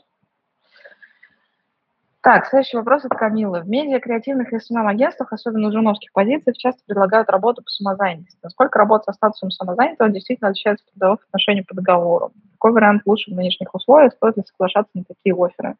Так, 2.22 2.48
следующий 2.48 2.76
вопрос 2.76 3.02
от 3.06 3.12
Камилы. 3.12 3.62
В 3.62 3.68
медиа, 3.68 3.98
креативных 3.98 4.52
и 4.52 4.58
СММ-агентствах, 4.58 5.32
особенно 5.32 5.70
в 5.70 5.72
журналистских 5.72 6.12
позициях, 6.12 6.58
часто 6.58 6.82
предлагают 6.86 7.30
работу 7.30 7.62
по 7.62 7.70
самозанятости. 7.70 8.38
Насколько 8.42 8.78
работа 8.78 9.04
со 9.06 9.12
статусом 9.14 9.50
самозанятого 9.50 10.10
действительно 10.10 10.50
отличается 10.50 10.84
от 10.84 10.92
трудовых 10.92 11.24
отношений 11.28 11.62
по 11.62 11.74
договору? 11.74 12.32
Какой 12.52 12.72
вариант 12.72 13.02
лучше 13.06 13.30
в 13.30 13.34
нынешних 13.34 13.74
условиях? 13.74 14.12
Стоит 14.12 14.36
ли 14.36 14.42
соглашаться 14.44 14.90
на 14.92 15.04
такие 15.04 15.34
оферы? 15.34 15.76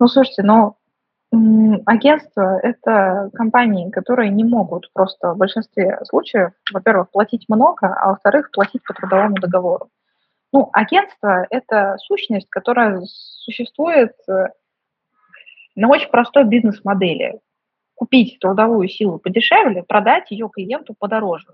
Ну, 0.00 0.08
слушайте, 0.08 0.42
ну, 0.42 0.76
агентства– 1.84 2.58
это 2.62 3.30
компании, 3.34 3.90
которые 3.90 4.30
не 4.30 4.44
могут 4.44 4.90
просто 4.94 5.34
в 5.34 5.36
большинстве 5.36 5.98
случаев, 6.04 6.52
во-первых, 6.72 7.10
платить 7.10 7.44
много, 7.48 7.88
а 7.88 8.08
во-вторых, 8.08 8.50
платить 8.52 8.82
по 8.84 8.94
трудовому 8.94 9.34
договору. 9.34 9.90
Ну, 10.52 10.70
агентство– 10.72 11.46
это 11.50 11.96
сущность, 11.98 12.48
которая 12.48 13.00
существует 13.04 14.12
э, 14.28 14.48
на 15.74 15.88
очень 15.88 16.08
простой 16.08 16.44
бизнес-модели. 16.44 17.40
Купить 17.94 18.38
трудовую 18.40 18.88
силу 18.88 19.18
подешевле, 19.18 19.82
продать 19.82 20.30
ее 20.30 20.48
клиенту 20.52 20.94
подороже. 20.98 21.48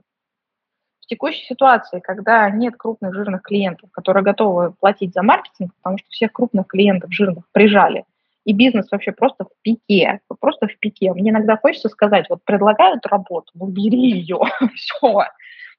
В 1.00 1.06
текущей 1.06 1.44
ситуации, 1.46 2.00
когда 2.00 2.48
нет 2.50 2.76
крупных 2.76 3.14
жирных 3.14 3.42
клиентов, 3.42 3.90
которые 3.92 4.22
готовы 4.22 4.72
платить 4.72 5.14
за 5.14 5.22
маркетинг, 5.22 5.72
потому 5.76 5.98
что 5.98 6.08
всех 6.10 6.32
крупных 6.32 6.66
клиентов 6.66 7.12
жирных 7.12 7.44
прижали, 7.52 8.04
и 8.44 8.52
бизнес 8.52 8.90
вообще 8.90 9.12
просто 9.12 9.44
в 9.44 9.50
пике, 9.62 10.20
просто 10.40 10.66
в 10.66 10.78
пике. 10.78 11.12
Мне 11.12 11.30
иногда 11.30 11.56
хочется 11.56 11.88
сказать, 11.88 12.26
вот 12.28 12.44
предлагают 12.44 13.06
работу, 13.06 13.52
ну 13.54 13.66
бери 13.66 14.10
ее, 14.10 14.40
все, 14.74 15.24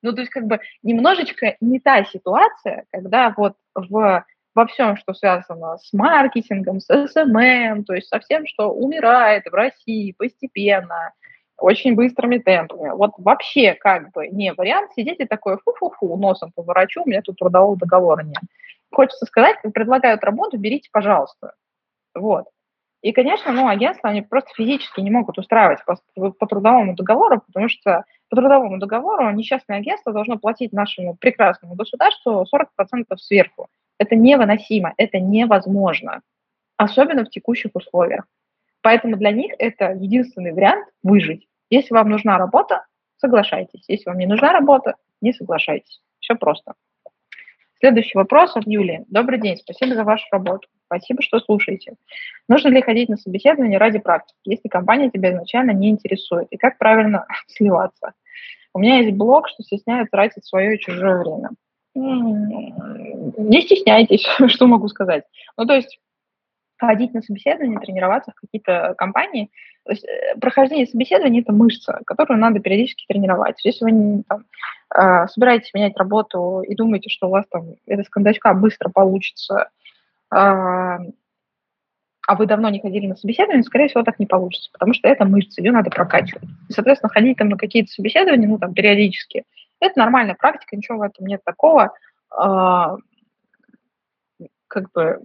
ну, 0.04 0.14
то 0.14 0.22
есть 0.22 0.32
как 0.32 0.46
бы 0.46 0.60
немножечко 0.84 1.56
не 1.62 1.80
та 1.80 2.04
ситуация, 2.06 2.86
когда 2.92 3.34
вот 3.36 3.56
в, 3.74 4.26
во 4.54 4.68
всем, 4.68 4.98
что 4.98 5.14
связано 5.14 5.78
с 5.78 5.92
маркетингом, 5.94 6.80
с 6.80 7.08
SMM, 7.08 7.86
то 7.86 7.94
есть 7.94 8.10
со 8.10 8.20
всем, 8.20 8.46
что 8.46 8.72
умирает 8.72 9.46
в 9.46 9.54
России 9.54 10.14
постепенно, 10.18 11.14
очень 11.58 11.96
быстрыми 11.96 12.40
темпами. 12.40 12.90
Вот 12.90 13.12
вообще 13.18 13.74
как 13.74 14.12
бы 14.12 14.28
не 14.28 14.54
вариант 14.54 14.92
сидеть 14.94 15.20
и 15.20 15.26
такой 15.26 15.58
фу-фу-фу, 15.64 16.18
носом 16.18 16.52
поворачу, 16.54 17.04
у 17.04 17.08
меня 17.08 17.22
тут 17.22 17.38
трудового 17.38 17.78
договора 17.78 18.24
нет. 18.24 18.44
Хочется 18.92 19.26
сказать, 19.26 19.58
предлагают 19.74 20.24
работу, 20.24 20.58
берите, 20.58 20.90
пожалуйста. 20.92 21.54
Вот. 22.14 22.46
И, 23.02 23.12
конечно, 23.12 23.52
ну, 23.52 23.68
агентства, 23.68 24.10
они 24.10 24.22
просто 24.22 24.52
физически 24.56 25.02
не 25.02 25.12
могут 25.12 25.38
устраивать 25.38 25.80
по, 25.86 26.32
по 26.32 26.48
трудовому 26.48 26.96
договору, 26.96 27.42
потому 27.46 27.70
что 27.70 28.06
по 28.34 28.42
трудовому 28.42 28.80
договору 28.80 29.30
несчастное 29.30 29.78
агентство 29.78 30.12
должно 30.12 30.40
платить 30.40 30.74
нашему 30.74 31.16
прекрасному 31.16 31.76
государству 31.76 32.44
40% 32.52 33.06
сверху. 33.18 33.68
Это 34.00 34.16
невыносимо, 34.16 34.96
это 34.98 35.20
невозможно, 35.20 36.22
особенно 36.76 37.26
в 37.26 37.30
текущих 37.30 37.76
условиях. 37.76 38.26
Поэтому 38.82 39.18
для 39.18 39.30
них 39.30 39.54
это 39.60 39.92
единственный 39.92 40.52
вариант 40.52 40.88
выжить. 41.04 41.48
Если 41.70 41.94
вам 41.94 42.10
нужна 42.10 42.40
работа, 42.40 42.88
соглашайтесь. 43.18 43.84
Если 43.88 44.10
вам 44.10 44.18
не 44.18 44.26
нужна 44.26 44.52
работа, 44.52 44.96
не 45.22 45.32
соглашайтесь. 45.32 46.02
Все 46.20 46.34
просто. 46.34 46.74
Следующий 47.80 48.18
вопрос 48.18 48.56
от 48.56 48.66
Юлии. 48.66 49.06
Добрый 49.10 49.40
день, 49.40 49.58
спасибо 49.58 49.94
за 49.94 50.04
вашу 50.04 50.26
работу. 50.32 50.68
Спасибо, 50.88 51.22
что 51.22 51.40
слушаете. 51.40 51.94
Нужно 52.48 52.70
ли 52.70 52.82
ходить 52.82 53.10
на 53.10 53.18
собеседование 53.18 53.78
ради 53.78 54.00
практики, 54.00 54.40
если 54.46 54.70
компания 54.70 55.12
тебя 55.12 55.34
изначально 55.34 55.70
не 55.72 55.90
интересует? 55.90 56.48
И 56.50 56.58
как 56.58 56.80
правильно 56.80 57.28
сливаться? 57.48 58.14
У 58.74 58.80
меня 58.80 59.00
есть 59.00 59.16
блог, 59.16 59.48
что 59.48 59.64
стесняет 59.64 60.10
тратить 60.12 60.46
свое 60.46 60.76
и 60.76 60.80
чужое 60.80 61.20
время. 61.20 61.50
Не 61.96 63.62
стесняйтесь, 63.62 64.26
что 64.48 64.68
могу 64.68 64.88
сказать. 64.88 65.26
Ну, 65.58 65.66
то 65.66 65.74
есть 65.76 66.00
ходить 66.78 67.14
на 67.14 67.22
собеседование, 67.22 67.80
тренироваться 67.80 68.32
в 68.32 68.36
какие-то 68.36 68.96
компании. 68.98 69.52
То 69.86 69.92
есть 69.92 70.06
э, 70.06 70.38
прохождение 70.40 70.88
собеседования– 70.88 71.42
это 71.44 71.54
мышца, 71.54 72.02
которую 72.06 72.40
надо 72.40 72.60
периодически 72.60 73.06
тренировать. 73.08 73.64
Если 73.64 73.86
вы 73.86 74.24
там, 74.28 74.46
э, 74.96 75.28
собираетесь 75.28 75.74
менять 75.74 75.98
работу 75.98 76.62
и 76.62 76.76
думаете, 76.76 77.10
что 77.10 77.28
у 77.28 77.32
вас 77.32 77.46
там 77.50 77.76
это 77.86 78.04
с 78.04 78.10
кондачка 78.10 78.54
быстро 78.54 78.90
получится, 78.90 79.70
э, 80.34 80.98
а 82.26 82.36
вы 82.36 82.46
давно 82.46 82.70
не 82.70 82.80
ходили 82.80 83.08
на 83.08 83.16
собеседование, 83.16 83.64
скорее 83.64 83.88
всего, 83.88 84.04
так 84.04 84.20
не 84.20 84.26
получится, 84.26 84.70
потому 84.72 84.94
что 84.94 85.08
это 85.08 85.26
мышца, 85.26 85.62
ее 85.62 85.72
надо 85.72 85.90
прокачивать. 85.90 86.44
И, 86.70 86.74
соответственно, 86.74 87.10
ходить 87.10 87.38
там 87.38 87.50
на 87.50 87.58
какие-то 87.58 87.92
собеседования, 87.92 88.48
ну, 88.48 88.58
там, 88.58 88.74
периодически, 88.74 89.44
это 89.80 90.00
нормальная 90.00 90.36
практика, 90.36 90.76
ничего 90.76 91.00
в 91.00 91.02
этом 91.02 91.28
нет 91.28 91.42
такого. 91.44 91.94
Э, 92.32 92.96
как 94.68 94.92
бы 94.94 95.22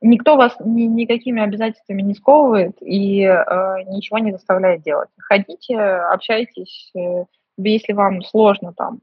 никто 0.00 0.36
вас 0.36 0.56
ни, 0.60 0.82
никакими 0.82 1.42
обязательствами 1.42 2.02
не 2.02 2.14
сковывает 2.14 2.76
и 2.80 3.22
э, 3.22 3.82
ничего 3.86 4.18
не 4.18 4.32
заставляет 4.32 4.82
делать. 4.82 5.08
Ходите, 5.18 5.78
общайтесь, 5.78 6.90
э, 6.96 7.24
если 7.56 7.92
вам 7.92 8.22
сложно 8.22 8.72
там 8.72 9.00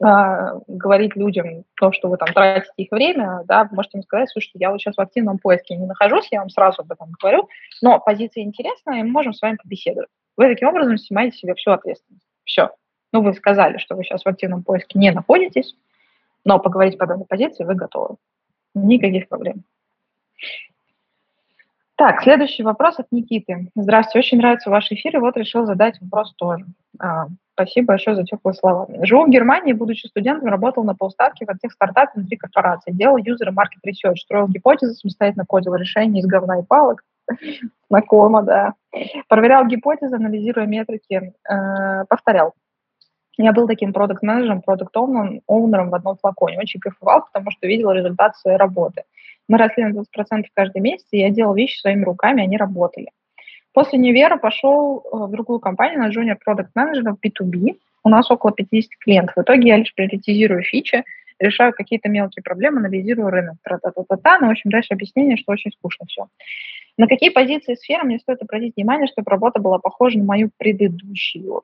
э, 0.00 0.60
говорить 0.68 1.16
людям 1.16 1.64
то, 1.76 1.92
что 1.92 2.08
вы 2.08 2.16
там 2.16 2.28
тратите 2.32 2.72
их 2.76 2.90
время, 2.90 3.42
да, 3.46 3.64
вы 3.64 3.76
можете 3.76 3.98
им 3.98 4.04
сказать, 4.04 4.30
слушайте, 4.30 4.58
я 4.58 4.70
вот 4.70 4.80
сейчас 4.80 4.96
в 4.96 5.00
активном 5.00 5.38
поиске 5.38 5.76
не 5.76 5.86
нахожусь, 5.86 6.28
я 6.30 6.40
вам 6.40 6.50
сразу 6.50 6.82
об 6.82 6.92
этом 6.92 7.12
говорю, 7.20 7.48
но 7.82 7.98
позиция 8.00 8.44
интересная, 8.44 9.00
и 9.00 9.02
мы 9.02 9.10
можем 9.10 9.32
с 9.32 9.42
вами 9.42 9.58
побеседовать. 9.62 10.08
Вы 10.36 10.48
таким 10.48 10.68
образом 10.68 10.96
снимаете 10.98 11.36
себе 11.36 11.54
всю 11.54 11.72
ответственность. 11.72 12.26
Все. 12.44 12.70
Ну, 13.12 13.22
вы 13.22 13.34
сказали, 13.34 13.78
что 13.78 13.94
вы 13.94 14.04
сейчас 14.04 14.24
в 14.24 14.28
активном 14.28 14.62
поиске 14.62 14.98
не 14.98 15.10
находитесь, 15.10 15.74
но 16.44 16.58
поговорить 16.58 16.98
по 16.98 17.06
данной 17.06 17.26
позиции 17.26 17.64
вы 17.64 17.74
готовы. 17.74 18.16
Никаких 18.74 19.28
проблем. 19.28 19.64
Так, 22.02 22.20
следующий 22.20 22.64
вопрос 22.64 22.98
от 22.98 23.06
Никиты. 23.12 23.70
Здравствуйте, 23.76 24.26
очень 24.26 24.38
нравится 24.38 24.70
ваш 24.70 24.90
эфир, 24.90 25.14
и 25.14 25.20
вот 25.20 25.36
решил 25.36 25.66
задать 25.66 26.00
вопрос 26.00 26.34
тоже. 26.34 26.64
А, 26.98 27.26
спасибо 27.52 27.92
большое 27.92 28.16
за 28.16 28.24
теплые 28.24 28.54
слова. 28.54 28.88
Живу 29.02 29.24
в 29.24 29.30
Германии, 29.30 29.72
будучи 29.72 30.08
студентом, 30.08 30.48
работал 30.48 30.82
на 30.82 30.96
полставки 30.96 31.44
в 31.44 31.58
тех 31.58 31.70
стартапе 31.70 32.10
внутри 32.16 32.36
корпорации. 32.38 32.90
Делал 32.90 33.18
юзер 33.18 33.52
маркет 33.52 33.82
research, 33.86 34.16
строил 34.16 34.48
гипотезы, 34.48 34.94
самостоятельно 34.94 35.44
кодил 35.46 35.76
решения 35.76 36.18
из 36.18 36.26
говна 36.26 36.58
и 36.58 36.64
палок. 36.64 37.04
Знакомо, 37.88 38.42
да. 38.42 38.74
Проверял 39.28 39.64
гипотезы, 39.68 40.16
анализируя 40.16 40.66
метрики, 40.66 41.34
э, 41.48 42.04
повторял. 42.08 42.54
Я 43.38 43.52
был 43.52 43.68
таким 43.68 43.92
продукт-менеджером, 43.92 44.62
продукт-оунером 44.62 45.90
в 45.90 45.94
одном 45.94 46.16
флаконе. 46.16 46.58
Очень 46.58 46.80
кайфовал, 46.80 47.26
потому 47.32 47.52
что 47.52 47.68
видел 47.68 47.92
результат 47.92 48.36
своей 48.36 48.58
работы. 48.58 49.04
Мы 49.52 49.58
росли 49.58 49.84
на 49.84 49.92
20% 49.92 50.44
каждый 50.54 50.80
месяц, 50.80 51.06
и 51.10 51.18
я 51.18 51.28
делал 51.28 51.54
вещи 51.54 51.78
своими 51.78 52.04
руками, 52.04 52.42
они 52.42 52.56
работали. 52.56 53.08
После 53.74 53.98
универа 53.98 54.38
пошел 54.38 55.00
э, 55.00 55.26
в 55.26 55.30
другую 55.30 55.60
компанию 55.60 56.00
на 56.00 56.08
junior 56.08 56.38
продукт 56.42 56.70
менеджера 56.74 57.14
в 57.14 57.18
B2B. 57.22 57.76
У 58.02 58.08
нас 58.08 58.30
около 58.30 58.54
50 58.54 58.88
клиентов. 58.98 59.36
В 59.36 59.42
итоге 59.42 59.68
я 59.68 59.76
лишь 59.76 59.94
приоритизирую 59.94 60.62
фичи, 60.62 61.04
решаю 61.38 61.74
какие-то 61.74 62.08
мелкие 62.08 62.42
проблемы, 62.42 62.78
анализирую 62.78 63.28
рынок. 63.28 63.56
Тра-та-та-та-та. 63.62 64.38
Но, 64.38 64.46
в 64.46 64.50
общем, 64.52 64.70
дальше 64.70 64.94
объяснение, 64.94 65.36
что 65.36 65.52
очень 65.52 65.70
скучно 65.72 66.06
все. 66.06 66.28
На 66.96 67.06
какие 67.06 67.28
позиции 67.28 67.74
сферы 67.74 68.04
мне 68.04 68.20
стоит 68.20 68.40
обратить 68.40 68.76
внимание, 68.76 69.06
чтобы 69.06 69.30
работа 69.30 69.60
была 69.60 69.78
похожа 69.78 70.16
на 70.16 70.24
мою 70.24 70.48
предыдущую? 70.56 71.60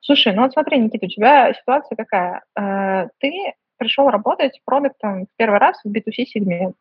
Слушай, 0.00 0.32
ну 0.32 0.40
вот 0.40 0.54
смотри, 0.54 0.78
Никита, 0.78 1.04
у 1.04 1.10
тебя 1.10 1.52
ситуация 1.52 1.96
какая? 1.96 2.44
Э, 2.58 3.08
ты 3.18 3.52
пришел 3.76 4.08
работать 4.08 4.58
продуктом 4.64 5.26
в 5.26 5.28
первый 5.36 5.58
раз 5.58 5.78
в 5.84 5.92
B2C-сегмент. 5.92 6.74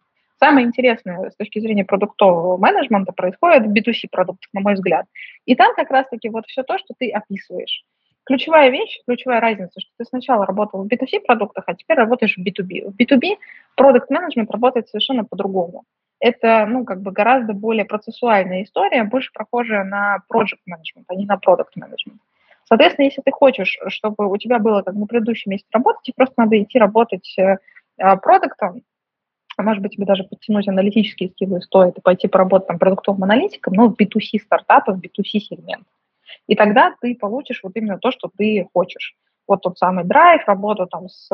Самое 0.44 0.68
интересное 0.68 1.30
с 1.30 1.36
точки 1.38 1.60
зрения 1.60 1.86
продуктового 1.86 2.58
менеджмента 2.58 3.14
происходит 3.14 3.66
в 3.66 3.72
B2C 3.72 4.10
продуктах, 4.12 4.50
на 4.52 4.60
мой 4.60 4.74
взгляд. 4.74 5.06
И 5.46 5.56
там 5.56 5.74
как 5.74 5.90
раз-таки 5.90 6.28
вот 6.28 6.46
все 6.48 6.64
то, 6.64 6.78
что 6.78 6.94
ты 6.98 7.10
описываешь. 7.10 7.86
Ключевая 8.26 8.70
вещь, 8.70 9.00
ключевая 9.08 9.40
разница, 9.40 9.80
что 9.80 9.92
ты 9.98 10.06
сначала 10.06 10.46
работал 10.46 10.84
в 10.84 10.88
B2C 10.88 11.22
продуктах, 11.26 11.64
а 11.68 11.76
теперь 11.76 11.98
работаешь 11.98 12.36
в 12.36 12.42
B2B. 12.42 12.92
В 12.92 12.96
B2B 12.96 13.38
продукт 13.78 14.10
менеджмент 14.10 14.52
работает 14.52 14.90
совершенно 14.90 15.24
по-другому. 15.24 15.84
Это, 16.20 16.66
ну, 16.66 16.84
как 16.84 17.02
бы 17.02 17.12
гораздо 17.12 17.54
более 17.54 17.86
процессуальная 17.86 18.64
история, 18.64 19.04
больше 19.06 19.32
похожая 19.34 19.86
на 19.86 20.24
project 20.30 20.64
management, 20.70 21.06
а 21.08 21.16
не 21.16 21.26
на 21.26 21.36
product 21.36 21.72
management. 21.78 22.20
Соответственно, 22.66 23.06
если 23.06 23.22
ты 23.22 23.32
хочешь, 23.32 23.78
чтобы 23.88 24.30
у 24.30 24.38
тебя 24.38 24.60
было 24.60 24.82
как 24.82 24.94
на 24.94 25.06
предыдущем 25.06 25.52
месте 25.52 25.68
работать, 25.72 26.02
тебе 26.04 26.16
просто 26.18 26.36
надо 26.38 26.62
идти 26.62 26.80
работать 26.80 27.36
э, 27.38 27.58
продуктом, 28.22 28.84
а 29.58 29.64
может 29.64 29.82
быть, 29.82 29.94
тебе 29.94 30.06
даже 30.06 30.24
подтянуть 30.24 30.68
аналитические 30.68 31.30
скиллы 31.30 31.62
стоит 31.62 31.98
и 31.98 32.02
пойти 32.02 32.28
поработать 32.28 32.68
там 32.68 32.80
продуктовым 32.80 33.24
аналитиком, 33.24 33.74
но 33.74 33.88
в 33.88 33.96
B2C 33.96 34.40
стартапах, 34.44 34.98
в 34.98 35.00
B2C 35.00 35.40
сегмент. 35.40 35.86
И 36.48 36.56
тогда 36.56 36.96
ты 37.00 37.16
получишь 37.16 37.62
вот 37.64 37.74
именно 37.76 37.98
то, 37.98 38.12
что 38.12 38.30
ты 38.36 38.68
хочешь. 38.74 39.16
Вот 39.48 39.62
тот 39.62 39.78
самый 39.78 40.06
драйв, 40.06 40.48
работу 40.48 40.88
там 40.88 41.10
с 41.10 41.30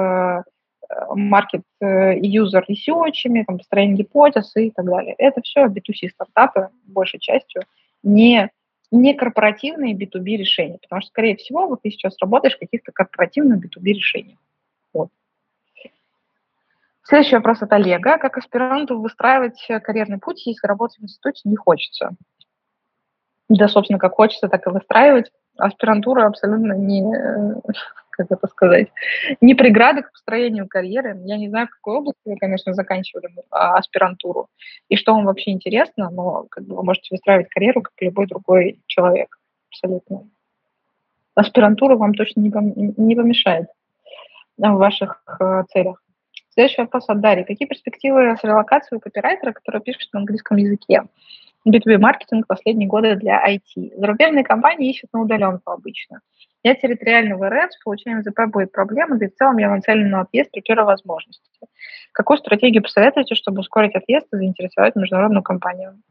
market 1.16 1.64
э, 1.82 2.20
user 2.20 2.64
research, 2.70 3.44
там, 3.46 3.58
построение 3.58 3.98
гипотез 3.98 4.56
и 4.56 4.72
так 4.72 4.86
далее. 4.86 5.16
Это 5.18 5.42
все 5.42 5.66
B2C 5.66 6.10
стартапы, 6.10 6.70
большей 6.86 7.20
частью, 7.20 7.64
не, 8.04 8.50
не 8.92 9.14
корпоративные 9.14 9.96
B2B 9.96 10.38
решения, 10.38 10.78
потому 10.82 11.02
что, 11.02 11.10
скорее 11.10 11.36
всего, 11.36 11.68
вот 11.68 11.82
ты 11.82 11.92
сейчас 11.92 12.18
работаешь 12.20 12.56
в 12.56 12.60
каких-то 12.60 12.92
корпоративных 12.92 13.64
B2B 13.64 13.86
решениях. 13.94 14.40
Вот. 14.94 15.10
Следующий 17.10 17.38
вопрос 17.38 17.60
от 17.64 17.74
Олега. 17.74 18.20
Как 18.20 18.38
аспиранту 18.38 19.00
выстраивать 19.00 19.68
карьерный 19.82 20.20
путь, 20.20 20.46
если 20.46 20.68
работать 20.68 21.00
в 21.00 21.04
институте 21.04 21.42
не 21.50 21.56
хочется? 21.56 22.12
Да, 23.50 23.68
собственно, 23.68 23.98
как 23.98 24.14
хочется, 24.14 24.48
так 24.48 24.68
и 24.68 24.70
выстраивать. 24.70 25.32
Аспирантура 25.58 26.28
абсолютно 26.28 26.74
не, 26.74 27.02
как 28.12 28.28
это 28.30 28.48
сказать, 28.50 28.90
не 29.42 29.56
преграда 29.56 30.04
к 30.04 30.12
построению 30.12 30.68
карьеры. 30.68 31.20
Я 31.24 31.38
не 31.38 31.50
знаю, 31.50 31.66
в 31.66 31.72
какой 31.72 31.96
области 31.98 32.22
вы, 32.26 32.38
конечно, 32.38 32.76
заканчивали 32.76 33.30
а, 33.50 33.80
аспирантуру 33.80 34.48
и 34.88 34.96
что 34.96 35.16
вам 35.16 35.26
вообще 35.26 35.50
интересно, 35.50 36.12
но 36.12 36.46
как 36.52 36.66
бы, 36.66 36.76
вы 36.76 36.84
можете 36.84 37.08
выстраивать 37.10 37.50
карьеру, 37.50 37.82
как 37.82 37.94
любой 38.02 38.28
другой 38.28 38.82
человек. 38.86 39.36
Абсолютно. 39.72 40.30
Аспирантура 41.34 41.96
вам 41.96 42.14
точно 42.14 42.42
не, 42.42 43.16
помешает 43.16 43.68
в 44.60 44.74
ваших 44.74 45.24
э, 45.40 45.64
целях. 45.74 46.00
Следующий 46.54 46.82
вопрос 46.82 47.06
от 47.08 47.22
Дарьи. 47.22 47.44
Какие 47.44 47.68
перспективы 47.68 48.36
с 48.40 48.44
релокацией 48.44 48.98
у 48.98 49.00
копирайтера, 49.00 49.54
который 49.54 49.82
пишет 49.82 50.12
на 50.14 50.20
английском 50.20 50.58
языке? 50.58 51.04
B2B-маркетинг 51.68 52.48
последние 52.48 52.88
годы 52.88 53.16
для 53.16 53.46
IT. 53.46 53.96
Зарубежные 53.98 54.44
компании 54.44 54.90
ищут 54.90 55.12
на 55.14 55.22
удаленку 55.22 55.72
обычно. 55.72 56.22
Я 56.64 56.76
территориально 56.76 57.38
в 57.38 57.48
РФ, 57.48 57.72
с 57.72 57.84
получением 57.84 58.22
ЗП 58.24 58.52
будет 58.52 58.72
проблема, 58.72 59.18
да 59.18 59.26
и 59.26 59.30
в 59.30 59.36
целом 59.36 59.58
я 59.58 59.70
нацелен 59.70 60.10
на 60.10 60.22
отъезд 60.22 60.52
при 60.52 60.76
возможности. 60.76 61.68
Какую 62.12 62.38
стратегию 62.38 62.84
посоветуете, 62.84 63.36
чтобы 63.36 63.60
ускорить 63.60 63.96
отъезд 63.96 64.28
и 64.34 64.38
заинтересовать 64.38 64.96
международную 64.96 65.44
компанию? 65.44 66.02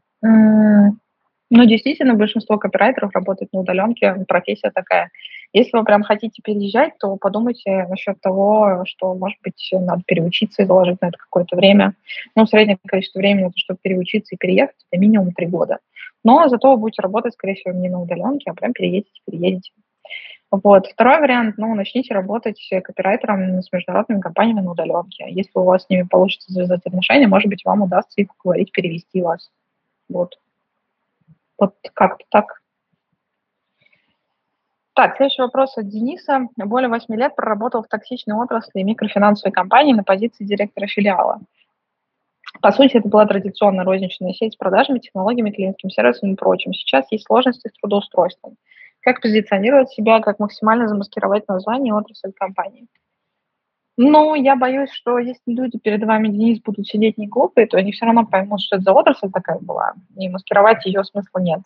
Ну, 1.51 1.65
действительно, 1.65 2.13
большинство 2.13 2.57
копирайтеров 2.57 3.11
работает 3.13 3.51
на 3.53 3.61
удаленке, 3.61 4.23
профессия 4.27 4.69
такая. 4.69 5.09
Если 5.51 5.75
вы 5.75 5.83
прям 5.83 6.03
хотите 6.03 6.43
переезжать, 6.43 6.93
то 6.99 7.15
подумайте 7.17 7.87
насчет 7.89 8.21
того, 8.21 8.83
что, 8.85 9.15
может 9.15 9.39
быть, 9.43 9.69
надо 9.71 10.03
переучиться 10.05 10.61
и 10.61 10.65
заложить 10.65 11.01
на 11.01 11.07
это 11.07 11.17
какое-то 11.17 11.55
время. 11.55 11.95
Ну, 12.35 12.45
среднее 12.45 12.77
количество 12.85 13.17
времени, 13.17 13.51
чтобы 13.55 13.79
переучиться 13.81 14.35
и 14.35 14.37
переехать, 14.37 14.75
это 14.91 15.01
минимум 15.01 15.33
три 15.33 15.47
года. 15.47 15.79
Но 16.23 16.47
зато 16.49 16.69
вы 16.71 16.77
будете 16.77 17.01
работать, 17.01 17.33
скорее 17.33 17.55
всего, 17.55 17.73
не 17.73 17.89
на 17.89 17.99
удаленке, 17.99 18.51
а 18.51 18.53
прям 18.53 18.73
переедете, 18.73 19.09
переедете. 19.25 19.71
Вот. 20.51 20.87
Второй 20.87 21.19
вариант, 21.19 21.55
ну, 21.57 21.73
начните 21.73 22.13
работать 22.13 22.59
копирайтером 22.83 23.61
с 23.63 23.71
международными 23.71 24.19
компаниями 24.19 24.61
на 24.61 24.71
удаленке. 24.71 25.25
Если 25.29 25.51
у 25.55 25.63
вас 25.63 25.85
с 25.85 25.89
ними 25.89 26.03
получится 26.03 26.51
завязать 26.51 26.85
отношения, 26.85 27.27
может 27.27 27.49
быть, 27.49 27.65
вам 27.65 27.81
удастся 27.83 28.21
их 28.21 28.27
уговорить 28.39 28.71
перевести 28.71 29.21
вас. 29.21 29.49
Вот. 30.09 30.37
Вот 31.59 31.75
как-то 31.93 32.25
так. 32.29 32.61
Так, 34.93 35.15
следующий 35.17 35.41
вопрос 35.41 35.77
от 35.77 35.87
Дениса. 35.87 36.47
Более 36.57 36.89
8 36.89 37.13
лет 37.15 37.35
проработал 37.35 37.83
в 37.83 37.87
токсичной 37.87 38.35
отрасли 38.35 38.81
микрофинансовой 38.81 39.53
компании 39.53 39.93
на 39.93 40.03
позиции 40.03 40.43
директора 40.43 40.87
филиала. 40.87 41.39
По 42.61 42.71
сути, 42.71 42.97
это 42.97 43.07
была 43.07 43.25
традиционная 43.25 43.85
розничная 43.85 44.33
сеть 44.33 44.53
с 44.53 44.57
продажами, 44.57 44.99
технологиями, 44.99 45.51
клиентским 45.51 45.89
сервисом 45.89 46.33
и 46.33 46.35
прочим. 46.35 46.73
Сейчас 46.73 47.05
есть 47.11 47.27
сложности 47.27 47.67
с 47.67 47.79
трудоустройством. 47.79 48.57
Как 49.01 49.21
позиционировать 49.21 49.89
себя, 49.91 50.19
как 50.19 50.39
максимально 50.39 50.87
замаскировать 50.87 51.47
название 51.47 51.93
отрасль 51.93 52.33
компании? 52.33 52.87
Ну, 54.01 54.33
я 54.33 54.55
боюсь, 54.55 54.91
что 54.93 55.19
если 55.19 55.41
люди 55.51 55.77
перед 55.77 56.01
вами, 56.05 56.29
Денис, 56.29 56.61
будут 56.61 56.87
сидеть 56.87 57.17
не 57.17 57.27
глупые, 57.27 57.67
то 57.67 57.75
они 57.75 57.91
все 57.91 58.05
равно 58.05 58.25
поймут, 58.25 58.61
что 58.61 58.77
это 58.77 58.83
за 58.83 58.93
отрасль 58.93 59.29
такая 59.29 59.59
была, 59.59 59.91
и 60.15 60.29
маскировать 60.29 60.85
ее 60.85 61.03
смысла 61.03 61.39
нет. 61.39 61.59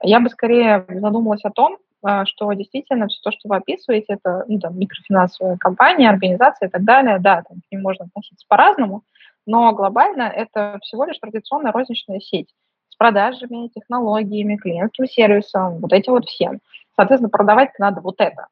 Я 0.00 0.20
бы 0.20 0.28
скорее 0.28 0.86
задумалась 0.88 1.42
о 1.42 1.50
том, 1.50 1.78
а, 2.04 2.26
что 2.26 2.52
действительно 2.52 3.08
все 3.08 3.18
то, 3.24 3.32
что 3.32 3.48
вы 3.48 3.56
описываете, 3.56 4.12
это 4.12 4.44
ну, 4.46 4.60
там, 4.60 4.78
микрофинансовая 4.78 5.56
компания, 5.56 6.08
организация 6.08 6.68
и 6.68 6.70
так 6.70 6.84
далее, 6.84 7.18
да, 7.18 7.42
там, 7.42 7.58
к 7.58 7.72
ним 7.72 7.82
можно 7.82 8.04
относиться 8.04 8.46
по-разному, 8.48 9.02
но 9.44 9.72
глобально 9.72 10.22
это 10.32 10.78
всего 10.80 11.04
лишь 11.06 11.18
традиционная 11.18 11.72
розничная 11.72 12.20
сеть 12.20 12.54
с 12.88 12.94
продажами, 12.94 13.66
технологиями, 13.74 14.58
клиентским 14.58 15.06
сервисом, 15.06 15.80
вот 15.80 15.92
эти 15.92 16.08
вот 16.08 16.26
все. 16.26 16.60
Соответственно, 16.94 17.30
продавать 17.30 17.70
надо 17.80 18.00
вот 18.00 18.20
это 18.20 18.46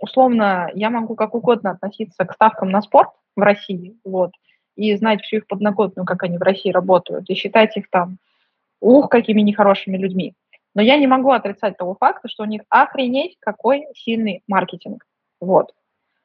условно, 0.00 0.70
я 0.74 0.90
могу 0.90 1.14
как 1.14 1.34
угодно 1.34 1.70
относиться 1.70 2.24
к 2.24 2.32
ставкам 2.34 2.70
на 2.70 2.82
спорт 2.82 3.10
в 3.34 3.40
России, 3.40 3.96
вот, 4.04 4.32
и 4.76 4.94
знать 4.96 5.22
всю 5.22 5.36
их 5.36 5.46
подноготную, 5.46 6.06
как 6.06 6.22
они 6.22 6.38
в 6.38 6.42
России 6.42 6.70
работают, 6.70 7.28
и 7.28 7.34
считать 7.34 7.76
их 7.76 7.90
там, 7.90 8.18
ух, 8.80 9.08
какими 9.08 9.40
нехорошими 9.40 9.96
людьми. 9.96 10.34
Но 10.74 10.82
я 10.82 10.96
не 10.98 11.06
могу 11.06 11.30
отрицать 11.30 11.78
того 11.78 11.96
факта, 11.98 12.28
что 12.28 12.42
у 12.42 12.46
них 12.46 12.62
охренеть 12.68 13.36
какой 13.40 13.86
сильный 13.94 14.42
маркетинг. 14.46 15.06
Вот. 15.40 15.72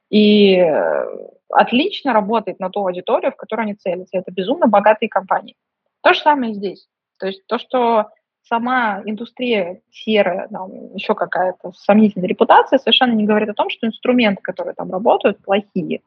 И 0.10 0.56
э, 0.58 1.06
отлично 1.50 2.12
работает 2.12 2.60
на 2.60 2.70
ту 2.70 2.86
аудиторию, 2.86 3.32
в 3.32 3.38
которую 3.38 3.64
они 3.64 3.76
целятся. 3.76 4.18
Это 4.18 4.30
безумно 4.32 4.68
богатые 4.68 5.08
компании. 5.08 5.56
То 6.02 6.14
же 6.14 6.20
самое 6.20 6.54
здесь. 6.54 6.90
То 7.18 7.28
есть 7.28 7.48
то, 7.48 7.58
что 7.60 8.10
сама 8.44 9.02
индустрия 9.06 9.82
серая, 9.92 10.48
там, 10.50 10.94
еще 10.96 11.16
какая-то 11.16 11.72
сомнительная 11.74 12.28
репутация, 12.28 12.80
совершенно 12.80 13.14
не 13.14 13.26
говорит 13.26 13.50
о 13.50 13.54
том, 13.54 13.70
что 13.70 13.88
инструменты, 13.88 14.42
которые 14.42 14.74
там 14.74 14.92
работают, 14.92 15.44
плохие. 15.44 16.02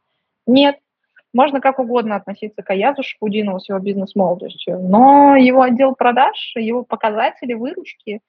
Нет. 0.46 0.78
Можно 1.32 1.60
как 1.60 1.80
угодно 1.80 2.14
относиться 2.16 2.62
к 2.62 2.70
Аязу 2.70 3.02
Шкудинову 3.02 3.58
с 3.58 3.68
его 3.68 3.80
бизнес-молодостью, 3.80 4.78
но 4.78 5.34
его 5.34 5.62
отдел 5.62 5.94
продаж, 5.96 6.52
его 6.54 6.84
показатели 6.84 7.54
выручки, 7.54 8.20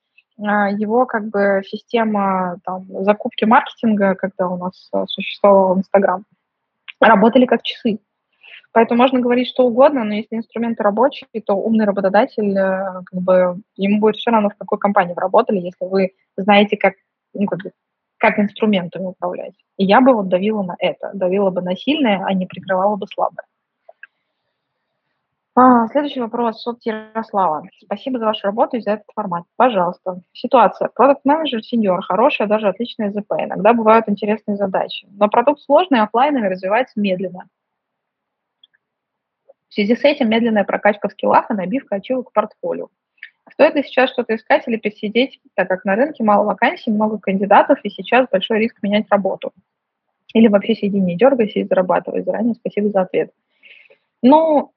а, 0.44 0.70
его 0.72 1.06
как 1.06 1.30
бы 1.30 1.62
система 1.66 2.58
там, 2.64 2.86
закупки 3.04 3.46
маркетинга, 3.46 4.16
когда 4.16 4.48
у 4.48 4.58
нас 4.58 4.90
а, 4.92 5.06
существовал 5.08 5.78
Инстаграм, 5.78 6.26
работали 7.00 7.46
как 7.46 7.62
часы. 7.62 8.00
Поэтому 8.76 9.02
можно 9.02 9.22
говорить 9.22 9.48
что 9.48 9.66
угодно, 9.68 10.04
но 10.04 10.16
если 10.16 10.36
инструменты 10.36 10.84
рабочие, 10.84 11.30
то 11.46 11.54
умный 11.54 11.86
работодатель, 11.86 12.58
э, 12.58 13.04
как 13.06 13.22
бы, 13.22 13.62
ему 13.78 14.02
будет 14.02 14.18
все 14.18 14.32
равно, 14.32 14.50
в 14.50 14.58
какой 14.58 14.78
компании 14.80 15.14
вы 15.14 15.22
работали, 15.22 15.60
если 15.60 15.86
вы 15.86 16.12
знаете, 16.36 16.76
как, 16.76 16.96
ну, 17.34 17.46
как, 17.48 17.60
как 18.18 18.38
инструментами 18.38 19.06
управлять. 19.06 19.54
И 19.78 19.86
я 19.86 20.02
бы 20.02 20.14
вот 20.14 20.28
давила 20.28 20.62
на 20.62 20.76
это, 20.78 21.12
давила 21.14 21.52
бы 21.52 21.62
на 21.62 21.78
сильное, 21.78 22.22
а 22.26 22.34
не 22.34 22.48
прикрывала 22.48 22.98
бы 22.98 23.08
слабое. 23.08 23.46
А, 25.56 25.88
следующий 25.88 26.20
вопрос 26.20 26.68
от 26.68 26.80
Ярослава. 26.86 27.64
Спасибо 27.82 28.20
за 28.20 28.26
вашу 28.26 28.46
работу 28.46 28.76
и 28.76 28.82
за 28.82 28.92
этот 28.92 29.06
формат. 29.16 29.46
Пожалуйста. 29.56 30.20
Ситуация. 30.34 30.90
Продукт-менеджер, 30.94 31.64
сеньор, 31.64 32.02
хорошая, 32.02 32.50
даже 32.50 32.68
отличная 32.68 33.12
ЗП. 33.12 33.36
Иногда 33.40 33.72
бывают 33.72 34.10
интересные 34.10 34.58
задачи. 34.58 35.08
Но 35.18 35.30
продукт 35.30 35.62
сложный, 35.62 36.02
офлайновый, 36.02 36.50
развивается 36.50 37.00
медленно. 37.00 37.46
В 39.76 39.78
связи 39.78 39.94
с 39.94 40.06
этим 40.06 40.30
медленная 40.30 40.64
прокачка 40.64 41.10
в 41.10 41.12
скиллах 41.12 41.52
и 41.52 41.54
набивка 41.54 41.98
ачивок 41.98 42.30
к 42.30 42.32
портфолио. 42.32 42.88
Стоит 43.52 43.76
ли 43.76 43.84
сейчас 43.84 44.10
что-то 44.10 44.34
искать 44.34 44.64
или 44.68 44.78
пересидеть, 44.78 45.42
так 45.54 45.68
как 45.68 45.84
на 45.84 45.98
рынке 45.98 46.24
мало 46.24 46.46
вакансий, 46.46 46.92
много 46.92 47.18
кандидатов, 47.18 47.80
и 47.84 47.90
сейчас 47.90 48.26
большой 48.32 48.60
риск 48.60 48.78
менять 48.82 49.08
работу? 49.10 49.52
Или 50.34 50.48
вообще 50.48 50.76
сиди, 50.76 50.98
не 50.98 51.18
дергайся 51.18 51.60
и 51.60 51.66
зарабатывай. 51.66 52.24
Заранее 52.24 52.54
спасибо 52.54 52.88
за 52.88 53.02
ответ. 53.02 53.32
Ну, 54.24 54.72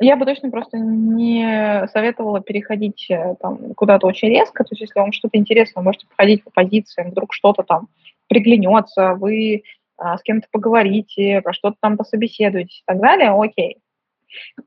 я 0.00 0.16
бы 0.16 0.26
точно 0.26 0.50
просто 0.50 0.76
не 0.76 1.86
советовала 1.92 2.40
переходить 2.40 3.06
э, 3.10 3.36
там, 3.38 3.74
куда-то 3.74 4.08
очень 4.08 4.30
резко. 4.30 4.64
То 4.64 4.70
есть, 4.72 4.80
если 4.80 4.98
вам 4.98 5.12
что-то 5.12 5.38
интересно, 5.38 5.82
вы 5.82 5.84
можете 5.84 6.08
походить 6.08 6.42
по 6.42 6.50
позициям, 6.50 7.10
вдруг 7.10 7.32
что-то 7.32 7.62
там 7.62 7.86
приглянется, 8.26 9.14
вы 9.14 9.62
а, 9.98 10.18
с 10.18 10.22
кем-то 10.22 10.48
поговорите, 10.50 11.42
про 11.42 11.52
что-то 11.52 11.76
там 11.80 11.96
пособеседуетесь 11.96 12.80
и 12.80 12.84
так 12.86 12.98
далее, 12.98 13.30
окей. 13.30 13.78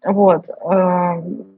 Вот. 0.03 0.45
Эм, 0.49 1.55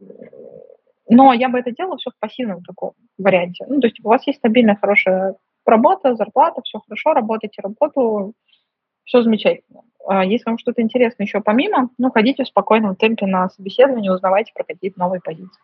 но 1.09 1.33
я 1.33 1.49
бы 1.49 1.59
это 1.59 1.71
делала 1.71 1.97
все 1.97 2.11
в 2.11 2.19
пассивном 2.19 2.63
таком 2.63 2.93
варианте. 3.17 3.65
Ну, 3.67 3.79
то 3.79 3.87
есть 3.87 3.99
у 4.03 4.07
вас 4.07 4.25
есть 4.27 4.39
стабильная, 4.39 4.75
хорошая 4.75 5.35
работа, 5.65 6.15
зарплата, 6.15 6.61
все 6.63 6.79
хорошо, 6.79 7.13
работаете 7.13 7.61
работу, 7.61 8.33
все 9.03 9.21
замечательно. 9.21 9.81
А 10.05 10.23
если 10.23 10.45
вам 10.45 10.57
что-то 10.57 10.81
интересно 10.81 11.23
еще 11.23 11.41
помимо, 11.41 11.89
ну, 11.97 12.11
ходите 12.11 12.43
в 12.43 12.47
спокойном 12.47 12.95
темпе 12.95 13.25
на 13.25 13.49
собеседование, 13.49 14.11
узнавайте 14.11 14.51
про 14.53 14.63
какие-то 14.63 14.99
новые 14.99 15.21
позиции. 15.21 15.61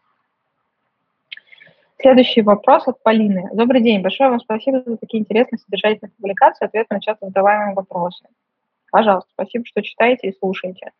Следующий 2.00 2.42
вопрос 2.42 2.86
от 2.88 3.02
Полины. 3.02 3.50
Добрый 3.54 3.82
день. 3.82 4.02
Большое 4.02 4.30
вам 4.30 4.42
спасибо 4.42 4.84
за 4.86 4.98
такие 4.98 5.22
интересные 5.22 5.60
содержательные 5.60 6.12
публикации, 6.18 6.66
ответы 6.66 6.94
на 6.94 7.00
часто 7.00 7.28
задаваемые 7.28 7.76
вопросы. 7.76 8.26
Пожалуйста, 8.92 9.30
спасибо, 9.34 9.66
что 9.66 9.82
читаете 9.82 10.28
и 10.28 10.38
слушаете. 10.38 10.92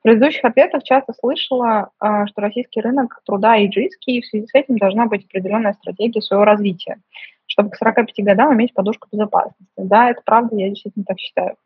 В 0.00 0.02
предыдущих 0.02 0.42
ответах 0.46 0.82
часто 0.82 1.12
слышала, 1.12 1.90
а, 1.98 2.26
что 2.26 2.40
российский 2.40 2.80
рынок 2.80 3.20
труда 3.26 3.62
иджистский, 3.62 4.16
и 4.16 4.20
в 4.22 4.26
связи 4.26 4.46
с 4.46 4.54
этим 4.54 4.78
должна 4.78 5.04
быть 5.04 5.26
определенная 5.26 5.74
стратегия 5.74 6.22
своего 6.22 6.46
развития, 6.46 6.96
чтобы 7.46 7.68
к 7.68 7.76
45 7.76 8.24
годам 8.24 8.54
иметь 8.54 8.72
подушку 8.72 9.08
безопасности. 9.12 9.62
Да, 9.76 10.10
это 10.10 10.22
правда, 10.24 10.56
я 10.56 10.70
действительно 10.70 11.04
так 11.06 11.18
считаю. 11.18 11.56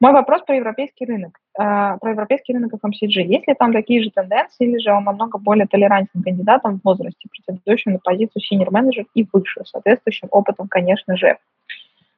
Мой 0.00 0.12
вопрос 0.12 0.42
про 0.42 0.56
европейский 0.56 1.04
рынок, 1.04 1.38
э, 1.60 1.62
про 1.62 2.10
европейский 2.10 2.54
рынок 2.54 2.72
FMCG. 2.72 3.22
Есть 3.22 3.46
ли 3.46 3.54
там 3.54 3.72
такие 3.72 4.02
же 4.02 4.10
тенденции, 4.10 4.66
или 4.66 4.78
же 4.78 4.90
он 4.90 5.04
намного 5.04 5.38
более 5.38 5.68
толерантен 5.68 6.22
кандидатам 6.24 6.80
в 6.80 6.84
возрасте, 6.84 7.28
претендующим 7.30 7.92
на 7.92 7.98
позицию 8.00 8.42
senior 8.42 8.70
менеджер 8.72 9.06
и 9.14 9.24
выше, 9.32 9.60
соответствующим 9.64 10.26
опытом, 10.32 10.66
конечно 10.66 11.16
же? 11.16 11.36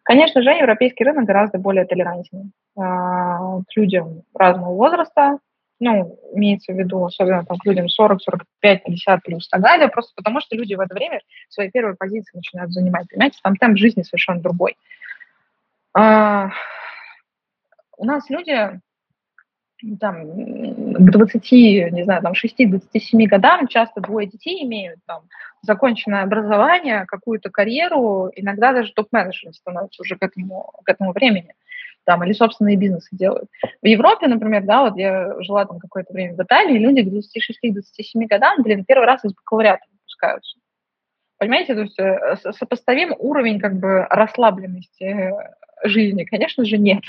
Конечно 0.05 0.43
же, 0.43 0.51
европейский 0.51 1.05
рынок 1.05 1.27
гораздо 1.27 1.59
более 1.59 1.85
толерантен 1.85 2.53
к 2.75 3.77
людям 3.77 4.23
разного 4.35 4.75
возраста, 4.75 5.39
ну, 5.79 6.19
имеется 6.33 6.73
в 6.73 6.77
виду, 6.77 7.05
особенно 7.05 7.45
там, 7.45 7.59
к 7.59 7.67
людям 7.67 7.89
40, 7.89 8.23
45, 8.23 8.85
50 8.85 9.23
плюс 9.23 9.47
и 9.47 9.51
так 9.51 9.61
далее, 9.61 9.89
просто 9.89 10.13
потому 10.17 10.41
что 10.41 10.57
люди 10.57 10.75
в 10.75 10.81
это 10.81 10.95
время 10.95 11.21
свои 11.49 11.71
первые 11.71 11.97
позиции 11.97 12.37
начинают 12.37 12.73
занимать, 12.73 13.09
понимаете, 13.09 13.39
там 13.43 13.57
темп 13.57 13.79
жизни 13.79 14.03
совершенно 14.03 14.41
другой. 14.41 14.77
А, 15.95 16.51
у 17.97 18.05
нас 18.05 18.31
люди 18.31 18.81
там, 20.01 20.95
к 20.95 21.11
20, 21.11 21.53
не 21.53 22.05
знаю, 22.05 22.23
там, 22.23 22.33
6-27 22.33 23.27
годам 23.27 23.67
часто 23.69 24.01
двое 24.01 24.27
детей 24.27 24.65
имеют, 24.65 25.01
там, 25.07 25.23
законченное 25.63 26.23
образование, 26.23 27.05
какую-то 27.07 27.51
карьеру, 27.51 28.31
иногда 28.35 28.73
даже 28.73 28.93
топ-менеджером 28.93 29.53
становятся 29.53 30.03
уже 30.03 30.17
к 30.17 30.23
этому, 30.23 30.73
к 30.85 30.89
этому 30.89 31.13
времени, 31.13 31.55
там, 32.05 32.25
или 32.25 32.33
собственные 32.33 32.77
бизнесы 32.77 33.09
делают. 33.13 33.49
В 33.81 33.87
Европе, 33.87 34.27
например, 34.29 34.65
да, 34.65 34.83
вот 34.83 34.97
я 34.97 35.41
жила 35.43 35.65
там 35.65 35.79
какое-то 35.79 36.13
время 36.13 36.35
в 36.35 36.43
Италии, 36.43 36.79
люди 36.79 37.03
к 37.03 37.13
26-27 37.13 38.27
годам, 38.27 38.63
блин, 38.63 38.85
первый 38.85 39.07
раз 39.07 39.25
из 39.25 39.35
бакалавриата 39.35 39.85
выпускаются. 39.93 40.59
Понимаете, 41.39 41.75
то 41.75 41.81
есть 41.81 41.99
э, 41.99 42.37
сопоставим 42.53 43.15
уровень 43.19 43.59
как 43.59 43.75
бы 43.75 44.07
расслабленности 44.09 45.03
э, 45.03 45.33
жизни? 45.83 46.23
Конечно 46.23 46.65
же, 46.65 46.79
нет. 46.79 47.03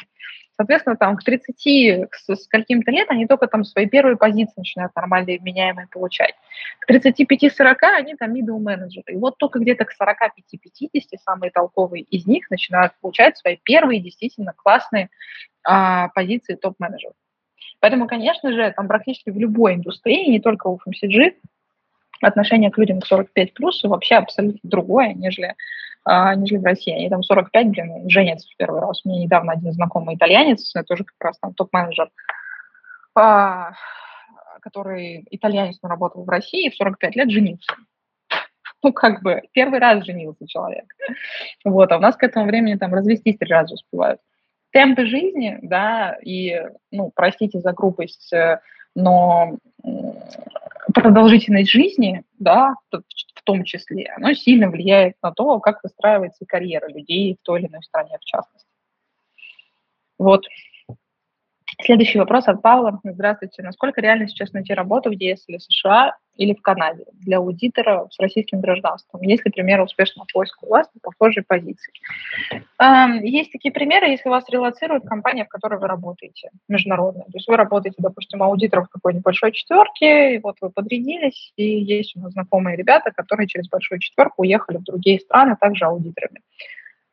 Соответственно, 0.63 0.95
там 0.95 1.17
к 1.17 1.23
30, 1.25 2.07
с, 2.09 2.29
с 2.29 2.47
каким-то 2.47 2.89
лет 2.89 3.09
они 3.09 3.27
только 3.27 3.47
там 3.47 3.65
свои 3.65 3.85
первые 3.85 4.15
позиции 4.15 4.53
начинают 4.55 4.95
нормальные 4.95 5.39
вменяемые 5.39 5.87
получать. 5.87 6.35
К 6.79 6.89
35-40 6.89 7.75
они 7.97 8.15
там 8.15 8.33
middle 8.33 8.59
менеджеры. 8.59 9.13
И 9.13 9.17
вот 9.17 9.37
только 9.37 9.59
где-то 9.59 9.83
к 9.83 9.91
45-50 9.91 11.01
самые 11.21 11.51
толковые 11.51 12.03
из 12.03 12.25
них 12.25 12.49
начинают 12.49 12.93
получать 13.01 13.37
свои 13.37 13.57
первые 13.61 13.99
действительно 13.99 14.53
классные 14.55 15.09
а, 15.65 16.07
позиции 16.09 16.55
топ-менеджеров. 16.55 17.15
Поэтому, 17.81 18.07
конечно 18.07 18.53
же, 18.53 18.71
там 18.73 18.87
практически 18.87 19.31
в 19.31 19.37
любой 19.37 19.73
индустрии, 19.73 20.29
не 20.29 20.39
только 20.39 20.69
в 20.69 20.77
FMCG, 20.87 21.33
отношение 22.21 22.71
к 22.71 22.77
людям 22.77 23.01
к 23.01 23.05
45 23.05 23.53
плюс 23.53 23.83
вообще 23.83 24.15
абсолютно 24.15 24.61
другое, 24.63 25.13
нежели 25.13 25.55
а, 26.05 26.35
нежели 26.35 26.59
в 26.59 26.65
России. 26.65 26.93
Они 26.93 27.09
там 27.09 27.23
45, 27.23 27.67
блин, 27.69 28.09
женятся 28.09 28.47
в 28.49 28.57
первый 28.57 28.81
раз. 28.81 29.01
У 29.03 29.09
меня 29.09 29.23
недавно 29.23 29.53
один 29.53 29.71
знакомый 29.71 30.15
итальянец, 30.15 30.71
тоже 30.87 31.03
как 31.03 31.15
раз 31.19 31.39
там 31.39 31.53
топ-менеджер, 31.53 32.09
а, 33.15 33.73
который 34.61 35.25
итальянец, 35.29 35.79
но 35.81 35.89
работал 35.89 36.23
в 36.23 36.29
России, 36.29 36.69
в 36.69 36.75
45 36.75 37.15
лет 37.15 37.29
женился. 37.31 37.73
Ну, 38.85 38.91
как 38.91 39.21
бы, 39.21 39.43
первый 39.53 39.79
раз 39.79 40.03
женился 40.03 40.45
человек. 40.45 40.83
Вот, 41.63 41.89
а 41.89 41.97
у 41.97 42.01
нас 42.01 42.17
к 42.17 42.23
этому 42.23 42.47
времени 42.47 42.75
там 42.75 42.93
развестись 42.93 43.37
три 43.37 43.49
раза 43.49 43.75
успевают. 43.75 44.19
Темпы 44.71 45.05
жизни, 45.05 45.57
да, 45.61 46.17
и, 46.21 46.61
ну, 46.91 47.09
простите 47.15 47.61
за 47.61 47.71
грубость, 47.71 48.33
э, 48.33 48.59
но 48.95 49.57
продолжительность 50.93 51.71
жизни, 51.71 52.23
да, 52.39 52.75
в 52.91 53.41
том 53.43 53.63
числе, 53.63 54.11
оно 54.15 54.33
сильно 54.33 54.69
влияет 54.69 55.15
на 55.21 55.31
то, 55.31 55.59
как 55.59 55.83
выстраивается 55.83 56.45
карьера 56.45 56.87
людей 56.87 57.35
в 57.35 57.43
той 57.43 57.61
или 57.61 57.67
иной 57.67 57.83
стране, 57.83 58.17
в 58.19 58.25
частности. 58.25 58.67
Вот. 60.17 60.45
Следующий 61.85 62.17
вопрос 62.17 62.47
от 62.47 62.61
Павла. 62.61 63.01
Здравствуйте. 63.03 63.61
Насколько 63.61 63.99
реально 63.99 64.29
сейчас 64.29 64.53
найти 64.53 64.73
работу 64.73 65.09
в 65.09 65.13
ЕС 65.13 65.43
или 65.47 65.57
США 65.57 66.15
или 66.37 66.53
в 66.53 66.61
Канаде 66.61 67.03
для 67.13 67.39
аудитора 67.39 68.07
с 68.09 68.17
российским 68.21 68.61
гражданством? 68.61 69.21
Есть 69.23 69.43
ли 69.43 69.51
примеры 69.51 69.83
успешного 69.83 70.25
поиска 70.31 70.59
у 70.61 70.69
вас 70.69 70.89
на 70.93 71.01
похожей 71.01 71.43
позиции? 71.43 71.91
Есть 73.21 73.51
такие 73.51 73.73
примеры, 73.73 74.07
если 74.07 74.29
вас 74.29 74.45
релацирует 74.49 75.03
компания, 75.03 75.43
в 75.43 75.49
которой 75.49 75.77
вы 75.77 75.87
работаете, 75.87 76.51
международная. 76.69 77.25
То 77.25 77.33
есть 77.33 77.49
вы 77.49 77.57
работаете, 77.57 77.97
допустим, 77.99 78.41
аудитором 78.41 78.85
в 78.85 78.89
какой-нибудь 78.89 79.25
большой 79.25 79.51
четверке, 79.51 80.35
и 80.35 80.39
вот 80.39 80.55
вы 80.61 80.69
подрядились, 80.69 81.51
и 81.57 81.65
есть 81.65 82.15
у 82.15 82.21
нас 82.21 82.31
знакомые 82.31 82.77
ребята, 82.77 83.11
которые 83.11 83.47
через 83.47 83.67
большую 83.67 83.99
четверку 83.99 84.43
уехали 84.43 84.77
в 84.77 84.83
другие 84.83 85.19
страны, 85.19 85.57
также 85.59 85.83
аудиторами. 85.83 86.39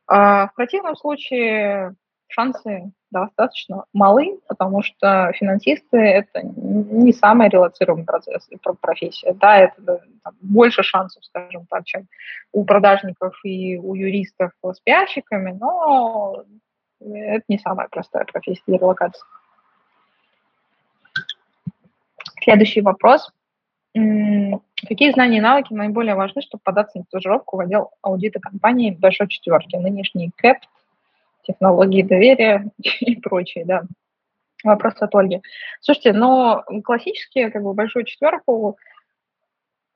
А, 0.06 0.46
в 0.46 0.54
противном 0.54 0.94
случае 0.94 1.96
шансы 2.28 2.92
достаточно 3.10 3.84
малы, 3.92 4.38
потому 4.48 4.82
что 4.82 5.32
финансисты– 5.34 5.96
это 5.98 6.42
не 6.42 7.12
самая 7.12 7.50
релацируемая 7.50 8.06
процесс, 8.06 8.48
профессия. 8.80 9.34
Да, 9.34 9.58
это 9.58 10.02
там, 10.22 10.34
больше 10.40 10.82
шансов, 10.82 11.24
скажем 11.24 11.66
так, 11.66 11.84
чем 11.84 12.08
у 12.52 12.64
продажников 12.64 13.38
и 13.44 13.78
у 13.78 13.94
юристов 13.94 14.52
с 14.62 14.80
пиарщиками, 14.80 15.56
но 15.60 16.44
это 17.00 17.44
не 17.48 17.58
самая 17.58 17.88
простая 17.88 18.24
профессия 18.24 18.62
для 18.66 18.78
релокации. 18.78 19.22
Следующий 22.42 22.80
вопрос. 22.80 23.32
Какие 23.92 25.12
знания 25.12 25.38
и 25.38 25.42
навыки 25.42 25.72
наиболее 25.74 26.14
важны, 26.14 26.42
чтобы 26.42 26.62
податься 26.64 26.98
на 26.98 27.04
стажировку 27.04 27.56
в 27.56 27.60
отдел 27.60 27.90
аудита 28.02 28.38
компании 28.40 28.92
большой 28.92 29.28
четверки? 29.28 29.76
Нынешний 29.76 30.30
КЭП 30.36 30.58
технологии 31.52 32.02
доверия 32.02 32.70
и 33.00 33.16
прочее, 33.16 33.64
да. 33.64 33.82
Вопрос 34.62 34.94
от 35.00 35.14
Ольги. 35.14 35.40
Слушайте, 35.80 36.12
но 36.12 36.64
классические, 36.84 37.50
как 37.50 37.62
бы, 37.62 37.72
большую 37.72 38.04
четверку 38.04 38.76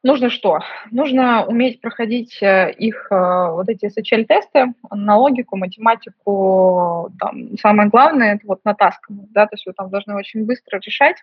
нужно 0.05 0.31
что? 0.31 0.61
Нужно 0.91 1.45
уметь 1.45 1.81
проходить 1.81 2.41
э, 2.43 2.73
их 2.73 3.09
э, 3.11 3.51
вот 3.51 3.69
эти 3.69 3.87
SHL-тесты 3.87 4.75
на 4.91 5.17
логику, 5.17 5.57
математику. 5.57 7.11
Там, 7.19 7.59
самое 7.59 7.89
главное, 7.89 8.37
это 8.37 8.47
вот 8.47 8.61
натасканные, 8.65 9.27
да, 9.31 9.47
то 9.47 9.55
есть 9.55 9.67
вы 9.67 9.73
там 9.73 9.91
должны 9.91 10.15
очень 10.15 10.47
быстро 10.47 10.79
решать 10.79 11.17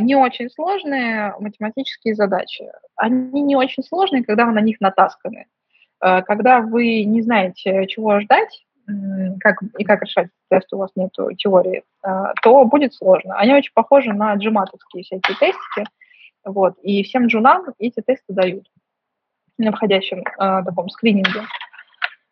не 0.00 0.16
очень 0.16 0.50
сложные 0.50 1.34
математические 1.38 2.14
задачи. 2.14 2.64
Они 2.96 3.40
не 3.40 3.56
очень 3.56 3.82
сложные, 3.82 4.24
когда 4.24 4.44
вы 4.44 4.52
на 4.52 4.60
них 4.60 4.80
натасканы. 4.80 5.46
Э, 6.00 6.22
когда 6.22 6.60
вы 6.60 7.04
не 7.04 7.22
знаете, 7.22 7.86
чего 7.86 8.20
ждать, 8.20 8.64
как, 9.40 9.58
и 9.76 9.84
как 9.84 10.02
решать 10.02 10.28
тест, 10.48 10.72
у 10.72 10.78
вас 10.78 10.90
нет 10.96 11.12
теории, 11.36 11.82
а, 12.02 12.32
то 12.42 12.64
будет 12.64 12.94
сложно. 12.94 13.36
Они 13.36 13.54
очень 13.54 13.72
похожи 13.74 14.12
на 14.12 14.34
джиматовские 14.34 15.04
всякие 15.04 15.36
тестики, 15.36 15.84
вот, 16.44 16.78
и 16.82 17.02
всем 17.02 17.26
джунам 17.26 17.66
эти 17.78 18.00
тесты 18.00 18.32
дают 18.32 18.66
на 19.58 19.72
входящем 19.72 20.20
э, 20.20 20.64
таком 20.64 20.88
скрининге. 20.88 21.42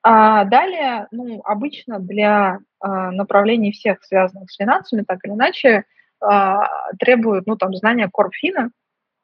А 0.03 0.45
далее, 0.45 1.09
ну, 1.11 1.43
обычно 1.45 1.99
для 1.99 2.61
э, 2.83 2.87
направлений 2.87 3.73
всех 3.73 4.05
связанных 4.05 4.51
с 4.51 4.57
финансами, 4.57 5.03
так 5.03 5.19
или 5.25 5.33
иначе, 5.33 5.85
э, 6.25 6.55
требуют, 7.01 7.47
ну, 7.47 7.57
там, 7.57 7.75
знания 7.75 8.09
корпфина, 8.11 8.71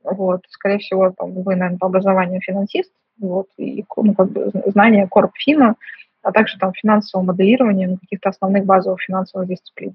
вот, 0.02 0.40
скорее 0.48 0.78
всего, 0.78 1.14
там, 1.16 1.32
вы, 1.42 1.54
наверное, 1.54 1.78
по 1.78 1.86
образованию 1.86 2.40
финансист, 2.40 2.92
вот, 3.20 3.46
и, 3.56 3.84
ну, 3.96 4.14
как 4.14 4.30
бы, 4.30 4.50
знания 4.66 5.06
корпфина, 5.08 5.76
а 6.22 6.32
также 6.32 6.58
там 6.58 6.72
финансового 6.72 7.26
моделирования, 7.26 7.88
ну, 7.88 7.98
каких-то 7.98 8.30
основных 8.30 8.64
базовых 8.64 9.00
финансовых 9.00 9.48
дисциплин. 9.48 9.94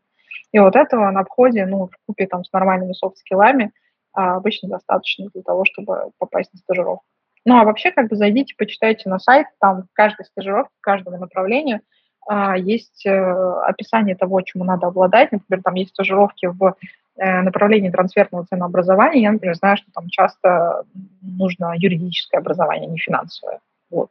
И 0.51 0.59
вот 0.59 0.75
этого 0.75 1.09
на 1.11 1.23
входе, 1.23 1.65
ну, 1.65 1.87
в 1.87 1.91
купе 2.05 2.27
там 2.27 2.43
с 2.43 2.51
нормальными 2.51 2.93
софт-скиллами 2.93 3.71
а, 4.13 4.35
обычно 4.35 4.69
достаточно 4.69 5.29
для 5.33 5.41
того, 5.41 5.65
чтобы 5.65 6.11
попасть 6.17 6.53
на 6.53 6.59
стажировку. 6.59 7.05
Ну, 7.45 7.57
а 7.57 7.63
вообще, 7.63 7.91
как 7.91 8.09
бы 8.09 8.15
зайдите, 8.15 8.55
почитайте 8.57 9.09
на 9.09 9.19
сайт, 9.19 9.47
там 9.59 9.83
в 9.83 9.93
каждой 9.93 10.25
стажировке, 10.25 10.73
в 10.79 10.81
каждом 10.81 11.19
направлении 11.19 11.81
а, 12.27 12.57
есть 12.57 13.05
э, 13.05 13.11
описание 13.11 14.15
того, 14.15 14.41
чему 14.41 14.65
надо 14.65 14.87
обладать. 14.87 15.31
Например, 15.31 15.63
там 15.63 15.75
есть 15.75 15.91
стажировки 15.91 16.47
в 16.47 16.75
э, 17.17 17.41
направлении 17.41 17.89
трансферного 17.89 18.45
ценообразования, 18.45 19.21
я, 19.21 19.31
например, 19.31 19.55
знаю, 19.55 19.77
что 19.77 19.89
там 19.93 20.09
часто 20.09 20.83
нужно 21.21 21.73
юридическое 21.77 22.41
образование, 22.41 22.89
не 22.89 22.97
финансовое. 22.97 23.59
Вот. 23.89 24.09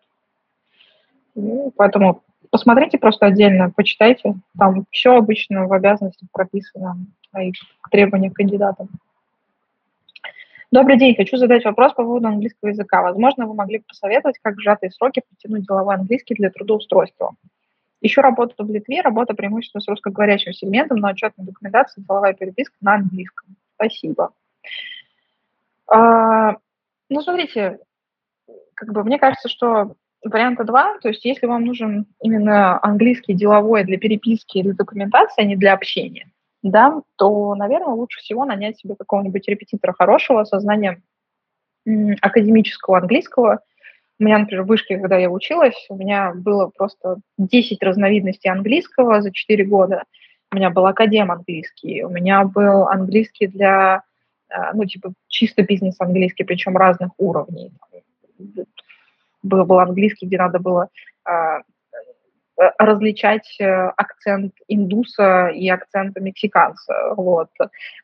Ну, 1.36 1.70
поэтому 1.76 2.22
посмотрите 2.50 2.98
просто 2.98 3.26
отдельно, 3.26 3.70
почитайте. 3.70 4.34
Там 4.58 4.86
все 4.90 5.16
обычно 5.16 5.66
в 5.66 5.72
обязанностях 5.72 6.28
прописано 6.32 6.96
и 7.38 7.52
требования 7.90 8.30
к 8.30 8.34
кандидатам. 8.34 8.88
Добрый 10.70 10.98
день. 10.98 11.14
Хочу 11.14 11.36
задать 11.36 11.64
вопрос 11.64 11.92
по 11.92 12.02
поводу 12.02 12.26
английского 12.26 12.70
языка. 12.70 13.02
Возможно, 13.02 13.46
вы 13.46 13.54
могли 13.54 13.78
бы 13.78 13.84
посоветовать, 13.86 14.38
как 14.42 14.56
в 14.56 14.60
сжатые 14.60 14.90
сроки 14.90 15.22
подтянуть 15.28 15.66
деловой 15.66 15.94
английский 15.94 16.34
для 16.34 16.50
трудоустройства. 16.50 17.34
Еще 18.00 18.22
работа 18.22 18.64
в 18.64 18.70
Литве, 18.70 19.02
работа 19.02 19.34
преимущественно 19.34 19.82
с 19.82 19.88
русскоговорящим 19.88 20.54
сегментом, 20.54 20.98
но 20.98 21.08
отчетная 21.08 21.46
документация, 21.46 22.02
деловая 22.02 22.32
переписка 22.32 22.74
на 22.80 22.94
английском. 22.94 23.56
Спасибо. 23.74 24.32
А, 25.86 26.56
ну, 27.10 27.20
смотрите, 27.20 27.78
как 28.74 28.92
бы 28.92 29.04
мне 29.04 29.18
кажется, 29.18 29.48
что 29.48 29.94
варианта 30.28 30.64
два, 30.64 30.98
то 30.98 31.08
есть 31.08 31.24
если 31.24 31.46
вам 31.46 31.64
нужен 31.64 32.06
именно 32.20 32.78
английский 32.82 33.34
деловой 33.34 33.84
для 33.84 33.98
переписки 33.98 34.58
или 34.58 34.72
документации, 34.72 35.42
а 35.42 35.46
не 35.46 35.56
для 35.56 35.72
общения, 35.72 36.30
да, 36.62 37.00
то, 37.16 37.54
наверное, 37.54 37.94
лучше 37.94 38.20
всего 38.20 38.44
нанять 38.44 38.78
себе 38.78 38.94
какого-нибудь 38.98 39.46
репетитора 39.48 39.92
хорошего 39.92 40.44
со 40.44 40.60
знанием 40.60 41.02
академического 42.20 42.98
английского. 42.98 43.60
У 44.18 44.24
меня, 44.24 44.38
например, 44.38 44.64
в 44.64 44.68
вышке, 44.68 44.98
когда 44.98 45.18
я 45.18 45.30
училась, 45.30 45.86
у 45.88 45.96
меня 45.96 46.32
было 46.34 46.70
просто 46.74 47.18
10 47.38 47.82
разновидностей 47.82 48.50
английского 48.50 49.20
за 49.20 49.30
4 49.30 49.64
года. 49.64 50.04
У 50.52 50.56
меня 50.56 50.70
был 50.70 50.86
академ 50.86 51.30
английский, 51.30 52.02
у 52.02 52.08
меня 52.08 52.44
был 52.44 52.88
английский 52.88 53.46
для, 53.46 54.02
э, 54.48 54.72
ну, 54.72 54.84
типа, 54.86 55.12
чисто 55.28 55.62
бизнес-английский, 55.62 56.44
причем 56.44 56.76
разных 56.76 57.10
уровней. 57.18 57.72
Был, 59.46 59.78
английский, 59.78 60.26
где 60.26 60.38
надо 60.38 60.58
было 60.58 60.88
а, 61.24 61.60
Э, 62.58 62.70
различать 62.78 63.54
э, 63.60 63.66
акцент 63.96 64.54
индуса 64.66 65.48
и 65.48 65.68
акцент 65.68 66.18
мексиканца. 66.18 66.94
Вот. 67.14 67.50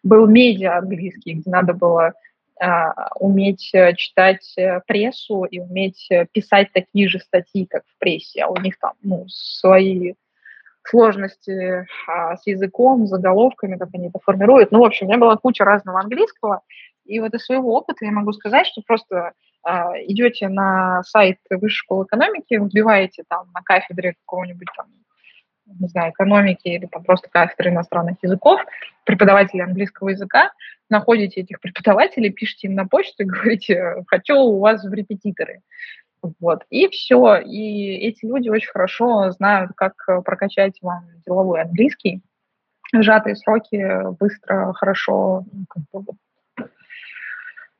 Был 0.03 0.27
медиа 0.27 0.77
английский, 0.77 1.35
где 1.35 1.51
надо 1.51 1.73
было 1.73 2.13
а, 2.61 3.09
уметь 3.17 3.71
э, 3.73 3.95
читать 3.97 4.55
прессу 4.87 5.45
и 5.45 5.59
уметь 5.59 6.07
писать 6.33 6.69
такие 6.75 7.09
же 7.09 7.19
статьи, 7.19 7.65
как 7.65 7.85
в 7.87 7.99
прессе, 7.99 8.43
а 8.43 8.49
у 8.49 8.57
них 8.59 8.79
там 8.79 8.93
ну, 9.03 9.25
свои 9.29 10.15
сложности 10.83 11.87
а, 12.07 12.37
с 12.37 12.47
языком, 12.47 13.07
заголовками, 13.07 13.79
как 13.79 13.89
они 13.95 14.09
это 14.09 14.19
формируют. 14.19 14.71
Ну, 14.71 14.81
в 14.81 14.85
общем, 14.85 15.07
у 15.07 15.09
меня 15.09 15.19
была 15.19 15.37
куча 15.37 15.65
разного 15.65 16.01
английского, 16.01 16.61
и 17.07 17.21
вот 17.21 17.33
из 17.33 17.45
своего 17.45 17.75
опыта 17.75 18.05
я 18.05 18.13
могу 18.13 18.33
сказать, 18.33 18.67
что 18.67 18.83
просто 18.87 19.33
идете 19.65 20.49
на 20.49 21.03
сайт 21.05 21.39
Высшей 21.51 21.77
школы 21.77 22.05
экономики, 22.05 22.55
вбиваете 22.55 23.25
там 23.29 23.51
на 23.55 23.63
кафедре 23.63 24.15
какого-нибудь 24.15 24.69
там, 24.77 24.87
не 25.67 25.89
знаю, 25.89 26.13
экономики 26.13 26.69
или 26.69 26.87
там 26.87 27.05
просто 27.05 27.29
кафедры 27.31 27.71
иностранных 27.71 28.17
языков, 28.23 28.61
преподаватели 29.05 29.61
английского 29.61 30.11
языка, 30.11 30.53
находите 30.91 31.41
этих 31.41 31.61
преподавателей, 31.61 32.31
пишите 32.31 32.69
им 32.69 32.75
на 32.75 32.87
почту 32.87 33.23
и 33.23 33.27
говорите, 33.27 34.05
хочу 34.07 34.37
у 34.37 34.61
вас 34.61 34.85
в 34.85 34.93
репетиторы. 34.93 35.63
Вот, 36.39 36.65
и 36.71 36.87
все. 36.89 37.39
И 37.39 37.97
эти 37.97 38.25
люди 38.25 38.49
очень 38.49 38.71
хорошо 38.71 39.33
знают, 39.33 39.73
как 39.77 39.95
прокачать 40.25 40.79
вам 40.81 41.05
деловой 41.27 41.63
английский. 41.63 42.23
Сжатые 42.95 43.35
сроки, 43.37 44.13
быстро, 44.21 44.73
хорошо, 44.75 45.45
ну, 45.51 45.65
как 45.69 45.83
бы, 46.03 46.13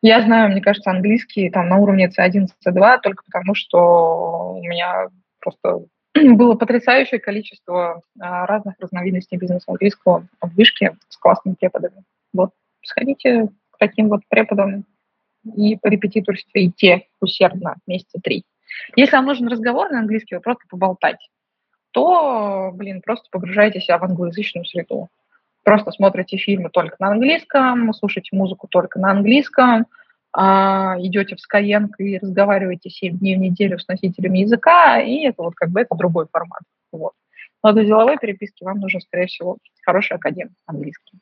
я 0.03 0.21
знаю, 0.21 0.51
мне 0.51 0.61
кажется, 0.61 0.91
английский 0.91 1.49
там 1.49 1.69
на 1.69 1.79
уровне 1.79 2.09
C1, 2.09 2.49
C2 2.67 3.01
только 3.03 3.23
потому, 3.25 3.55
что 3.55 4.55
у 4.57 4.63
меня 4.63 5.09
просто 5.41 5.87
было 6.15 6.57
потрясающее 6.57 7.21
количество 7.21 8.03
а, 8.21 8.47
разных 8.47 8.75
разновидностей 8.81 9.39
бизнеса 9.39 9.65
английского 9.69 10.27
в 10.41 10.55
вышке 10.57 10.97
с 11.09 11.17
классными 11.17 11.55
преподами. 11.55 12.03
Вот, 12.33 12.51
сходите 12.83 13.49
к 13.71 13.79
таким 13.79 14.09
вот 14.09 14.23
преподам 14.29 14.85
и 15.57 15.77
по 15.77 15.87
репетиторстве 15.87 16.73
усердно 17.21 17.77
месяца 17.87 18.19
три. 18.21 18.45
Если 18.97 19.15
вам 19.15 19.27
нужен 19.27 19.49
разговор 19.49 19.91
на 19.91 20.01
английский, 20.01 20.35
вы 20.35 20.41
просто 20.41 20.65
поболтать, 20.69 21.29
то, 21.93 22.71
блин, 22.75 23.03
просто 23.03 23.29
погружайте 23.31 23.81
себя 23.81 23.99
в 23.99 24.05
англоязычную 24.05 24.65
среду 24.65 25.09
просто 25.65 25.91
смотрите 25.93 26.37
фильмы 26.37 26.71
только 26.71 26.97
на 26.99 27.09
английском, 27.09 27.93
слушаете 27.95 28.37
музыку 28.37 28.69
только 28.69 28.99
на 28.99 29.11
английском, 29.11 29.87
а, 30.33 30.97
идете 30.99 31.37
в 31.37 31.39
Skyeng 31.39 31.91
и 31.99 32.19
разговариваете 32.19 32.91
7 32.91 33.19
дней 33.19 33.37
в 33.37 33.41
неделю 33.41 33.79
с 33.79 33.87
носителями 33.87 34.39
языка, 34.39 35.01
и 35.01 35.25
это 35.25 35.43
вот 35.43 35.55
как 35.55 35.71
бы 35.71 35.81
это 35.81 35.95
другой 35.95 36.27
формат. 36.31 36.63
Вот. 36.91 37.13
Но 37.63 37.73
для 37.73 37.85
деловой 37.85 38.19
переписки 38.19 38.65
вам 38.65 38.81
нужен, 38.81 39.01
скорее 39.01 39.27
всего, 39.27 39.59
хороший 39.85 40.17
академ 40.17 40.51
английский. 40.67 41.19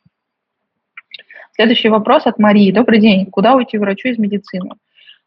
Следующий 1.52 1.88
вопрос 1.88 2.26
от 2.26 2.38
Марии. 2.38 2.72
Добрый 2.72 3.00
день. 3.00 3.26
Куда 3.26 3.54
уйти 3.54 3.76
врачу 3.76 4.08
из 4.08 4.18
медицины? 4.18 4.70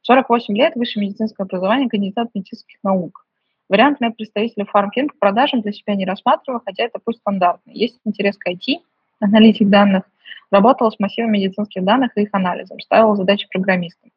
48 0.01 0.55
лет, 0.57 0.75
высшее 0.75 1.05
медицинское 1.05 1.43
образование, 1.43 1.89
кандидат 1.89 2.29
медицинских 2.33 2.77
наук. 2.83 3.25
Вариант 3.69 4.01
медпредставителя 4.01 4.65
фармфинг 4.65 5.13
к 5.13 5.19
продажам 5.19 5.61
для 5.61 5.71
себя 5.71 5.95
не 5.95 6.05
рассматриваю, 6.05 6.61
хотя 6.65 6.83
это 6.83 6.99
пусть 7.03 7.19
стандартный. 7.19 7.73
Есть 7.73 7.99
интерес 8.05 8.37
к 8.37 8.49
IT, 8.49 8.79
аналитик 9.23 9.69
данных, 9.69 10.03
работала 10.51 10.89
с 10.89 10.99
массивом 10.99 11.31
медицинских 11.31 11.83
данных 11.83 12.11
и 12.15 12.21
их 12.21 12.29
анализом, 12.31 12.79
ставила 12.79 13.15
задачи 13.15 13.47
программистам. 13.49 14.11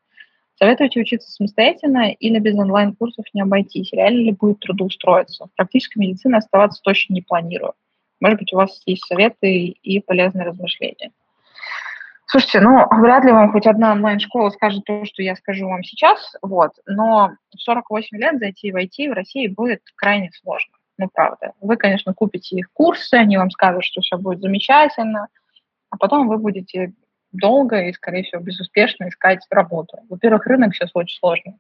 Советуете 0.59 1.01
учиться 1.01 1.31
самостоятельно 1.31 2.13
или 2.13 2.39
без 2.39 2.57
онлайн-курсов 2.57 3.27
не 3.35 3.43
обойтись? 3.43 3.93
Реально 3.93 4.21
ли 4.21 4.33
будет 4.33 4.61
трудоустроиться? 4.61 5.47
В 5.47 5.57
практической 5.57 5.99
медицине 5.99 6.39
оставаться 6.39 6.81
точно 6.83 7.15
не 7.15 7.21
планирую. 7.21 7.75
Может 8.21 8.39
быть, 8.39 8.53
у 8.55 8.57
вас 8.57 8.83
есть 8.87 9.05
советы 9.05 9.67
и 9.67 10.01
полезные 10.01 10.47
размышления. 10.47 11.11
Слушайте, 12.27 12.61
ну, 12.61 12.87
вряд 13.03 13.25
ли 13.25 13.33
вам 13.33 13.53
хоть 13.53 13.67
одна 13.67 13.93
онлайн-школа 13.93 14.51
скажет 14.51 14.85
то, 14.85 15.05
что 15.05 15.23
я 15.23 15.37
скажу 15.37 15.69
вам 15.69 15.85
сейчас, 15.85 16.35
вот, 16.43 16.73
но 16.87 17.33
в 17.55 17.61
48 17.61 18.17
лет 18.17 18.39
зайти 18.39 18.73
в 18.73 18.77
IT 18.77 19.11
в 19.11 19.13
России 19.13 19.47
будет 19.47 19.83
крайне 19.95 20.31
сложно 20.33 20.73
ну, 20.99 21.09
правда. 21.13 21.53
Вы, 21.61 21.77
конечно, 21.77 22.15
купите 22.15 22.57
их 22.57 22.73
курсы, 22.73 23.15
они 23.15 23.37
вам 23.37 23.51
скажут, 23.51 23.85
что 23.85 24.01
все 24.01 24.17
будет 24.17 24.41
замечательно, 24.41 25.29
а 25.91 25.97
потом 25.97 26.29
вы 26.29 26.39
будете 26.39 26.93
долго 27.33 27.83
и, 27.83 27.93
скорее 27.93 28.23
всего, 28.23 28.41
безуспешно 28.41 29.09
искать 29.09 29.41
работу. 29.51 29.99
Во-первых, 30.09 30.47
рынок 30.47 30.75
сейчас 30.75 30.91
очень 30.95 31.19
сложный. 31.19 31.57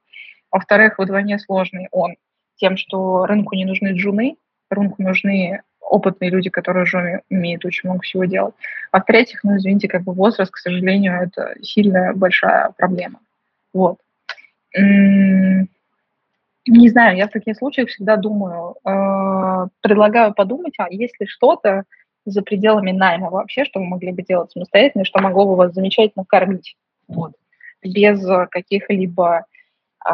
Во-вторых, 0.51 0.99
вдвойне 0.99 1.39
сложный 1.39 1.89
он 1.91 2.17
тем, 2.57 2.77
что 2.77 3.27
рынку 3.27 3.55
не 3.55 3.65
нужны 3.65 3.93
джуны, 3.93 4.37
рынку 4.71 5.03
нужны 5.03 5.63
опытные 5.81 6.31
люди, 6.31 6.51
которые 6.51 6.85
уже 6.85 7.23
умеют 7.31 7.65
очень 7.65 7.89
много 7.89 8.03
всего 8.03 8.25
делать. 8.25 8.55
А 8.91 9.01
в-третьих, 9.01 9.45
ну, 9.45 9.57
извините, 9.57 9.89
как 9.89 10.03
бы 10.03 10.13
возраст, 10.13 10.51
к 10.51 10.59
сожалению, 10.59 11.21
это 11.23 11.55
сильная 11.63 12.13
большая 12.13 12.73
проблема. 12.77 13.21
Вот. 13.73 13.99
Не 16.67 16.89
знаю, 16.89 17.17
я 17.17 17.29
в 17.29 17.31
таких 17.31 17.57
случаях 17.57 17.89
всегда 17.91 18.17
думаю, 18.17 18.75
э, 18.85 19.69
предлагаю 19.81 20.35
подумать, 20.35 20.75
а 20.79 20.89
есть 20.91 21.19
ли 21.21 21.27
что-то 21.27 21.85
за 22.25 22.43
пределами 22.43 22.91
найма 22.91 23.31
вообще, 23.31 23.65
что 23.65 23.79
вы 23.79 23.87
могли 23.87 24.11
бы 24.11 24.23
делать 24.23 24.51
самостоятельно, 24.51 25.05
что 25.05 25.21
могло 25.21 25.47
бы 25.47 25.55
вас 25.55 25.73
замечательно 25.73 26.25
кормить, 26.25 26.77
вот, 27.07 27.33
без 27.83 28.21
каких-либо 28.51 29.47
э, 30.09 30.13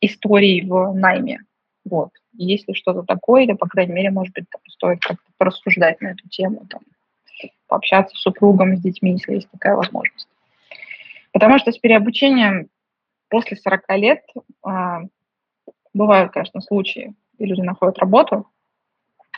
историй 0.00 0.66
в 0.66 0.94
найме. 0.94 1.40
Вот. 1.84 2.10
Есть 2.32 2.66
ли 2.68 2.74
что-то 2.74 3.02
такое, 3.02 3.42
или, 3.42 3.52
по 3.52 3.66
крайней 3.66 3.92
мере, 3.92 4.10
может 4.10 4.34
быть, 4.34 4.46
там, 4.50 4.60
стоит 4.68 5.00
как-то 5.00 5.30
порассуждать 5.36 6.00
на 6.00 6.08
эту 6.08 6.28
тему, 6.28 6.64
там, 6.68 6.80
пообщаться 7.66 8.16
с 8.16 8.22
супругом, 8.22 8.76
с 8.76 8.80
детьми, 8.80 9.12
если 9.12 9.34
есть 9.34 9.50
такая 9.50 9.76
возможность. 9.76 10.28
Потому 11.32 11.58
что 11.58 11.72
с 11.72 11.78
переобучением 11.78 12.68
после 13.28 13.56
40 13.56 13.82
лет 13.96 14.22
э, 14.66 14.70
Бывают, 15.94 16.32
конечно, 16.32 16.60
случаи, 16.60 17.14
где 17.34 17.46
люди 17.46 17.60
находят 17.60 17.98
работу, 17.98 18.48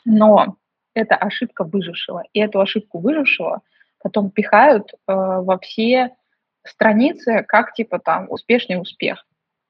но 0.04 0.56
это 0.94 1.16
ошибка 1.16 1.64
выжившего. 1.64 2.22
И 2.32 2.40
эту 2.40 2.60
ошибку 2.60 2.98
выжившего 2.98 3.62
потом 4.02 4.30
пихают 4.30 4.92
э, 4.92 4.96
во 5.06 5.58
все 5.58 6.14
страницы, 6.64 7.44
как 7.46 7.72
типа 7.74 7.98
там 7.98 8.26
успешный 8.28 8.80
успех. 8.80 9.26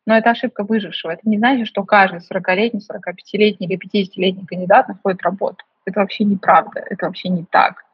Но 0.06 0.16
это 0.16 0.30
ошибка 0.30 0.64
выжившего. 0.64 1.12
Это 1.12 1.22
не 1.24 1.38
значит, 1.38 1.66
что 1.66 1.84
каждый 1.84 2.20
40-летний, 2.20 2.80
45-летний 2.80 3.66
или 3.66 3.78
50-летний 3.78 4.44
кандидат 4.44 4.88
находит 4.88 5.22
работу. 5.22 5.64
Это 5.86 6.00
вообще 6.00 6.24
неправда, 6.24 6.80
это 6.80 7.06
вообще 7.06 7.28
не 7.28 7.44
так. 7.44 7.84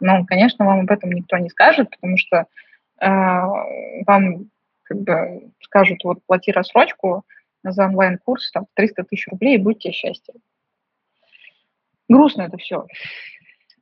Но, 0.00 0.24
конечно, 0.26 0.66
вам 0.66 0.80
об 0.80 0.90
этом 0.90 1.12
никто 1.12 1.38
не 1.38 1.48
скажет, 1.48 1.90
потому 1.90 2.18
что 2.18 2.46
э, 3.00 3.10
вам 4.06 4.50
как 4.82 5.00
бы 5.00 5.50
скажут, 5.62 6.04
вот 6.04 6.18
плати 6.26 6.52
рассрочку, 6.52 7.24
за 7.72 7.86
онлайн-курс 7.86 8.50
там 8.52 8.66
300 8.74 9.04
тысяч 9.04 9.26
рублей, 9.28 9.56
и 9.56 9.58
будьте 9.58 9.92
счастье. 9.92 10.34
Грустно 12.08 12.42
это 12.42 12.58
все. 12.58 12.86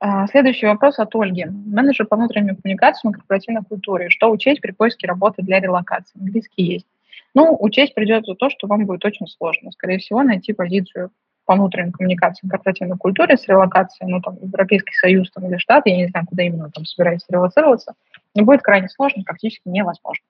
А, 0.00 0.26
следующий 0.26 0.66
вопрос 0.66 0.98
от 0.98 1.14
Ольги. 1.14 1.44
Менеджер 1.44 2.06
по 2.06 2.16
внутренним 2.16 2.56
коммуникациям 2.56 3.12
и 3.12 3.14
корпоративной 3.14 3.62
культуре. 3.62 4.10
Что 4.10 4.30
учесть 4.30 4.60
при 4.60 4.72
поиске 4.72 5.06
работы 5.06 5.42
для 5.42 5.60
релокации? 5.60 6.18
Английский 6.18 6.62
есть. 6.62 6.86
Ну, 7.34 7.56
учесть 7.60 7.94
придется 7.94 8.34
то, 8.34 8.50
что 8.50 8.66
вам 8.66 8.86
будет 8.86 9.04
очень 9.04 9.26
сложно. 9.26 9.70
Скорее 9.70 9.98
всего, 9.98 10.22
найти 10.22 10.52
позицию 10.52 11.10
по 11.44 11.54
внутренним 11.54 11.92
коммуникациям 11.92 12.50
корпоративной 12.50 12.98
культуре 12.98 13.36
с 13.36 13.46
релокацией, 13.48 14.10
ну, 14.10 14.20
там, 14.20 14.36
Европейский 14.40 14.94
Союз 14.94 15.30
там, 15.30 15.46
или 15.46 15.56
Штаты, 15.56 15.90
я 15.90 15.96
не 15.96 16.08
знаю, 16.08 16.26
куда 16.26 16.42
именно 16.44 16.70
там 16.70 16.84
собираетесь 16.84 17.26
релацироваться, 17.28 17.94
будет 18.34 18.62
крайне 18.62 18.88
сложно, 18.88 19.22
практически 19.24 19.68
невозможно. 19.68 20.24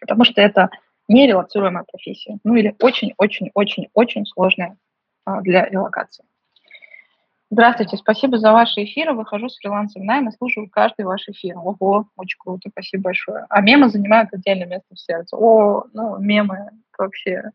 Потому 0.00 0.24
что 0.24 0.40
это 0.40 0.70
нерелацируемая 1.10 1.84
профессия, 1.90 2.38
ну 2.44 2.54
или 2.54 2.74
очень-очень-очень-очень 2.80 4.26
сложная 4.26 4.76
а, 5.24 5.40
для 5.40 5.66
релокации. 5.66 6.24
Здравствуйте, 7.52 7.96
спасибо 7.96 8.38
за 8.38 8.52
ваши 8.52 8.84
эфиры. 8.84 9.12
Выхожу 9.12 9.48
с 9.48 9.58
фрилансом 9.58 10.04
найм 10.04 10.28
и 10.28 10.32
слушаю 10.32 10.70
каждый 10.70 11.04
ваш 11.04 11.28
эфир. 11.28 11.58
Ого, 11.58 12.06
очень 12.16 12.38
круто, 12.38 12.70
спасибо 12.70 13.04
большое. 13.04 13.44
А 13.48 13.60
мемы 13.60 13.88
занимают 13.88 14.32
отдельное 14.32 14.68
место 14.68 14.94
в 14.94 15.00
сердце. 15.00 15.36
О, 15.36 15.84
ну, 15.92 16.16
мемы 16.18 16.70
вообще. 16.96 17.50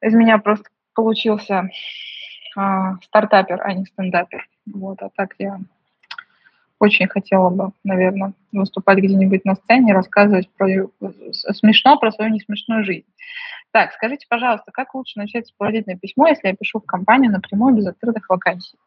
Из 0.00 0.14
меня 0.14 0.38
просто 0.38 0.70
получился 0.94 1.68
а, 2.56 2.96
стартапер, 3.02 3.60
а 3.62 3.74
не 3.74 3.84
стендапер. 3.84 4.48
Вот, 4.64 5.02
а 5.02 5.10
так 5.14 5.34
я 5.38 5.60
очень 6.84 7.08
хотела 7.08 7.50
бы, 7.50 7.70
наверное, 7.82 8.32
выступать 8.52 8.98
где-нибудь 8.98 9.44
на 9.44 9.54
сцене 9.56 9.92
рассказывать 9.92 10.48
про 10.50 10.68
смешно 11.30 11.98
про 11.98 12.12
свою 12.12 12.32
несмешную 12.32 12.84
жизнь. 12.84 13.06
Так, 13.72 13.92
скажите, 13.92 14.26
пожалуйста, 14.28 14.70
как 14.72 14.94
лучше 14.94 15.18
начать 15.18 15.48
сопроводительное 15.48 15.98
письмо, 15.98 16.28
если 16.28 16.48
я 16.48 16.54
пишу 16.54 16.80
в 16.80 16.86
компанию 16.86 17.32
напрямую 17.32 17.74
без 17.74 17.86
открытых 17.86 18.28
вакансий? 18.28 18.78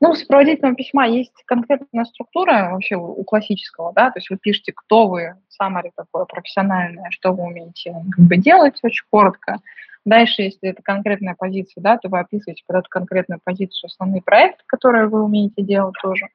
Ну, 0.00 0.10
у 0.10 0.14
сопроводительного 0.14 0.76
письма 0.76 1.08
есть 1.08 1.34
конкретная 1.44 2.04
структура 2.04 2.70
вообще 2.70 2.96
у 2.96 3.22
классического, 3.24 3.92
да, 3.92 4.10
то 4.10 4.18
есть 4.18 4.30
вы 4.30 4.36
пишете, 4.36 4.72
кто 4.74 5.08
вы, 5.08 5.34
summary 5.60 5.90
такое 5.96 6.24
профессиональное, 6.24 7.10
что 7.10 7.32
вы 7.32 7.44
умеете 7.44 7.96
как 8.12 8.24
бы 8.24 8.36
делать, 8.36 8.78
очень 8.82 9.04
коротко. 9.10 9.58
Дальше, 10.04 10.42
если 10.42 10.68
это 10.68 10.82
конкретная 10.82 11.34
позиция, 11.36 11.82
да, 11.82 11.98
то 11.98 12.08
вы 12.08 12.20
описываете 12.20 12.62
под 12.64 12.76
эту 12.76 12.88
конкретную 12.88 13.40
позицию 13.42 13.88
основные 13.88 14.22
проекты, 14.22 14.62
которые 14.66 15.08
вы 15.08 15.24
умеете 15.24 15.62
делать 15.62 15.96
тоже. 16.00 16.28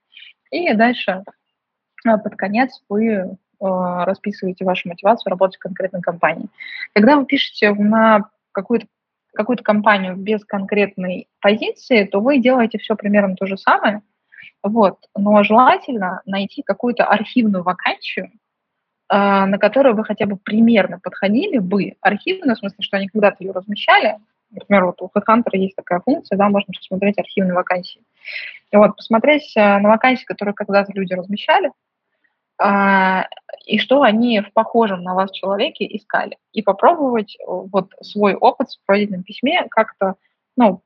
И 0.52 0.74
дальше 0.74 1.24
а, 2.06 2.18
под 2.18 2.36
конец 2.36 2.82
вы 2.88 3.38
а, 3.60 4.06
расписываете 4.06 4.66
вашу 4.66 4.89
мотивацию 4.89 5.32
работать 5.32 5.58
в 5.58 5.60
конкретной 5.60 6.02
компании. 6.02 6.49
Когда 6.93 7.16
вы 7.16 7.26
пишете 7.26 7.74
на 7.74 8.30
какую-то 8.52 8.88
какую-то 9.34 9.64
компанию 9.64 10.18
без 10.18 10.43
конкретной 10.43 11.30
позиции, 11.39 12.04
то 12.04 12.20
вы 12.20 12.39
делаете 12.39 12.78
все 12.78 12.97
примерно 12.97 13.38
то 13.38 13.45
же 13.45 13.56
самое, 13.56 14.02
вот. 14.64 14.97
Но 15.16 15.43
желательно 15.43 16.22
найти 16.26 16.62
какую-то 16.62 17.06
архивную 17.06 17.64
вакансию, 17.64 18.32
а, 19.08 19.45
на 19.45 19.58
которую 19.58 19.95
вы 19.95 20.04
хотя 20.04 20.26
бы 20.26 20.38
примерно 20.38 20.99
подходили 20.99 21.58
бы. 21.58 21.95
Архивную, 22.02 22.56
в 22.56 22.60
смысле, 22.60 22.78
что 22.82 22.97
они 22.97 23.08
когда-то 23.08 23.43
ее 23.43 23.52
размещали. 23.52 24.18
Например, 24.52 24.86
вот 24.86 25.02
у 25.02 25.10
HeadHunter 25.16 25.54
есть 25.54 25.76
такая 25.76 26.02
функция, 26.02 26.38
да, 26.38 26.49
можно 26.49 26.74
посмотреть 26.74 27.18
архивные 27.18 27.54
вакансии. 27.54 28.02
И 28.72 28.78
вот 28.78 28.95
посмотреть 28.97 29.54
э, 29.56 29.80
на 29.80 29.89
вакансии, 29.89 30.26
которые 30.26 30.54
когда-то 30.54 30.91
люди 30.93 31.14
размещали, 31.14 31.72
а, 32.58 33.28
и 33.66 33.80
что 33.80 34.04
они 34.04 34.41
в 34.41 34.54
похожем 34.54 35.04
на 35.04 35.16
вас 35.16 35.32
человеке 35.32 35.86
искали. 35.86 36.38
И 36.54 36.62
попробовать 36.62 37.36
э, 37.39 37.43
вот 37.47 37.91
свой 38.02 38.36
опыт 38.36 38.68
в 38.68 38.72
сопроводительном 38.74 39.24
письме 39.24 39.66
как-то 39.70 40.16
ну, 40.58 40.84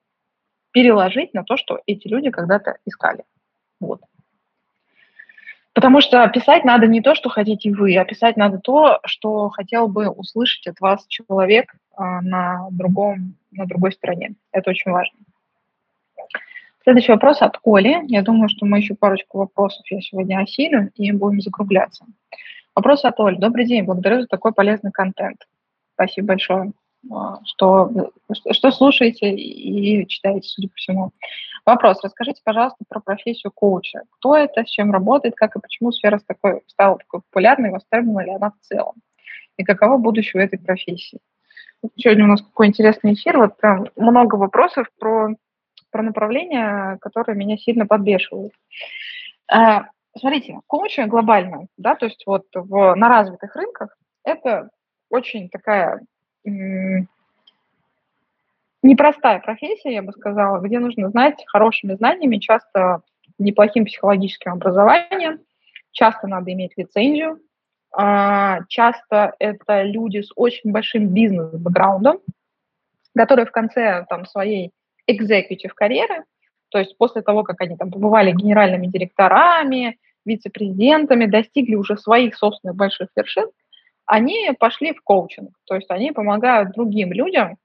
переложить 0.72 1.34
на 1.34 1.43
то, 1.43 1.57
что 1.57 1.80
эти 1.86 2.07
люди 2.07 2.30
когда-то 2.30 2.78
искали. 2.86 3.24
Вот. 3.80 4.01
Потому 5.74 5.99
что 5.99 6.26
писать 6.30 6.63
надо 6.63 6.88
не 6.88 7.01
то, 7.01 7.16
что 7.16 7.30
хотите 7.30 7.70
вы, 7.72 7.97
а 7.97 8.05
писать 8.05 8.38
надо 8.38 8.59
то, 8.59 8.99
что 9.03 9.49
хотел 9.49 9.89
бы 9.89 10.07
услышать 10.07 10.68
от 10.68 10.80
вас 10.80 11.05
человек 11.07 11.76
на, 11.97 12.67
другом, 12.71 13.35
на 13.51 13.65
другой 13.65 13.91
стороне. 13.91 14.35
Это 14.51 14.69
очень 14.69 14.91
важно. 14.91 15.17
Следующий 16.85 17.13
вопрос 17.13 17.41
от 17.41 17.57
Оли. 17.63 18.03
Я 18.07 18.21
думаю, 18.21 18.47
что 18.47 18.67
мы 18.67 18.77
еще 18.77 18.93
парочку 18.93 19.39
вопросов 19.39 19.83
я 19.89 20.01
сегодня 20.01 20.39
осилю 20.39 20.91
и 20.93 21.11
будем 21.11 21.41
закругляться. 21.41 22.05
Вопрос 22.75 23.05
от 23.05 23.19
Оли. 23.19 23.37
Добрый 23.37 23.65
день, 23.65 23.85
благодарю 23.85 24.21
за 24.21 24.27
такой 24.27 24.53
полезный 24.53 24.91
контент. 24.91 25.37
Спасибо 25.95 26.27
большое, 26.27 26.73
а, 27.11 27.39
что, 27.43 28.11
что 28.51 28.69
слушаете 28.69 29.31
и 29.33 30.05
читаете, 30.07 30.47
судя 30.47 30.67
по 30.67 30.75
всему. 30.75 31.11
Вопрос. 31.65 32.03
Расскажите, 32.03 32.41
пожалуйста, 32.43 32.85
про 32.87 32.99
профессию 32.99 33.51
коуча. 33.51 34.01
Кто 34.11 34.37
это, 34.37 34.63
с 34.63 34.69
чем 34.69 34.91
работает, 34.91 35.33
как 35.35 35.55
и 35.55 35.59
почему 35.59 35.91
сфера 35.91 36.19
такой, 36.27 36.61
стала 36.67 36.99
такой 36.99 37.21
популярной, 37.21 37.71
востребована 37.71 38.25
ли 38.25 38.31
она 38.31 38.51
в 38.51 38.59
целом? 38.63 38.93
И 39.57 39.63
каково 39.63 39.97
будущее 39.97 40.43
этой 40.43 40.59
профессии? 40.59 41.17
Сегодня 41.95 42.25
у 42.25 42.27
нас 42.27 42.41
какой 42.41 42.67
интересный 42.67 43.13
эфир. 43.13 43.38
Вот 43.38 43.57
прям 43.57 43.88
много 43.95 44.36
вопросов 44.36 44.88
про 44.99 45.36
про 45.95 46.03
направления, 46.03 46.97
которые 46.99 47.38
меня 47.38 47.55
сильно 47.55 47.86
подбешивают. 47.88 48.51
А, 49.49 49.86
смотрите, 50.17 50.59
коучинг 50.67 51.07
глобально, 51.07 51.67
да, 51.77 51.95
то 51.95 52.07
есть 52.07 52.21
вот 52.25 52.43
в, 52.53 52.95
на 52.95 53.07
развитых 53.07 53.55
рынках 53.55 53.97
это 54.25 54.71
очень 55.09 55.47
такая 55.47 56.01
непростая 58.83 59.39
профессия, 59.39 59.93
я 59.93 60.03
бы 60.03 60.11
сказала, 60.11 60.59
где 60.59 60.79
нужно 60.79 61.09
знать 61.11 61.41
хорошими 61.47 61.93
знаниями, 61.93 62.39
часто 62.39 63.01
неплохим 63.39 63.86
психологическим 63.86 64.51
образованием, 64.51 65.39
часто 65.91 66.27
надо 66.27 66.51
иметь 66.51 66.73
лицензию, 66.75 67.39
часто 67.97 69.33
это 69.39 69.83
люди 69.83 70.21
с 70.21 70.31
очень 70.35 70.71
большим 70.71 71.13
бизнес-бэкграундом, 71.13 72.19
которые 73.15 73.45
в 73.45 73.51
конце 73.51 74.05
там, 74.09 74.25
своей 74.25 74.71
executive 75.09 75.71
карьеры, 75.73 76.25
то 76.69 76.79
есть 76.79 76.97
после 76.97 77.21
того, 77.21 77.43
как 77.43 77.61
они 77.61 77.77
там 77.77 77.91
побывали 77.91 78.31
генеральными 78.31 78.87
директорами, 78.87 79.97
вице-президентами, 80.25 81.25
достигли 81.25 81.75
уже 81.75 81.97
своих 81.97 82.35
собственных 82.35 82.75
больших 82.75 83.09
вершин, 83.15 83.49
они 84.05 84.51
пошли 84.59 84.93
в 84.93 85.01
коучинг, 85.01 85.51
то 85.65 85.75
есть 85.75 85.89
они 85.89 86.11
помогают 86.11 86.71
другим 86.71 87.11
людям 87.13 87.57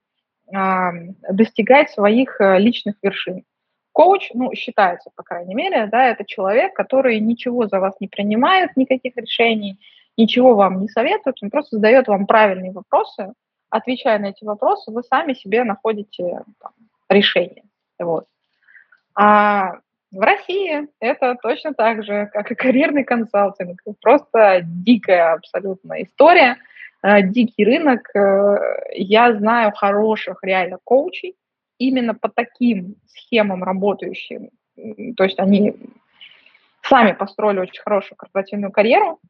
э, 0.52 0.90
достигать 1.30 1.90
своих 1.90 2.40
э, 2.40 2.58
личных 2.58 2.96
вершин. 3.02 3.44
Коуч, 3.92 4.30
ну, 4.34 4.54
считается, 4.54 5.10
по 5.16 5.22
крайней 5.22 5.54
мере, 5.54 5.86
да, 5.86 6.06
это 6.06 6.24
человек, 6.24 6.74
который 6.74 7.18
ничего 7.18 7.66
за 7.66 7.80
вас 7.80 7.94
не 8.00 8.08
принимает, 8.08 8.76
никаких 8.76 9.16
решений, 9.16 9.78
ничего 10.20 10.54
вам 10.54 10.80
не 10.80 10.88
советует, 10.88 11.36
он 11.42 11.50
просто 11.50 11.76
задает 11.76 12.08
вам 12.08 12.26
правильные 12.26 12.72
вопросы, 12.72 13.32
отвечая 13.70 14.18
на 14.18 14.26
эти 14.26 14.44
вопросы, 14.44 14.90
вы 14.90 15.02
сами 15.02 15.32
себе 15.32 15.64
находите 15.64 16.42
там, 16.60 16.72
решение. 17.08 17.64
Вот. 17.98 18.26
А 19.14 19.78
в 20.12 20.20
России 20.20 20.88
это 20.98 21.36
точно 21.40 21.72
так 21.72 22.04
же, 22.04 22.28
как 22.32 22.50
и 22.50 22.54
карьерный 22.54 23.04
консалтинг. 23.04 23.80
Просто 24.00 24.60
дикая 24.64 25.34
абсолютно 25.34 26.02
история, 26.02 26.56
э, 27.02 27.22
дикий 27.22 27.64
рынок. 27.64 28.08
Э, 28.14 28.58
я 28.92 29.34
знаю 29.34 29.72
хороших 29.72 30.42
реально 30.42 30.78
коучей, 30.82 31.36
именно 31.78 32.14
по 32.14 32.28
таким 32.28 32.96
схемам 33.06 33.62
работающим. 33.62 34.50
То 35.16 35.24
есть 35.24 35.38
они 35.38 35.76
сами 36.82 37.12
построили 37.12 37.60
очень 37.60 37.82
хорошую 37.82 38.16
корпоративную 38.16 38.72
карьеру, 38.72 39.20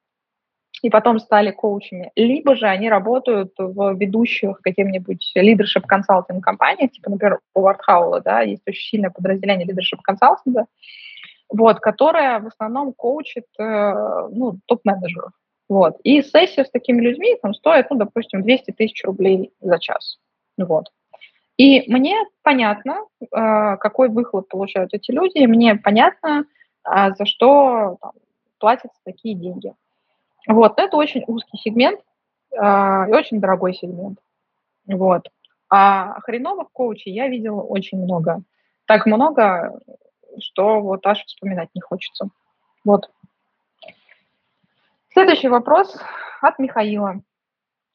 и 0.83 0.91
потом 0.91 1.19
стали 1.19 1.51
коучами, 1.51 2.11
либо 2.17 2.57
же 2.57 2.67
они 2.67 2.89
работают 2.89 3.53
в 3.59 3.95
ведущих 3.95 4.61
каким-нибудь 4.63 5.33
leadership 5.37 5.83
консалтинг 5.87 6.43
компаниях, 6.43 6.93
типа, 6.93 7.11
например, 7.11 7.41
у 7.55 7.61
Вардхаула, 7.61 8.21
да, 8.21 8.41
есть 8.41 8.63
очень 8.67 8.89
сильное 8.91 9.11
подразделение 9.11 9.67
leadership 9.67 9.99
консалтинга, 10.03 10.67
вот, 11.49 11.81
которое 11.81 12.41
в 12.41 12.47
основном 12.47 12.93
коучит, 12.93 13.47
э, 13.59 14.29
ну, 14.33 14.59
топ-менеджеров, 14.67 15.33
вот. 15.69 15.97
И 16.03 16.23
сессия 16.23 16.65
с 16.65 16.71
такими 16.71 17.01
людьми 17.01 17.37
там 17.43 17.55
стоит, 17.55 17.91
ну, 17.91 17.97
допустим, 17.97 18.43
200 18.43 18.73
тысяч 18.73 19.05
рублей 19.05 19.53
за 19.61 19.79
час, 19.79 20.19
вот. 20.57 20.87
И 21.57 21.93
мне 21.93 22.17
понятно, 22.43 23.01
э, 23.21 23.27
какой 23.77 24.09
выхлоп 24.09 24.49
получают 24.49 24.95
эти 24.95 25.11
люди, 25.11 25.45
мне 25.45 25.75
понятно, 25.75 26.47
э, 26.89 27.11
за 27.19 27.27
что 27.27 27.99
там, 28.01 28.13
платятся 28.59 28.99
такие 29.05 29.35
деньги. 29.35 29.75
Вот, 30.47 30.79
это 30.79 30.97
очень 30.97 31.25
узкий 31.27 31.59
сегмент 31.59 32.01
э, 32.53 32.57
и 32.57 33.13
очень 33.13 33.41
дорогой 33.41 33.75
сегмент. 33.75 34.19
Вот. 34.87 35.29
А 35.69 36.21
хреновых 36.21 36.71
коучей 36.73 37.13
я 37.13 37.29
видела 37.29 37.61
очень 37.61 38.03
много. 38.03 38.43
Так 38.87 39.07
много, 39.07 39.81
что 40.41 40.81
вот 40.81 41.07
аж 41.07 41.25
вспоминать 41.25 41.69
не 41.75 41.81
хочется. 41.81 42.29
Вот. 42.85 43.11
Следующий 45.13 45.49
вопрос 45.49 45.97
от 46.41 46.59
Михаила. 46.59 47.21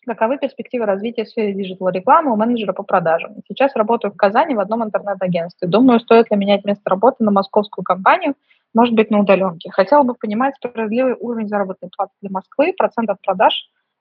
Каковы 0.05 0.37
перспективы 0.37 0.85
развития 0.85 1.23
в 1.23 1.29
сфере 1.29 1.53
digital-рекламы 1.53 2.31
у 2.31 2.35
менеджера 2.35 2.73
по 2.73 2.83
продажам? 2.83 3.37
Сейчас 3.47 3.75
работаю 3.75 4.13
в 4.13 4.17
Казани 4.17 4.53
в 4.53 4.59
одном 4.59 4.83
интернет-агентстве. 4.83 5.67
Думаю, 5.67 5.99
стоит 5.99 6.29
ли 6.29 6.37
менять 6.37 6.63
место 6.63 6.89
работы 6.89 7.23
на 7.23 7.31
московскую 7.31 7.83
компанию, 7.83 8.35
может 8.75 8.93
быть, 8.93 9.09
на 9.09 9.19
удаленке. 9.21 9.71
Хотела 9.71 10.03
бы 10.03 10.13
понимать 10.13 10.55
справедливый 10.57 11.15
уровень 11.19 11.47
заработной 11.47 11.89
платы 11.95 12.11
для 12.21 12.29
Москвы, 12.29 12.73
процентов 12.77 13.17
продаж, 13.21 13.53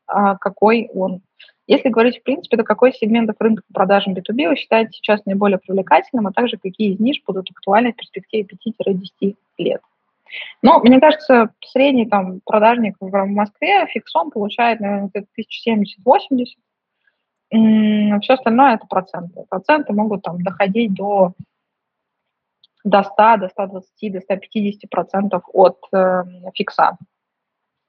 а, 0.07 0.37
какой 0.37 0.91
он. 0.93 1.23
Если 1.67 1.89
говорить, 1.89 2.19
в 2.19 2.23
принципе, 2.23 2.59
то 2.59 2.65
какой 2.65 2.93
сегмент 2.93 3.31
рынка 3.39 3.63
по 3.69 3.75
продажам 3.75 4.13
B2B 4.13 4.49
вы 4.49 4.57
считаете 4.57 4.91
сейчас 4.93 5.25
наиболее 5.25 5.59
привлекательным, 5.59 6.27
а 6.27 6.33
также 6.33 6.59
какие 6.59 6.93
из 6.93 7.01
ниш 7.01 7.23
будут 7.27 7.51
актуальны 7.51 7.93
в 7.93 7.97
перспективе 7.97 8.47
5-10 8.87 9.37
лет? 9.59 9.81
Ну, 10.63 10.81
мне 10.81 11.01
кажется, 11.01 11.51
средний 11.65 12.07
там 12.07 12.41
продажник 12.45 12.97
в 13.01 13.27
Москве 13.27 13.87
фиксом 13.87 14.31
получает, 14.31 14.81
наверное, 14.81 15.09
где-то 15.09 15.29
1070-80. 17.53 18.21
Все 18.21 18.35
остальное 18.35 18.75
это 18.75 18.87
проценты. 18.87 19.45
Проценты 19.49 19.93
могут 19.93 20.23
там 20.23 20.43
доходить 20.43 20.93
до, 20.93 21.35
до 22.85 23.03
100, 23.03 23.37
до 23.39 23.49
120, 23.49 24.13
до 24.13 24.21
150 24.21 24.91
процентов 24.91 25.43
от 25.53 25.79
э, 25.93 26.23
фикса. 26.55 26.99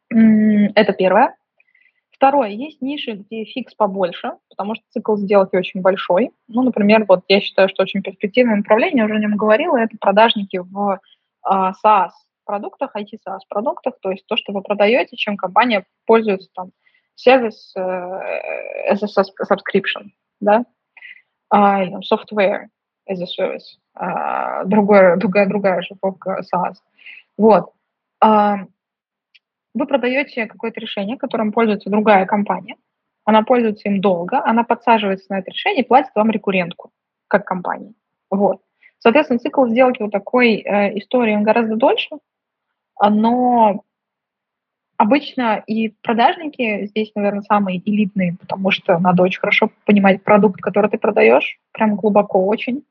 Это 0.09 0.93
первое. 0.93 1.35
Второе, 2.11 2.49
есть 2.49 2.81
ниши, 2.81 3.11
где 3.11 3.43
фикс 3.43 3.75
побольше, 3.75 4.33
потому 4.49 4.75
что 4.75 4.85
цикл 4.89 5.17
сделки 5.17 5.57
очень 5.57 5.81
большой. 5.81 6.31
Ну, 6.47 6.61
например, 6.61 7.03
вот 7.05 7.25
я 7.27 7.41
считаю, 7.41 7.67
что 7.67 7.83
очень 7.83 8.01
перспективное 8.01 8.55
направление, 8.55 8.99
я 8.99 9.05
уже 9.05 9.15
о 9.15 9.19
нем 9.19 9.35
говорила, 9.35 9.75
это 9.75 9.97
продажники 9.99 10.57
в 10.57 10.99
э, 11.45 11.71
SaaS 11.85 12.11
продуктах, 12.45 12.95
IT 12.95 13.17
SaaS 13.27 13.39
продуктах, 13.49 13.95
то 13.99 14.11
есть 14.11 14.25
то, 14.27 14.37
что 14.37 14.53
вы 14.53 14.61
продаете, 14.61 15.17
чем 15.17 15.35
компания 15.35 15.85
пользуется 16.05 16.49
там 16.53 16.71
сервис 17.15 17.73
э, 17.75 17.81
as 17.81 19.03
a 19.03 19.23
subscription, 19.51 20.11
да, 20.39 20.63
а, 21.49 21.83
или 21.83 21.91
там, 21.91 22.01
software 22.01 22.67
as 23.09 23.21
a 23.21 23.25
service, 23.25 23.77
а, 23.95 24.63
другая, 24.65 25.17
другая, 25.17 25.47
другая 25.47 25.81
шифровка 25.81 26.41
SaaS. 26.41 26.75
Вот. 27.37 27.71
А, 28.21 28.65
вы 29.73 29.87
продаете 29.87 30.45
какое-то 30.45 30.79
решение, 30.79 31.17
которым 31.17 31.51
пользуется 31.51 31.89
другая 31.89 32.25
компания, 32.25 32.75
она 33.25 33.41
пользуется 33.43 33.89
им 33.89 34.01
долго, 34.01 34.41
она 34.45 34.63
подсаживается 34.63 35.25
на 35.29 35.39
это 35.39 35.51
решение 35.51 35.83
и 35.83 35.87
платит 35.87 36.11
вам 36.15 36.29
рекуррентку, 36.29 36.91
как 37.27 37.45
компания. 37.45 37.93
Вот. 38.29 38.61
Соответственно, 38.99 39.39
цикл 39.39 39.65
сделки 39.67 40.01
вот 40.01 40.11
такой 40.11 40.57
э, 40.57 40.97
истории, 40.97 41.35
он 41.35 41.43
гораздо 41.43 41.75
дольше, 41.75 42.17
но 43.01 43.83
обычно 44.97 45.63
и 45.67 45.89
продажники 46.01 46.87
здесь, 46.87 47.11
наверное, 47.15 47.41
самые 47.41 47.81
элитные, 47.85 48.37
потому 48.39 48.71
что 48.71 48.97
надо 48.99 49.23
очень 49.23 49.39
хорошо 49.39 49.71
понимать 49.85 50.23
продукт, 50.23 50.61
который 50.61 50.89
ты 50.89 50.97
продаешь, 50.97 51.59
прям 51.71 51.95
глубоко 51.95 52.45
очень. 52.45 52.83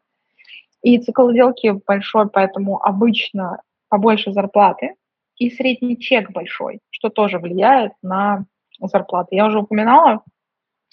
И 0.85 0.99
цикл 0.99 1.31
сделки 1.31 1.81
большой, 1.87 2.29
поэтому 2.29 2.79
обычно 2.85 3.63
побольше 3.89 4.33
зарплаты 4.33 4.95
и 5.39 5.49
средний 5.49 5.99
чек 5.99 6.31
большой, 6.31 6.81
что 6.91 7.09
тоже 7.09 7.39
влияет 7.39 7.93
на 8.03 8.45
зарплаты. 8.79 9.35
Я 9.35 9.47
уже 9.47 9.61
упоминала, 9.61 10.23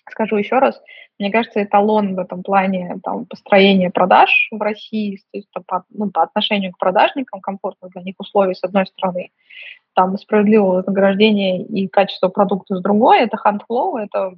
скажу 0.10 0.38
еще 0.38 0.60
раз, 0.60 0.82
мне 1.20 1.30
кажется, 1.30 1.62
эталон 1.62 2.16
в 2.16 2.20
этом 2.20 2.42
плане 2.42 3.00
там, 3.04 3.26
построения 3.26 3.89
продаж 3.89 4.48
в 4.50 4.62
России, 4.62 5.18
то 5.18 5.38
есть 5.38 5.50
по, 5.68 5.84
ну, 5.89 6.10
по 6.10 6.24
отношению 6.24 6.72
к 6.72 6.78
продажникам, 6.78 7.42
комфортных 7.42 7.92
для 7.92 8.02
них 8.02 8.16
условий 8.18 8.56
с 8.56 8.64
одной 8.64 8.88
стороны, 8.88 9.32
там 9.94 10.18
справедливого 10.18 10.78
вознаграждения 10.78 11.64
и 11.64 11.88
качество 11.88 12.30
продукта 12.30 12.78
с 12.78 12.82
другой, 12.82 13.22
это 13.22 13.38
HuntFlow, 13.38 13.98
это 14.00 14.34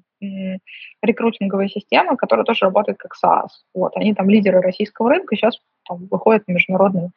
рекрутинговая 1.02 1.68
система, 1.68 2.16
которая 2.16 2.46
тоже 2.46 2.66
работает 2.66 2.98
как 2.98 3.14
SaaS. 3.14 3.50
Вот, 3.74 3.96
они 3.96 4.14
там 4.14 4.30
лидеры 4.30 4.62
российского 4.62 5.10
рынка, 5.10 5.36
сейчас 5.36 5.58
там, 5.88 6.08
выходят 6.10 6.48
на 6.48 6.54
международный 6.54 7.10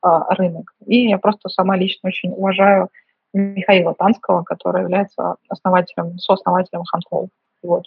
а, 0.00 0.34
рынок. 0.34 0.72
И 0.86 1.08
я 1.08 1.18
просто 1.18 1.48
сама 1.48 1.76
лично 1.76 2.08
очень 2.08 2.30
уважаю 2.30 2.88
Михаила 3.32 3.94
Танского, 3.94 4.42
который 4.42 4.82
является 4.82 5.36
основателем, 5.48 6.18
сооснователем 6.18 6.82
HuntFlow. 6.82 7.28
Вот. 7.62 7.86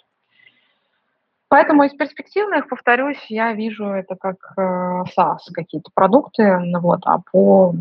Поэтому 1.48 1.84
из 1.84 1.94
перспективных, 1.94 2.68
повторюсь, 2.68 3.24
я 3.28 3.52
вижу 3.52 3.86
это 3.86 4.16
как 4.16 4.36
э, 4.56 5.04
SaaS, 5.16 5.38
какие-то 5.54 5.90
продукты, 5.94 6.58
ну 6.58 6.80
вот, 6.80 7.00
а 7.04 7.20
по 7.30 7.72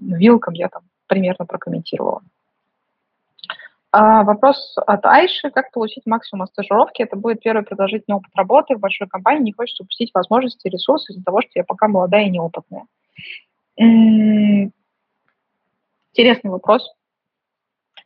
вилкам 0.00 0.54
я 0.54 0.68
там 0.68 0.82
примерно 1.08 1.46
прокомментировала. 1.46 2.22
А, 3.90 4.22
вопрос 4.22 4.76
от 4.86 5.04
Айши. 5.06 5.50
Как 5.50 5.72
получить 5.72 6.06
максимум 6.06 6.42
от 6.42 6.50
стажировки? 6.50 7.02
Это 7.02 7.16
будет 7.16 7.40
первый 7.40 7.64
продолжительный 7.64 8.16
опыт 8.16 8.30
работы 8.34 8.76
в 8.76 8.80
большой 8.80 9.08
компании. 9.08 9.44
Не 9.44 9.52
хочется 9.52 9.82
упустить 9.82 10.12
возможности 10.14 10.68
и 10.68 10.70
ресурсы 10.70 11.12
из-за 11.12 11.24
того, 11.24 11.40
что 11.40 11.50
я 11.54 11.64
пока 11.64 11.88
молодая 11.88 12.26
и 12.26 12.30
неопытная. 12.30 12.86
Интересный 13.76 14.72
вопрос. 16.50 16.88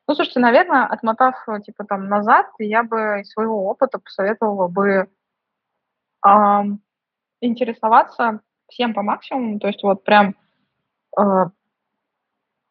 Ну, 0.07 0.15
слушайте, 0.15 0.41
наверное, 0.41 0.87
отмотав, 0.87 1.35
типа, 1.65 1.85
там, 1.85 2.09
назад, 2.09 2.47
я 2.59 2.83
бы 2.83 3.21
из 3.21 3.31
своего 3.31 3.67
опыта 3.67 3.99
посоветовала 3.99 4.69
бы 4.69 5.09
эм, 6.27 6.81
интересоваться 7.41 8.41
всем 8.69 8.95
по 8.95 9.03
максимуму, 9.03 9.59
то 9.59 9.69
есть 9.69 9.83
вот 9.83 10.05
прям 10.05 10.35
э, 11.19 11.23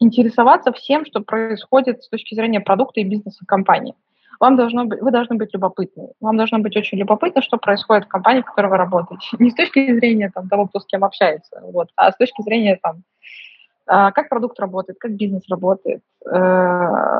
интересоваться 0.01 0.73
всем, 0.73 1.05
что 1.05 1.21
происходит 1.21 2.03
с 2.03 2.09
точки 2.09 2.35
зрения 2.35 2.59
продукта 2.59 2.99
и 2.99 3.05
бизнеса 3.05 3.45
компании. 3.47 3.95
Вам 4.39 4.57
должно 4.57 4.85
быть, 4.85 4.99
вы 5.01 5.11
должны 5.11 5.35
быть 5.35 5.53
любопытны. 5.53 6.09
Вам 6.19 6.35
должно 6.35 6.57
быть 6.57 6.75
очень 6.75 6.97
любопытно, 6.97 7.43
что 7.43 7.57
происходит 7.57 8.05
в 8.05 8.07
компании, 8.07 8.41
в 8.41 8.45
которой 8.45 8.67
вы 8.67 8.77
работаете. 8.77 9.27
Не 9.39 9.51
с 9.51 9.53
точки 9.53 9.93
зрения 9.93 10.31
там, 10.33 10.49
того, 10.49 10.67
кто 10.67 10.79
с 10.79 10.85
кем 10.85 11.03
общается, 11.03 11.61
вот, 11.63 11.89
а 11.95 12.11
с 12.11 12.17
точки 12.17 12.41
зрения 12.41 12.79
там, 12.81 13.03
а, 13.85 14.11
как 14.11 14.29
продукт 14.29 14.59
работает, 14.59 14.97
как 14.99 15.11
бизнес 15.11 15.43
работает, 15.47 16.01
э, 16.25 16.29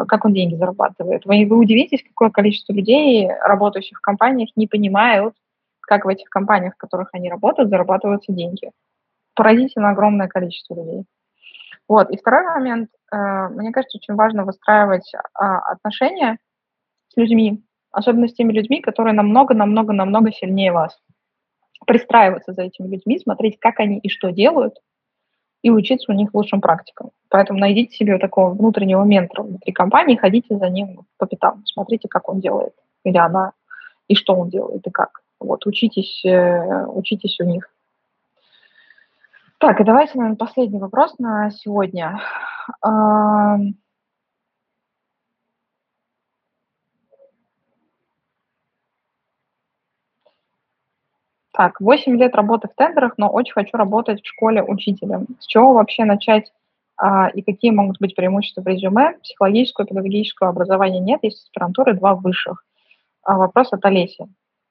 как 0.07 0.25
он 0.25 0.33
деньги 0.33 0.55
зарабатывает. 0.55 1.25
Вы, 1.25 1.45
вы 1.45 1.57
удивитесь, 1.57 2.03
какое 2.03 2.31
количество 2.31 2.73
людей, 2.73 3.29
работающих 3.43 3.99
в 3.99 4.01
компаниях, 4.01 4.49
не 4.55 4.65
понимают, 4.65 5.35
как 5.81 6.05
в 6.05 6.07
этих 6.07 6.29
компаниях, 6.29 6.73
в 6.73 6.77
которых 6.77 7.09
они 7.13 7.29
работают, 7.29 7.69
зарабатываются 7.69 8.31
деньги. 8.31 8.71
Поразительно 9.35 9.91
огромное 9.91 10.27
количество 10.27 10.75
людей. 10.75 11.03
Вот. 11.87 12.09
И 12.09 12.17
второй 12.17 12.43
момент, 12.45 12.89
э, 13.11 13.47
мне 13.49 13.71
кажется, 13.71 13.97
очень 13.97 14.15
важно 14.15 14.45
выстраивать 14.45 15.11
а, 15.33 15.59
отношения 15.71 16.37
с 17.09 17.17
людьми, 17.17 17.63
особенно 17.91 18.27
с 18.27 18.33
теми 18.33 18.53
людьми, 18.53 18.81
которые 18.81 19.13
намного-намного-намного 19.13 20.31
сильнее 20.31 20.71
вас. 20.71 20.97
Пристраиваться 21.85 22.53
за 22.53 22.63
этими 22.63 22.87
людьми, 22.87 23.19
смотреть, 23.19 23.59
как 23.59 23.79
они 23.79 23.99
и 23.99 24.09
что 24.09 24.31
делают– 24.31 24.75
и 25.61 25.69
учиться 25.69 26.11
у 26.11 26.15
них 26.15 26.33
лучшим 26.33 26.61
практикам. 26.61 27.11
Поэтому 27.29 27.59
найдите 27.59 27.95
себе 27.95 28.17
такого 28.17 28.53
внутреннего 28.53 29.03
ментора 29.03 29.43
внутри 29.43 29.71
компании, 29.71 30.15
ходите 30.15 30.57
за 30.57 30.69
ним 30.69 31.05
по 31.17 31.27
пятам, 31.27 31.63
смотрите, 31.65 32.07
как 32.07 32.29
он 32.29 32.39
делает, 32.39 32.73
или 33.03 33.17
она, 33.17 33.53
и 34.07 34.15
что 34.15 34.35
он 34.35 34.49
делает, 34.49 34.85
и 34.85 34.89
как. 34.89 35.21
Вот, 35.39 35.65
учитесь, 35.65 36.23
э, 36.25 36.85
учитесь 36.87 37.39
у 37.39 37.45
них. 37.45 37.69
Так, 39.61 39.79
и 39.79 39.83
давайте, 39.83 40.17
наверное, 40.17 40.37
последний 40.37 40.79
вопрос 40.79 41.19
на 41.19 41.51
сегодня. 41.51 42.19
Так, 51.53 51.79
8 51.79 52.17
лет 52.17 52.33
работы 52.33 52.69
в 52.69 52.75
тендерах, 52.75 53.13
но 53.17 53.29
очень 53.29 53.53
хочу 53.53 53.77
работать 53.77 54.23
в 54.23 54.27
школе 54.27 54.63
учителем. 54.63 55.27
С 55.39 55.45
чего 55.45 55.73
вообще 55.73 56.05
начать 56.05 56.51
а, 56.97 57.29
и 57.29 57.43
какие 57.43 57.69
могут 57.69 57.99
быть 57.99 58.15
преимущества 58.15 58.61
в 58.63 58.67
резюме? 58.67 59.19
Психологического 59.21 59.85
и 59.85 59.89
педагогического 59.89 60.49
образования 60.49 60.99
нет, 60.99 61.19
есть 61.21 61.43
аспирантуры, 61.43 61.93
два 61.93 62.15
высших. 62.15 62.65
А, 63.21 63.37
вопрос 63.37 63.71
от 63.73 63.85
Олеси. 63.85 64.27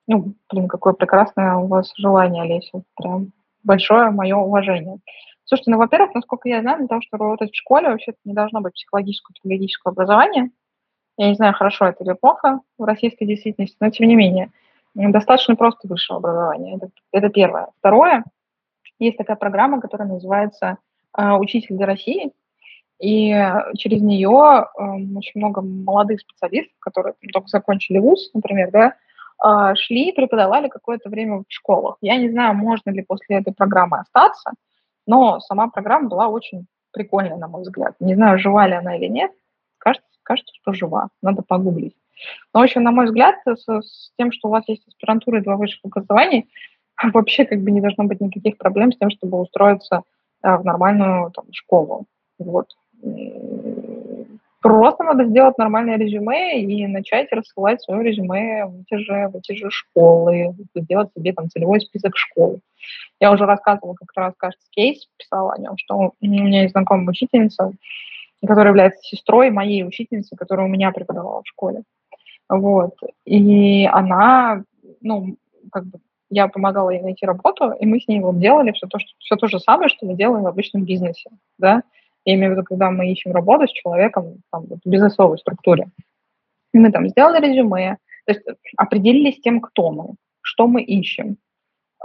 Ну, 0.09 0.35
блин, 0.51 0.67
какое 0.67 0.95
прекрасное 0.95 1.55
у 1.55 1.69
вас 1.69 1.93
желание, 1.97 2.43
Олеся. 2.43 2.83
Прям 2.97 3.31
большое 3.63 4.11
мое 4.11 4.37
уважение. 4.37 4.99
Слушайте, 5.45 5.71
ну, 5.73 5.79
во-первых, 5.79 6.15
насколько 6.15 6.49
я 6.49 6.61
знаю, 6.61 6.79
для 6.79 6.89
того, 6.89 7.01
чтобы 7.03 7.25
работать 7.25 7.53
в 7.53 7.57
школе, 7.57 7.89
вообще 7.89 8.13
не 8.25 8.35
должно 8.35 8.61
быть 8.61 8.75
психологического 8.75 9.35
педагогического 9.35 9.93
образования. 9.93 10.51
Я 11.17 11.29
не 11.29 11.35
знаю, 11.35 11.55
хорошо 11.55 11.87
это 11.87 12.05
или 12.05 12.13
плохо 12.13 12.61
в 12.79 12.85
российской 12.85 13.27
действительности, 13.27 13.77
но 13.81 13.91
тем 13.91 14.09
не 14.09 14.17
менее– 14.17 14.51
Достаточно 14.95 15.55
просто 15.57 15.87
высшего 15.87 16.19
образования. 16.19 16.77
Это, 16.77 16.91
это 17.13 17.29
первое. 17.29 17.69
Второе, 17.79 18.25
есть 18.99 19.17
такая 19.17 19.37
программа, 19.37 19.81
которая 19.81 20.09
называется 20.09 20.79
э, 21.17 21.31
«Учитель 21.33 21.77
для 21.77 21.87
России», 21.87 22.33
и 23.01 23.31
через 23.79 24.03
нее 24.03 24.67
э, 24.67 24.83
очень 25.17 25.41
много 25.41 25.63
молодых 25.63 26.21
специалистов, 26.21 26.77
которые 26.81 27.15
только 27.33 27.49
закончили 27.49 27.99
вуз, 27.99 28.31
например, 28.35 28.71
да, 28.73 28.89
э, 28.89 28.93
шли 29.77 30.09
и 30.09 30.15
преподавали 30.15 30.69
какое-то 30.69 31.09
время 31.09 31.39
в 31.39 31.45
школах. 31.49 31.97
Я 32.01 32.17
не 32.17 32.31
знаю, 32.31 32.55
можно 32.55 32.91
ли 32.91 33.03
после 33.03 33.39
этой 33.39 33.55
программы 33.55 33.99
остаться, 34.01 34.53
но 35.07 35.41
сама 35.41 35.69
программа 35.69 36.09
была 36.09 36.29
очень 36.29 36.67
прикольная, 36.93 37.37
на 37.37 37.49
мой 37.49 37.63
взгляд. 37.63 37.95
Не 38.01 38.15
знаю, 38.15 38.39
жива 38.39 38.67
ли 38.67 38.75
она 38.75 38.97
или 38.97 39.07
нет. 39.07 39.33
Кажется, 39.79 40.09
кажется 40.23 40.53
что 40.61 40.73
жива. 40.73 41.09
Надо 41.23 41.43
погуглить. 41.43 41.97
Но, 42.53 42.61
в 42.61 42.63
общем, 42.65 42.83
на 42.83 42.91
мой 42.91 43.07
взгляд, 43.07 43.37
с, 43.47 43.67
с 43.67 44.13
тем, 44.19 44.33
что 44.33 44.49
у 44.49 44.51
вас 44.51 44.65
есть 44.69 44.87
аспирантура 44.87 45.39
и 45.39 45.43
два 45.43 45.57
высших 45.57 45.81
образования, 45.85 46.45
вообще 47.13 47.45
как 47.45 47.61
бы 47.63 47.71
не 47.71 47.81
должно 47.81 48.05
быть 48.05 48.21
никаких 48.21 48.59
проблем 48.59 48.93
с 48.93 48.99
тем, 48.99 49.11
чтобы 49.11 49.41
устроиться 49.41 50.03
э, 50.43 50.57
в 50.57 50.65
нормальную 50.65 51.31
там, 51.31 51.47
школу. 51.53 52.07
Вот. 52.39 52.69
Просто 54.61 55.05
надо 55.05 55.25
сделать 55.25 55.57
нормальное 55.57 55.97
резюме 55.97 56.61
и 56.61 56.87
начать 56.87 57.33
рассылать 57.33 57.81
свое 57.83 58.03
резюме 58.03 58.67
в 58.67 58.83
эти 58.83 58.97
же, 58.99 59.29
в 59.29 59.37
эти 59.37 59.53
же 59.53 59.71
школы, 59.71 60.55
сделать 60.75 61.09
себе 61.17 61.33
там 61.33 61.49
целевой 61.49 61.81
список 61.81 62.17
школ. 62.17 62.61
Я 63.21 63.33
уже 63.33 63.47
рассказывала, 63.47 63.95
как 63.95 64.11
раз, 64.15 64.35
кажется, 64.37 64.67
кейс, 64.71 65.09
писала 65.17 65.55
о 65.55 65.59
нем, 65.59 65.77
что 65.79 65.95
у 65.97 66.13
меня 66.21 66.63
есть 66.63 66.73
знакомая 66.73 67.09
учительница, 67.09 67.73
которая 68.47 68.69
является 68.69 69.01
сестрой 69.03 69.51
моей 69.51 69.83
учительницы, 69.85 70.37
которая 70.37 70.67
у 70.67 70.71
меня 70.71 70.93
преподавала 70.93 71.43
в 71.43 71.49
школе. 71.49 71.83
Вот. 72.51 72.97
И 73.25 73.87
она, 73.87 74.65
ну, 75.01 75.37
как 75.73 75.87
бы, 75.87 76.01
я 76.29 76.49
помогала 76.49 76.91
ей 76.91 77.01
найти 77.01 77.25
работу, 77.25 77.73
и 77.73 77.87
мы 77.87 77.99
с 78.01 78.09
ней 78.09 78.21
вот 78.21 78.39
делали 78.39 78.73
все 78.73 78.87
то, 78.87 78.99
что, 78.99 79.09
все 79.19 79.37
то 79.37 79.49
же 79.49 79.59
самое, 79.59 79.89
что 79.89 80.07
мы 80.07 80.15
делаем 80.15 80.45
в 80.45 80.49
обычном 80.49 80.85
бизнесе, 80.85 81.31
да. 81.59 81.83
Я 82.31 82.37
имею 82.37 82.53
в 82.53 82.57
виду, 82.57 82.65
когда 82.65 82.91
мы 82.93 83.11
ищем 83.11 83.33
работу 83.33 83.67
с 83.67 83.73
человеком 83.73 84.37
там, 84.53 84.67
в 84.67 84.89
бизнесовой 84.89 85.37
структуре. 85.39 85.89
Мы 86.73 86.93
там 86.93 87.09
сделали 87.09 87.45
резюме, 87.45 87.99
то 88.25 88.33
есть 88.33 88.43
определились 88.77 89.39
с 89.39 89.41
тем, 89.41 89.61
кто 89.61 89.91
мы, 89.91 90.15
что 90.41 90.69
мы 90.69 90.81
ищем, 90.83 91.39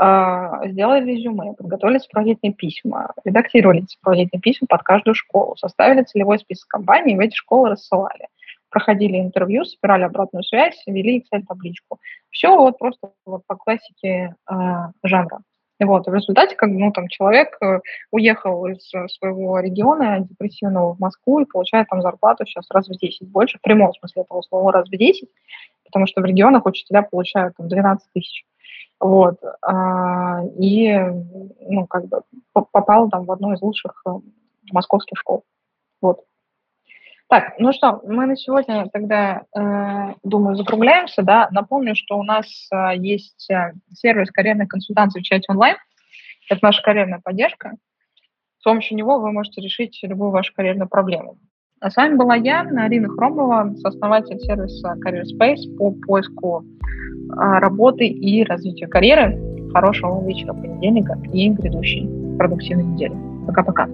э, 0.02 0.52
сделали 0.66 1.06
резюме, 1.06 1.54
подготовили 1.54 2.00
сопроводительные 2.00 2.56
письма, 2.56 3.14
редактировали 3.24 3.86
сопроводительные 3.88 4.42
письма 4.42 4.66
под 4.68 4.82
каждую 4.82 5.14
школу, 5.14 5.56
составили 5.58 6.04
целевой 6.04 6.40
список 6.40 6.68
компаний 6.70 7.16
в 7.16 7.20
эти 7.20 7.36
школы 7.36 7.70
рассылали. 7.70 8.28
Проходили 8.70 9.20
интервью, 9.20 9.64
собирали 9.64 10.06
обратную 10.06 10.44
связь, 10.44 10.82
вели 10.88 11.20
Excel-табличку. 11.20 12.00
Все 12.32 12.58
вот 12.58 12.80
просто 12.80 13.12
вот 13.28 13.44
по 13.46 13.56
классике 13.56 14.34
э, 14.50 14.56
жанра. 15.04 15.42
Вот, 15.80 16.08
в 16.08 16.14
результате, 16.14 16.56
как 16.56 16.70
ну, 16.70 16.92
там, 16.94 17.10
человек 17.10 17.58
э, 17.62 17.82
уехал 18.12 18.66
из 18.68 18.94
э, 18.94 19.10
своего 19.10 19.60
региона 19.60 20.20
депрессивного 20.22 20.96
в 20.96 21.00
Москву 21.00 21.42
и 21.42 21.46
получает 21.46 21.90
там 21.90 22.02
зарплату 22.02 22.46
сейчас 22.46 22.66
раз 22.72 22.88
в 22.88 22.98
10 22.98 23.28
больше, 23.28 23.58
в 23.58 23.62
прямом 23.62 23.94
смысле 23.94 24.22
этого 24.22 24.42
слова 24.42 24.72
раз 24.72 24.88
в 24.88 24.92
10, 24.92 25.28
потому 25.84 26.08
что 26.08 26.22
в 26.22 26.26
регионах 26.26 26.66
учителя 26.66 27.02
получают 27.02 27.58
там 27.58 27.68
12 27.68 28.08
тысяч. 28.14 28.46
Вот, 29.02 29.42
а, 29.62 30.44
и, 30.58 30.98
ну, 31.70 31.86
как 31.88 32.08
бы 32.08 32.22
попал 32.54 33.10
там 33.10 33.26
в 33.26 33.32
одну 33.32 33.52
из 33.52 33.62
лучших 33.62 34.02
э, 34.08 34.12
московских 34.72 35.18
школ. 35.18 35.44
Вот. 36.02 36.22
Так, 37.28 37.56
ну 37.58 37.74
что, 37.74 38.02
мы 38.06 38.28
на 38.28 38.36
сегодня 38.36 38.88
тогда, 38.94 39.44
э, 39.58 40.14
думаю, 40.24 40.56
закругляемся, 40.56 41.24
да. 41.24 41.48
Напомню, 41.52 41.96
что 41.96 42.20
у 42.20 42.24
нас 42.24 42.46
э, 42.72 42.98
есть 42.98 43.50
э, 43.50 43.74
сервис 43.94 44.30
карьерной 44.30 44.68
консультации 44.68 45.22
в 45.22 45.24
чате 45.24 45.46
онлайн. 45.50 45.76
Это 46.50 46.60
наша 46.62 46.84
карьерная 46.84 47.22
поддержка. 47.24 47.74
С 48.60 48.64
помощью 48.64 48.98
него 48.98 49.20
вы 49.20 49.32
можете 49.32 49.60
решить 49.62 50.00
любую 50.04 50.30
вашу 50.30 50.54
карьерную 50.54 50.88
проблему. 50.88 51.38
А 51.82 51.90
с 51.90 51.96
вами 51.96 52.16
была 52.16 52.36
я, 52.36 52.62
Арина 52.62 53.10
Хромова, 53.10 53.74
сооснователь 53.78 54.40
сервиса 54.40 54.96
Career 55.06 55.24
Space 55.24 55.76
по 55.78 55.92
поиску 55.92 56.64
э, 56.64 57.60
работы 57.60 58.08
и 58.08 58.44
развитию 58.44 58.90
карьеры. 58.90 59.40
Хорошего 59.74 60.26
вечера 60.26 60.54
понедельника 60.54 61.20
и 61.34 61.50
грядущей 61.50 62.08
продуктивной 62.38 62.86
недели. 62.86 63.16
Пока-пока. 63.48 63.88